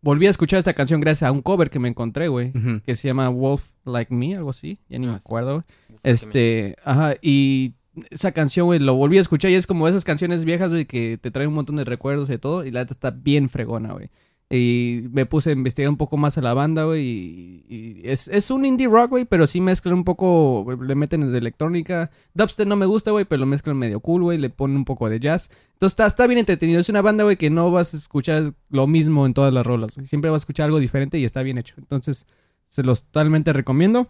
[0.00, 2.52] volví a escuchar esta canción gracias a un cover que me encontré, güey,
[2.84, 5.64] que se llama Wolf Like Me, algo así, ya ni me Ah, acuerdo.
[6.02, 7.74] Este, ajá, y
[8.10, 11.18] esa canción, güey, lo volví a escuchar y es como esas canciones viejas, güey, que
[11.20, 14.10] te traen un montón de recuerdos y todo, y la neta está bien fregona, güey.
[14.50, 18.28] Y me puse a investigar un poco más a la banda, güey, y, y es,
[18.28, 22.10] es un indie rock, güey, pero sí mezclan un poco, le meten de electrónica.
[22.34, 25.08] Dubstep no me gusta, güey, pero lo mezclan medio cool, güey, le ponen un poco
[25.08, 25.50] de jazz.
[25.72, 26.78] Entonces está, está bien entretenido.
[26.78, 29.94] Es una banda, güey, que no vas a escuchar lo mismo en todas las rolas,
[29.94, 30.06] güey.
[30.06, 31.74] Siempre vas a escuchar algo diferente y está bien hecho.
[31.78, 32.26] Entonces,
[32.68, 34.08] se los totalmente recomiendo.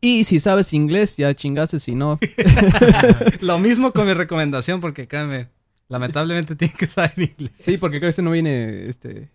[0.00, 2.18] Y si sabes inglés, ya chingaste, si no...
[3.40, 5.48] Lo mismo con mi recomendación, porque créanme,
[5.88, 7.52] lamentablemente tiene que saber inglés.
[7.58, 9.30] Sí, porque creo que este no viene, este,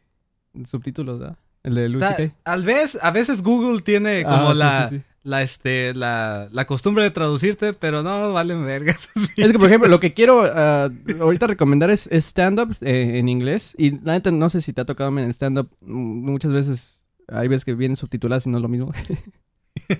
[0.65, 1.37] subtítulos, ¿verdad?
[1.63, 2.17] El de Ta-.
[2.51, 5.03] Al vez, a veces Google tiene Ah, como sí, la, sí, sí.
[5.23, 9.09] la, este, la, la costumbre de traducirte, pero no valen vergas.
[9.35, 10.89] Es que, por ejemplo, lo que quiero ah,
[11.19, 13.73] ahorita recomendar es, es stand-up eh, en inglés.
[13.77, 15.69] Y la neta, no sé si te ha tocado en el stand-up.
[15.81, 18.93] mm, Muchas veces hay veces que vienen subtituladas y no es lo mismo.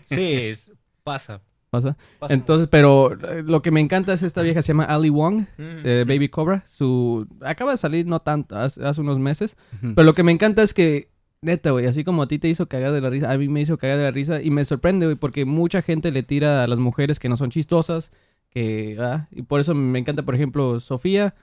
[0.10, 0.72] Sí, es-
[1.04, 1.42] pasa.
[1.70, 1.98] Pasa.
[2.20, 5.44] pasa Entonces, pero eh, lo que me encanta es esta vieja, se llama Ali Wong,
[5.58, 5.84] Mm.
[5.84, 6.64] de Baby Cobra.
[6.66, 9.58] Su acaba de salir no tanto, hace, hace unos meses.
[9.82, 11.10] Pero lo que me encanta es que,
[11.42, 13.62] neta, güey, así como a ti te hizo cagar de la risa, a mí me
[13.62, 14.42] hizo cagar de la risa.
[14.42, 17.50] Y me sorprende, güey, porque mucha gente le tira a las mujeres que no son
[17.52, 18.12] chistosas.
[18.50, 21.36] Que, ah, y por eso me encanta, por ejemplo, Sofía.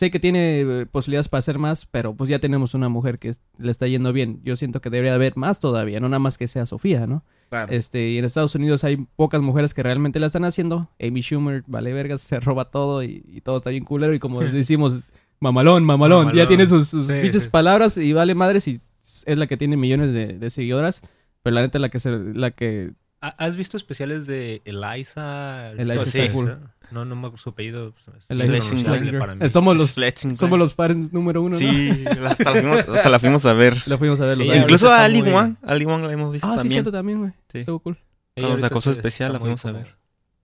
[0.00, 3.28] Sé que tiene eh, posibilidades para hacer más, pero pues ya tenemos una mujer que
[3.28, 4.40] es- le está yendo bien.
[4.42, 7.22] Yo siento que debería haber más todavía, no nada más que sea Sofía, ¿no?
[7.50, 7.70] Claro.
[7.70, 10.88] Este, y en Estados Unidos hay pocas mujeres que realmente la están haciendo.
[10.98, 14.14] Amy Schumer, vale vergas, se roba todo y, y todo está bien culero.
[14.14, 15.00] Y como decimos,
[15.38, 17.48] mamalón, mamalón, ya tiene sus, Sí, sí.
[17.50, 18.80] palabras y vale madres y
[19.26, 21.02] es la que tiene millones de, de seguidoras.
[21.42, 22.92] Pero la neta la que se, la que
[23.22, 25.72] ¿Ha- ¿Has visto especiales de Eliza?
[25.72, 26.58] Eliza está cool.
[26.90, 27.92] No, no me su apellido.
[27.92, 29.40] pues, es.
[29.40, 29.94] Eh, somos los
[30.36, 31.58] somos los fans número uno, ¿no?
[31.58, 33.76] Sí, hasta la, fuimos, hasta la fuimos a ver.
[33.86, 34.56] La fuimos a ver los.
[34.56, 36.72] Incluso a Ali Wong, Ali Wong la hemos visto Ah, sí, también.
[36.74, 37.32] cierto también, güey.
[37.52, 37.58] Sí.
[37.60, 37.98] Estuvo cool.
[38.34, 39.96] Cuando sacó su especial, la fuimos a ver.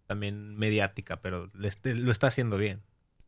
[0.07, 2.83] También mediática, pero le este- lo está haciendo bien.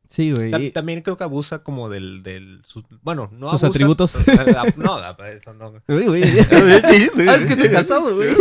[0.09, 0.73] Sí, güey.
[0.73, 2.23] También creo que abusa como del...
[2.23, 4.17] del su- bueno, no Sus abusa, atributos.
[4.25, 4.45] pero-
[4.77, 5.75] no, eso no.
[5.87, 6.23] Uy, güey.
[6.23, 8.29] Ah, es que te he casado, güey.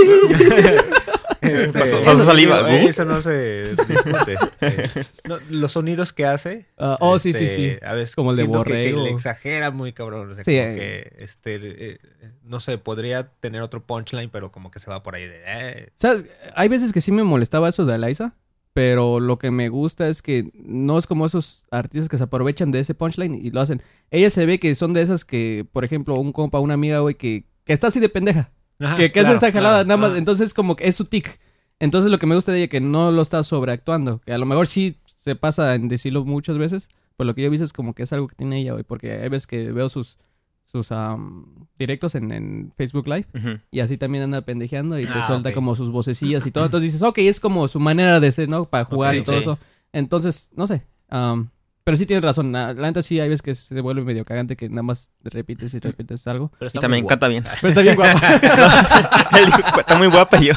[1.41, 2.89] Este, Pasó- pasó eso- saliva, eh, ¿no?
[2.89, 4.37] Eso no se discute.
[4.61, 4.89] Eh,
[5.27, 6.65] no, los sonidos que hace.
[6.77, 7.85] Ah, oh, sí, sí, este, sí.
[7.85, 9.03] A veces Como el de siento que- que, borrego.
[9.03, 10.31] le exagera muy cabrón.
[10.31, 10.75] O sea, Sí, como eh.
[11.15, 11.99] que, este, eh,
[12.43, 15.41] no sé, podría tener otro punchline, pero como que se va por ahí de...
[15.45, 15.89] eh.
[15.95, 16.25] ¿Sabes?
[16.55, 18.33] Hay veces que sí me molestaba eso de Eliza.
[18.73, 22.69] pero lo que me gusta es que no es como esos artistas que se aprovechan
[22.71, 23.81] de ese punchline y lo hacen.
[24.11, 27.15] Ella se ve que son de esas que, por ejemplo, un compa, una amiga, güey,
[27.15, 28.51] que, que está así de pendeja.
[28.79, 30.17] Ajá, que, que claro, es esa jalada, claro, nada más.
[30.17, 31.39] Entonces, como que es su tic.
[31.79, 34.19] Entonces, lo que me gusta de ella es que no lo está sobreactuando.
[34.25, 36.89] Que a lo mejor sí se pasa en decirlo muchas veces.
[37.15, 38.83] Pero lo que yo he visto es como que es algo que tiene ella, güey.
[38.83, 40.17] Porque hay veces que veo sus,
[40.65, 43.25] sus am, directos en, en Facebook Live.
[43.71, 46.65] Y así también anda pendejeando y te Ah, suelta como sus vocecillas y todo.
[46.65, 48.65] Entonces dices, ok, es como su manera de ser, ¿no?
[48.65, 49.41] Para jugar y todo sí.
[49.41, 49.59] eso.
[49.93, 50.83] Entonces, no sé.
[51.09, 51.49] am,
[51.87, 52.51] pero sí tienes razón.
[52.51, 55.73] La, la neta sí hay veces que se vuelve medio cagante que nada más repites
[55.73, 56.51] y repites algo.
[56.59, 57.45] Pero Y está también muy canta bien.
[57.61, 57.97] Pero está bien.
[59.37, 60.53] Él dijo, está muy guapa y yo.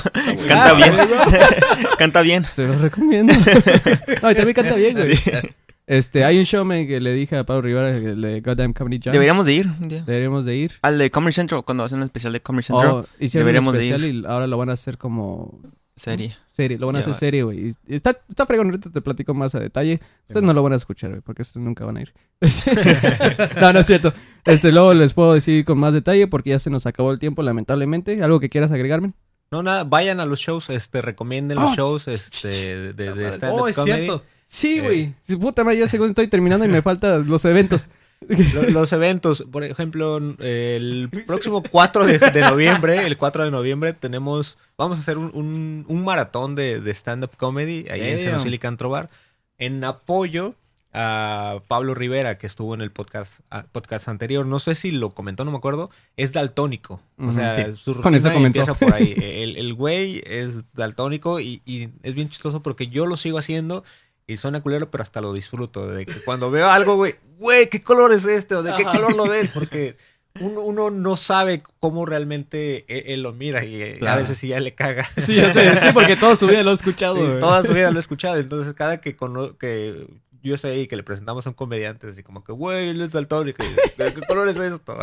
[0.48, 0.97] Canta bien.
[1.98, 2.43] Canta bien.
[2.43, 3.32] Se los recomiendo.
[3.32, 5.15] no, y también canta bien, güey.
[5.15, 5.31] Sí.
[5.86, 9.12] Este, hay un showman que le dije a Pablo Rivera, el de Goddamn Comedy Jam.
[9.12, 10.02] Deberíamos de ir un día.
[10.05, 10.73] Deberíamos de ir.
[10.82, 12.90] Al de Comedy Central, cuando hacen el especial de Comedy Central.
[12.90, 13.94] Oh, hicieron deberíamos un de ir.
[13.94, 15.61] especial y ahora lo van a hacer como
[16.01, 16.35] Serie.
[16.48, 16.78] serie.
[16.78, 17.18] Lo van a Ya hacer va.
[17.18, 17.74] serie, güey.
[17.86, 20.01] Está, está fregón, ahorita te platico más a detalle.
[20.22, 22.14] Ustedes no lo van a escuchar, güey, porque ustedes nunca van a ir.
[23.60, 24.12] no, no es cierto.
[24.47, 27.43] Este, luego les puedo decir con más detalle porque ya se nos acabó el tiempo,
[27.43, 28.22] lamentablemente.
[28.22, 29.12] ¿Algo que quieras agregarme?
[29.51, 33.60] No, nada, vayan a los shows, este, recomienden los Oh, shows, este, de, de stand-up
[33.62, 33.97] Oh, es comedy.
[33.98, 34.22] cierto.
[34.47, 34.82] Sí, Eh.
[34.82, 35.14] güey.
[35.22, 37.86] Sí, Puta madre, yo según estoy terminando y me faltan los eventos.
[38.28, 43.92] Lo- Los eventos, por ejemplo, el próximo 4 de, de noviembre, el 4 de noviembre
[43.94, 48.18] tenemos, vamos a hacer un, un- un maratón de, de stand-up comedy ahí en.
[48.20, 49.09] Senocil y Cantrobar,
[49.59, 50.55] en apoyo
[50.92, 53.40] a Pablo Rivera, que estuvo en el podcast,
[53.72, 54.44] podcast anterior.
[54.44, 55.88] No sé si lo comentó, no me acuerdo.
[56.16, 57.01] Es daltónico.
[57.16, 57.76] O sea, sí.
[57.76, 59.14] su Con eso empieza por ahí.
[59.16, 63.84] El, el güey es daltónico y, y es bien chistoso porque yo lo sigo haciendo
[64.32, 65.86] y suena culero, pero hasta lo disfruto.
[65.89, 68.55] De que cuando veo algo, güey, güey, ¿qué color es este?
[68.55, 68.93] ¿O de qué Ajá.
[68.93, 69.51] color lo ves?
[69.52, 69.97] Porque
[70.40, 74.48] uno, uno no sabe cómo realmente él, él lo mira y eh, a veces sí
[74.48, 75.09] ya le caga.
[75.19, 77.40] Sí, ya sé, sí, porque toda su vida lo he escuchado, Sí, güey.
[77.40, 78.36] toda su vida lo he escuchado.
[78.36, 80.07] Entonces, cada que, cono- que
[80.43, 83.12] yo estoy ahí, que le presentamos a un comediante, así como que, güey, él es
[83.12, 83.62] daltónico.
[83.65, 84.97] y, ¿De qué color es esto?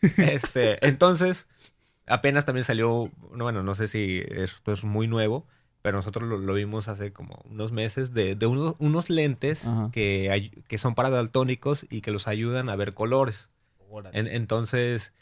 [0.16, 1.46] este, entonces,
[2.06, 5.46] apenas también salió, no, bueno, no sé si esto es muy nuevo,
[5.82, 9.90] pero nosotros lo, lo vimos hace como unos meses, de, de unos, unos lentes Ajá.
[9.92, 13.48] que, ay- que son para daltónicos y que los ayudan a ver colores.
[14.12, 15.12] En- entonces,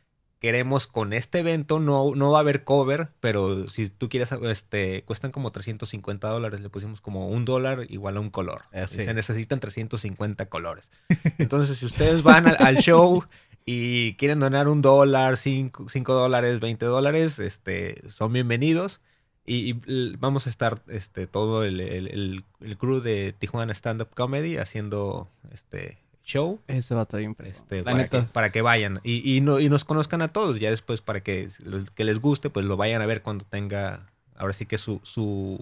[0.41, 5.03] queremos con este evento, no, no va a haber cover, pero si tú quieres, este,
[5.05, 8.63] cuestan como 350 dólares, le pusimos como un dólar igual a un color.
[8.73, 8.87] Ah.
[8.87, 10.91] Se necesitan 350 colores.
[11.39, 13.25] Entonces, si ustedes van al, al show
[13.65, 19.01] y quieren donar un dólar, cinco, cinco dólares, 20 dólares, este, son bienvenidos.
[19.47, 24.03] Y, y vamos a estar este, todo el, el, el- el crew de Tijuana Stand
[24.03, 27.63] Up Comedy haciendo este show Ese va a estar bien fresco.
[27.63, 30.59] este, para, que, para que vayan y, y, no, y nos conozcan a todos.
[30.59, 31.49] Ya después, para que,
[31.95, 35.59] que les guste, pues lo vayan a ver cuando tenga, ahora sí que su, su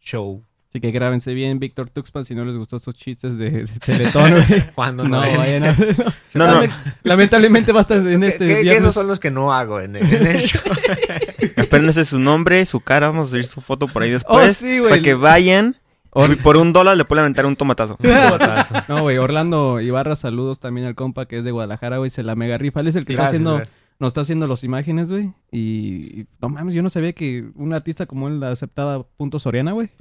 [0.00, 0.42] show.
[0.70, 4.34] Así que grábense bien, Víctor Tuxpan, si no les gustó estos chistes de, de Teletón.
[4.74, 6.04] Cuando No, no, vayan a verlo.
[6.34, 6.62] No, no.
[6.62, 6.72] Lament-
[7.04, 9.96] Lamentablemente va a estar en este que- que esos son los que no hago en
[9.96, 10.60] el, en el show.
[11.56, 13.08] Apéndense su nombre, su cara.
[13.08, 14.50] Vamos a subir su foto por ahí después.
[14.50, 14.90] Oh, sí, güey.
[14.90, 15.76] Para que vayan.
[16.10, 17.96] Or- por un dólar le pueden aventar un tomatazo.
[18.02, 18.10] Un.
[18.88, 22.34] No, güey, Orlando Ibarra, saludos también al compa que es de Guadalajara, güey, se la
[22.34, 22.80] mega rifa.
[22.80, 23.77] Él es el que está Gracias, haciendo, gracias.
[24.00, 25.32] Nos está haciendo las imágenes, güey.
[25.50, 29.72] Y, y no mames, yo no sabía que un artista como él aceptaba punto Soriana,
[29.72, 29.90] güey.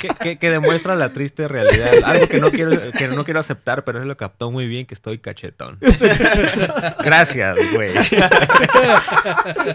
[0.00, 1.88] que, que- que demuestra la triste realidad.
[2.04, 4.94] Algo que no quiero, que no quiero aceptar, pero él lo captó muy bien que
[4.94, 5.78] estoy cachetón.
[7.04, 7.92] Gracias, güey.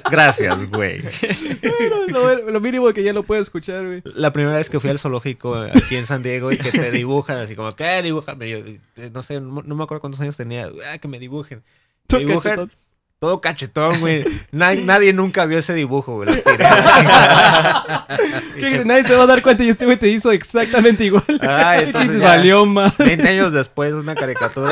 [0.09, 1.01] Gracias, güey.
[2.09, 4.01] lo, lo mínimo que ya lo puedo escuchar, güey.
[4.15, 7.37] La primera vez que fui al zoológico aquí en San Diego y que te dibujan
[7.37, 8.01] así como, ¿qué?
[8.01, 8.49] Dibújame.
[8.49, 10.69] Yo, eh, no sé, no, no me acuerdo cuántos años tenía.
[10.91, 11.63] Ah, que me dibujen.
[12.09, 12.71] Dibujan Cachetón.
[13.19, 14.23] todo cachetón, güey.
[14.51, 16.29] Na- nadie nunca vio ese dibujo, güey.
[18.85, 21.23] Nadie se va a dar cuenta y este güey te hizo exactamente igual.
[21.41, 22.97] Ay, Y entonces valió más.
[22.97, 24.71] 20 años después, una caricatura.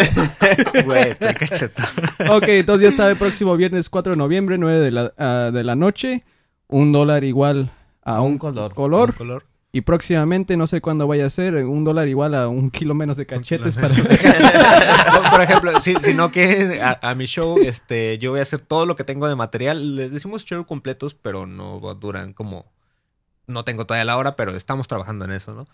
[0.86, 1.86] Güey, cachetón.
[2.30, 5.76] Ok, entonces ya sabe, próximo viernes 4 de noviembre, 9 de la, ah, de la
[5.76, 6.24] noche.
[6.68, 7.70] Un dólar igual
[8.04, 8.74] a un, Un color.
[8.74, 9.10] color.
[9.12, 9.46] Un color.
[9.76, 13.18] Y próximamente, no sé cuándo vaya a ser, un dólar igual a un kilo menos
[13.18, 13.94] de cachetes para...
[13.94, 14.08] Por-
[15.32, 18.62] Por ejemplo, si, si no quieren a, a mi show, este, yo voy a hacer
[18.62, 19.98] todo lo que tengo de material.
[19.98, 22.72] Les decimos show completos, pero no duran como...
[23.48, 25.68] No tengo todavía la hora, pero estamos trabajando en eso, ¿no?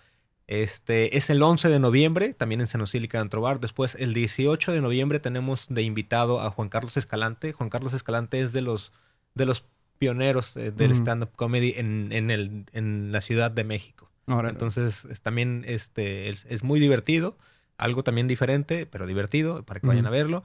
[0.48, 3.60] Este, es el 11 de noviembre, también en Senocílica Antrobar.
[3.60, 7.54] Después, el 18 de noviembre, tenemos de invitado a Juan Carlos Escalante.
[7.54, 8.94] Juan Carlos Escalante es de los,
[9.36, 9.64] de los
[10.02, 14.10] pioneros eh, del stand-up comedy en, en, el, en la Ciudad de México.
[14.26, 14.50] Órale.
[14.50, 17.38] Entonces, es, también este, es, es muy divertido.
[17.78, 20.44] Algo también diferente, pero divertido, para que vayan a verlo.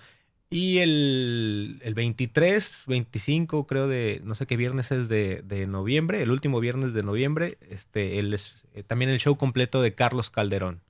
[0.51, 6.23] Y el, el 23, 25, creo de, no sé qué viernes es de, de noviembre,
[6.23, 10.29] el último viernes de noviembre, este, el, es- eh, también el show completo de Carlos
[10.31, 10.81] Calderón.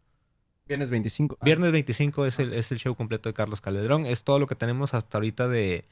[0.68, 1.38] Viernes 25.
[1.40, 4.06] Ah, Viernes 25 es el, es el show completo de Carlos Calderón.
[4.06, 5.84] Es todo lo que tenemos hasta ahorita de,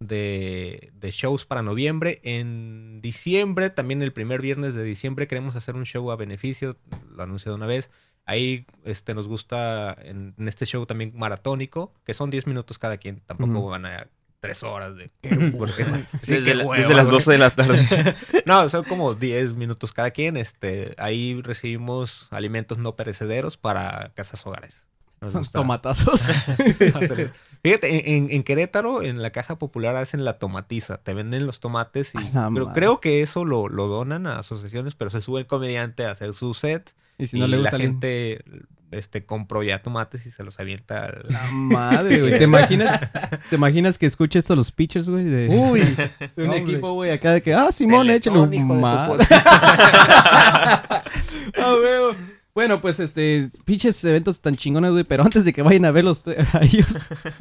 [0.00, 2.20] de, de shows para noviembre.
[2.22, 6.76] En diciembre, también el primer viernes de diciembre, queremos hacer un show a beneficio.
[7.10, 7.90] Lo anuncio de una vez.
[8.24, 12.96] Ahí este, nos gusta en, en este show también maratónico, que son 10 minutos cada
[12.96, 13.20] quien.
[13.26, 14.08] Tampoco van a
[14.40, 15.10] tres horas de...
[15.58, 15.84] porque-
[16.22, 17.16] sí, desde, la- hueva, desde las güey.
[17.18, 18.14] 12 de la tarde.
[18.46, 20.36] No, son como 10 minutos cada quien.
[20.36, 24.86] Este, ahí recibimos alimentos no perecederos para casas hogares.
[25.20, 26.22] Nos gusta Tomatazos.
[27.66, 30.98] Fíjate, en, en- Querétaro, en la caja popular hacen la tomatiza.
[30.98, 34.94] Te venden los tomates y Ay, la creo, que eso lo, lo donan a asociaciones,
[34.94, 37.62] pero se sube el comediante a hacer su set y si y no le la
[37.62, 38.44] gusta alguien- gente
[38.92, 41.24] este, compró ya tomates y se los avienta al...
[41.28, 42.38] La madre, güey.
[42.38, 43.00] ¿Te imaginas,
[43.50, 45.24] ¿Te imaginas que escuche esto los pitchers, güey?
[45.24, 45.80] De, Uy,
[46.36, 49.26] de un equipo, güey, acá de que, ah, Simón, échale un madre.
[49.28, 51.02] Ah.
[52.56, 56.24] Bueno, pues este, pinches eventos tan chingones, güey, pero antes de que vayan a verlos
[56.54, 56.86] a ellos,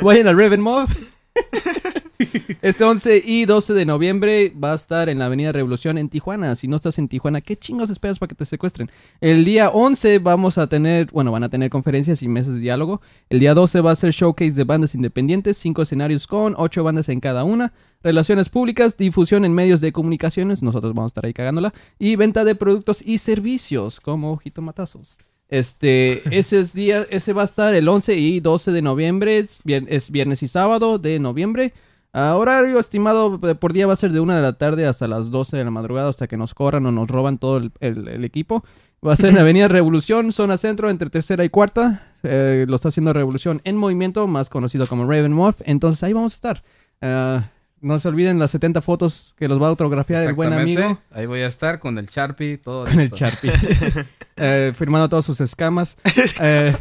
[0.02, 0.90] vayan al Raven Mob.
[2.62, 6.56] Este 11 y 12 de noviembre va a estar en la Avenida Revolución en Tijuana.
[6.56, 8.90] Si no estás en Tijuana, ¿qué chingos esperas para que te secuestren?
[9.22, 13.02] El día 11 vamos a tener, bueno, van a tener conferencias y mesas de diálogo.
[13.30, 17.10] El día 12 va a ser showcase de bandas independientes, cinco escenarios con ocho bandas
[17.10, 17.74] en cada una.
[18.04, 21.74] Relaciones públicas, difusión en medios de comunicaciones, nosotros vamos a estar ahí cagándola.
[22.00, 25.18] Y venta de productos y servicios, como jitomatazos.
[25.50, 30.12] Este, ese es día, ese va a estar el 11 y 12 de noviembre, es
[30.12, 31.74] viernes y sábado de noviembre.
[32.18, 35.32] Ah, horario estimado por día va a ser de 1 de la tarde hasta las
[35.32, 38.24] 12 de la madrugada, hasta que nos corran o nos roban todo el, el- el
[38.24, 38.64] equipo.
[39.06, 42.14] Va a ser en Avenida Revolución, zona centro, entre tercera y cuarta.
[42.24, 45.58] Eh, lo está haciendo Revolución en Movimiento, más conocido como Ravenwolf.
[45.66, 46.64] Entonces ahí vamos a estar.
[47.02, 47.44] Ah,
[47.82, 51.00] no se olviden las 70 fotos que los va a autografiar el buen amigo.
[51.12, 53.10] Ahí voy a estar con el Sharpie, todo Con el.
[53.12, 53.52] Sharpie.
[54.38, 55.96] Eh, firmando todas sus escamas.
[56.42, 56.76] Eh,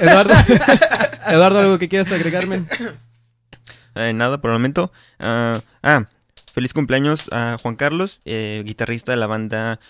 [0.00, 0.32] Eduardo,
[1.28, 2.62] Eduardo, ¿algo que quieras agregarme?
[3.94, 4.92] Eh, nada, por el momento.
[5.18, 6.04] Ah, ah,
[6.52, 9.80] feliz cumpleaños a Juan Carlos, eh, guitarrista de la banda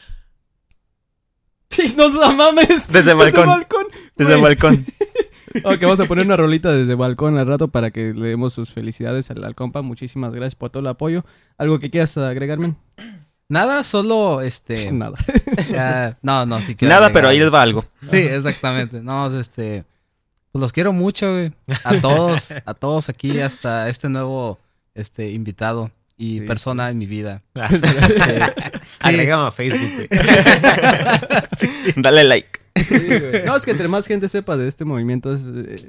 [1.97, 2.91] ¡No se mames!
[2.93, 3.47] Desde el balcón.
[3.47, 3.87] balcón.
[4.17, 4.85] Desde el balcón.
[5.63, 8.73] Ok, vamos a poner una rolita desde balcón al rato para que le demos sus
[8.73, 9.83] felicidades al, al compa.
[9.83, 11.25] Muchísimas gracias por todo el apoyo.
[11.59, 12.75] ¿Algo que quieras agregarme?
[13.49, 14.91] Nada, solo este.
[14.93, 15.17] Nada.
[16.23, 17.85] no, no, sí quiero Nada, agregar pero ahí les va algo.
[18.11, 19.01] Sí, exactamente.
[19.01, 19.85] No, este.
[20.55, 21.53] Pues los quiero mucho, güey.
[21.83, 24.61] A todos, a todos aquí, hasta este nuevo
[24.95, 27.43] este invitado y Sí, persona en mi vida.
[29.01, 30.09] Agrégame a Facebook, güey.
[31.97, 32.61] Dale like.
[32.77, 33.45] Sí, güey.
[33.45, 35.43] No, es que entre más gente sepa de este movimiento, es,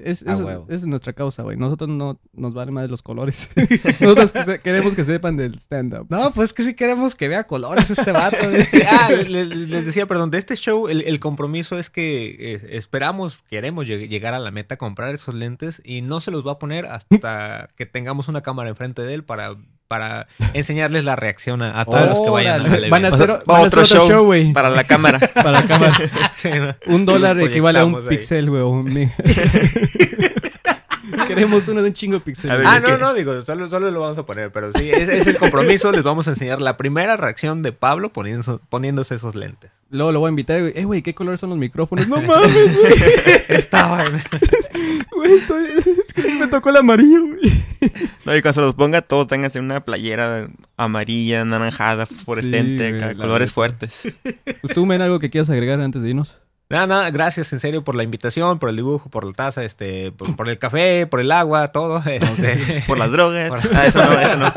[0.04, 0.66] es, es- A huevo.
[0.70, 1.58] es nuestra causa, güey.
[1.58, 3.50] Nosotros no nos vale más de los colores.
[4.00, 6.06] Nosotros que se- queremos que sepan del stand-up.
[6.10, 8.38] No, pues que sí queremos que vea colores este vato.
[8.90, 13.44] ah, les, les decía, perdón, de este show el, el compromiso es que eh, esperamos,
[13.50, 16.60] queremos lleg- llegar a la meta, comprar esos lentes y no se los va a
[16.60, 19.56] poner hasta que tengamos una cámara enfrente de él para,
[19.88, 23.62] para enseñarles la reacción a, a todos los que vayan Van a hacer, Va van
[23.62, 24.52] a otro hacer otro show show, güey.
[24.54, 25.20] Para la cámara.
[25.34, 25.94] Para la cámara.
[26.36, 26.76] Sí, ¿no?
[26.94, 28.02] Un dólar equivale a un ahí.
[28.18, 29.12] pixel, güey.
[31.28, 32.50] Queremos uno de un chingo de pixel.
[32.50, 32.64] Ver.
[32.66, 35.38] Ah, no, no, digo, solo, solo lo vamos a poner, pero sí, es, es el
[35.38, 39.72] compromiso, les vamos a enseñar la primera reacción de Pablo poniéndose esos lentes.
[39.92, 40.74] Luego lo voy a invitar, güey.
[40.76, 42.08] Eh, güey, ¿qué color son los micrófonos?
[42.08, 42.94] No mames, güey.
[43.50, 44.22] Estaba en...
[45.16, 46.04] Güey, estoy-
[46.40, 47.64] me tocó el amarillo, güey.
[48.26, 50.48] No, y cuando se los ponga, todos tengan una playera
[50.78, 54.04] amarilla, anaranjada, fosforescente, güey, colores fuertes.
[54.62, 56.38] Pues tú, men, algo que quieras agregar antes de irnos.
[56.68, 60.12] Nada, nada, gracias en serio por la invitación, por el dibujo, por la taza, este,
[60.12, 62.02] por, por el café, por el agua, todo.
[62.08, 63.50] Este, Por las drogas.
[63.50, 64.52] Por- Ah, eso no, eso no.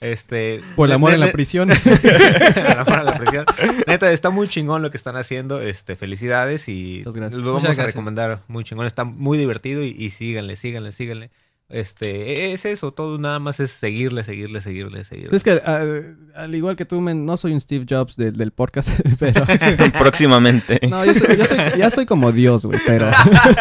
[0.00, 1.68] Este, Por el amor ne- en la prisión.
[2.56, 3.44] el amor a la prisión.
[3.86, 5.60] Neta, está muy chingón lo que están haciendo.
[5.60, 7.86] Este, felicidades y lo vamos Muchas a gracias.
[7.88, 8.86] recomendar muy chingón.
[8.86, 11.30] Está muy divertido y, y síganle, síganle, síganle.
[11.72, 15.36] Este, es eso, todo nada más es seguirle, seguirle, seguirle, seguirle.
[15.36, 18.50] es que al, al igual que tú, men, no soy un Steve Jobs del, del
[18.50, 18.88] podcast,
[19.20, 19.44] pero...
[19.98, 20.80] Próximamente.
[20.90, 23.08] No, yo soy, yo soy- ya soy como Dios, güey, pero...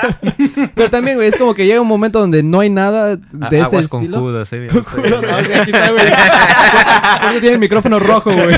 [0.75, 3.45] pero también, güey, es como que llega un momento donde no hay nada de A-
[3.45, 4.19] este Aguas con estilo.
[4.21, 4.69] Judas, eh.
[4.73, 6.05] No, sí, aquí está, güey.
[6.07, 8.55] Por eso tiene el micrófono rojo, güey.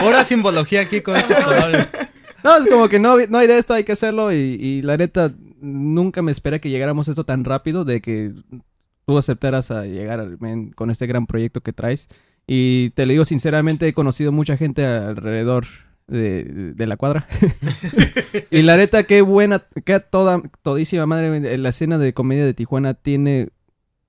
[0.00, 1.86] Pura simbología aquí con estos colores.
[2.42, 4.32] No, es como que no, no hay de esto, hay que hacerlo.
[4.32, 5.30] Y, y la neta,
[5.60, 8.32] nunca me esperé que llegáramos esto tan rápido, de que
[9.06, 10.38] tú aceptaras a llegar
[10.74, 12.08] con este gran proyecto que traes.
[12.46, 15.66] Y te lo digo sinceramente, he conocido mucha gente alrededor
[16.08, 17.26] de, de la cuadra.
[18.50, 21.58] y la neta, qué buena, qué toda, todísima madre.
[21.58, 23.50] La escena de comedia de Tijuana tiene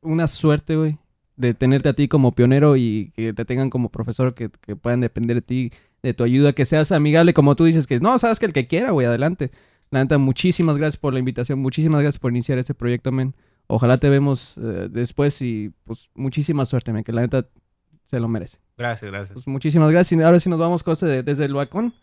[0.01, 0.97] una suerte, güey,
[1.35, 5.01] de tenerte a ti como pionero y que te tengan como profesor, que, que puedan
[5.01, 5.71] depender de ti,
[6.01, 8.67] de tu ayuda, que seas amigable, como tú dices, que no, sabes que el que
[8.67, 9.51] quiera, güey, adelante.
[9.91, 13.35] La neta, muchísimas gracias por la invitación, muchísimas gracias por iniciar este proyecto, men.
[13.67, 17.45] Ojalá te vemos eh, después y pues muchísima suerte, men, que la neta
[18.09, 18.57] se lo merece.
[18.77, 19.33] Gracias, gracias.
[19.33, 20.17] Pues muchísimas gracias.
[20.19, 21.93] Y ahora sí nos vamos con este de- desde el balcón.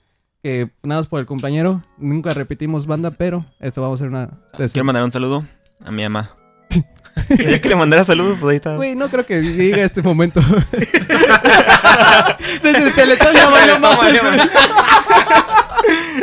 [0.43, 1.83] Que nada más por el compañero.
[1.99, 4.31] Nunca repetimos banda, pero esto vamos a hacer una.
[4.59, 5.45] desde- Quiero mandar un saludo
[5.85, 6.31] a mi mamá.
[7.29, 8.77] Quería que le mandara saludos, pues ahí está.
[8.77, 10.41] Güey, no creo que diga este momento.
[12.63, 13.99] desde el teletón, ya valió toma.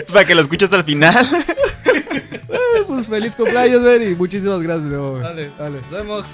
[0.13, 1.27] Para que lo escuches al final.
[2.87, 4.11] Pues feliz cumpleaños, güey.
[4.11, 5.23] Y muchísimas gracias, de nuevo, güey.
[5.23, 5.81] Dale, Dale.
[5.81, 6.25] Nos vemos.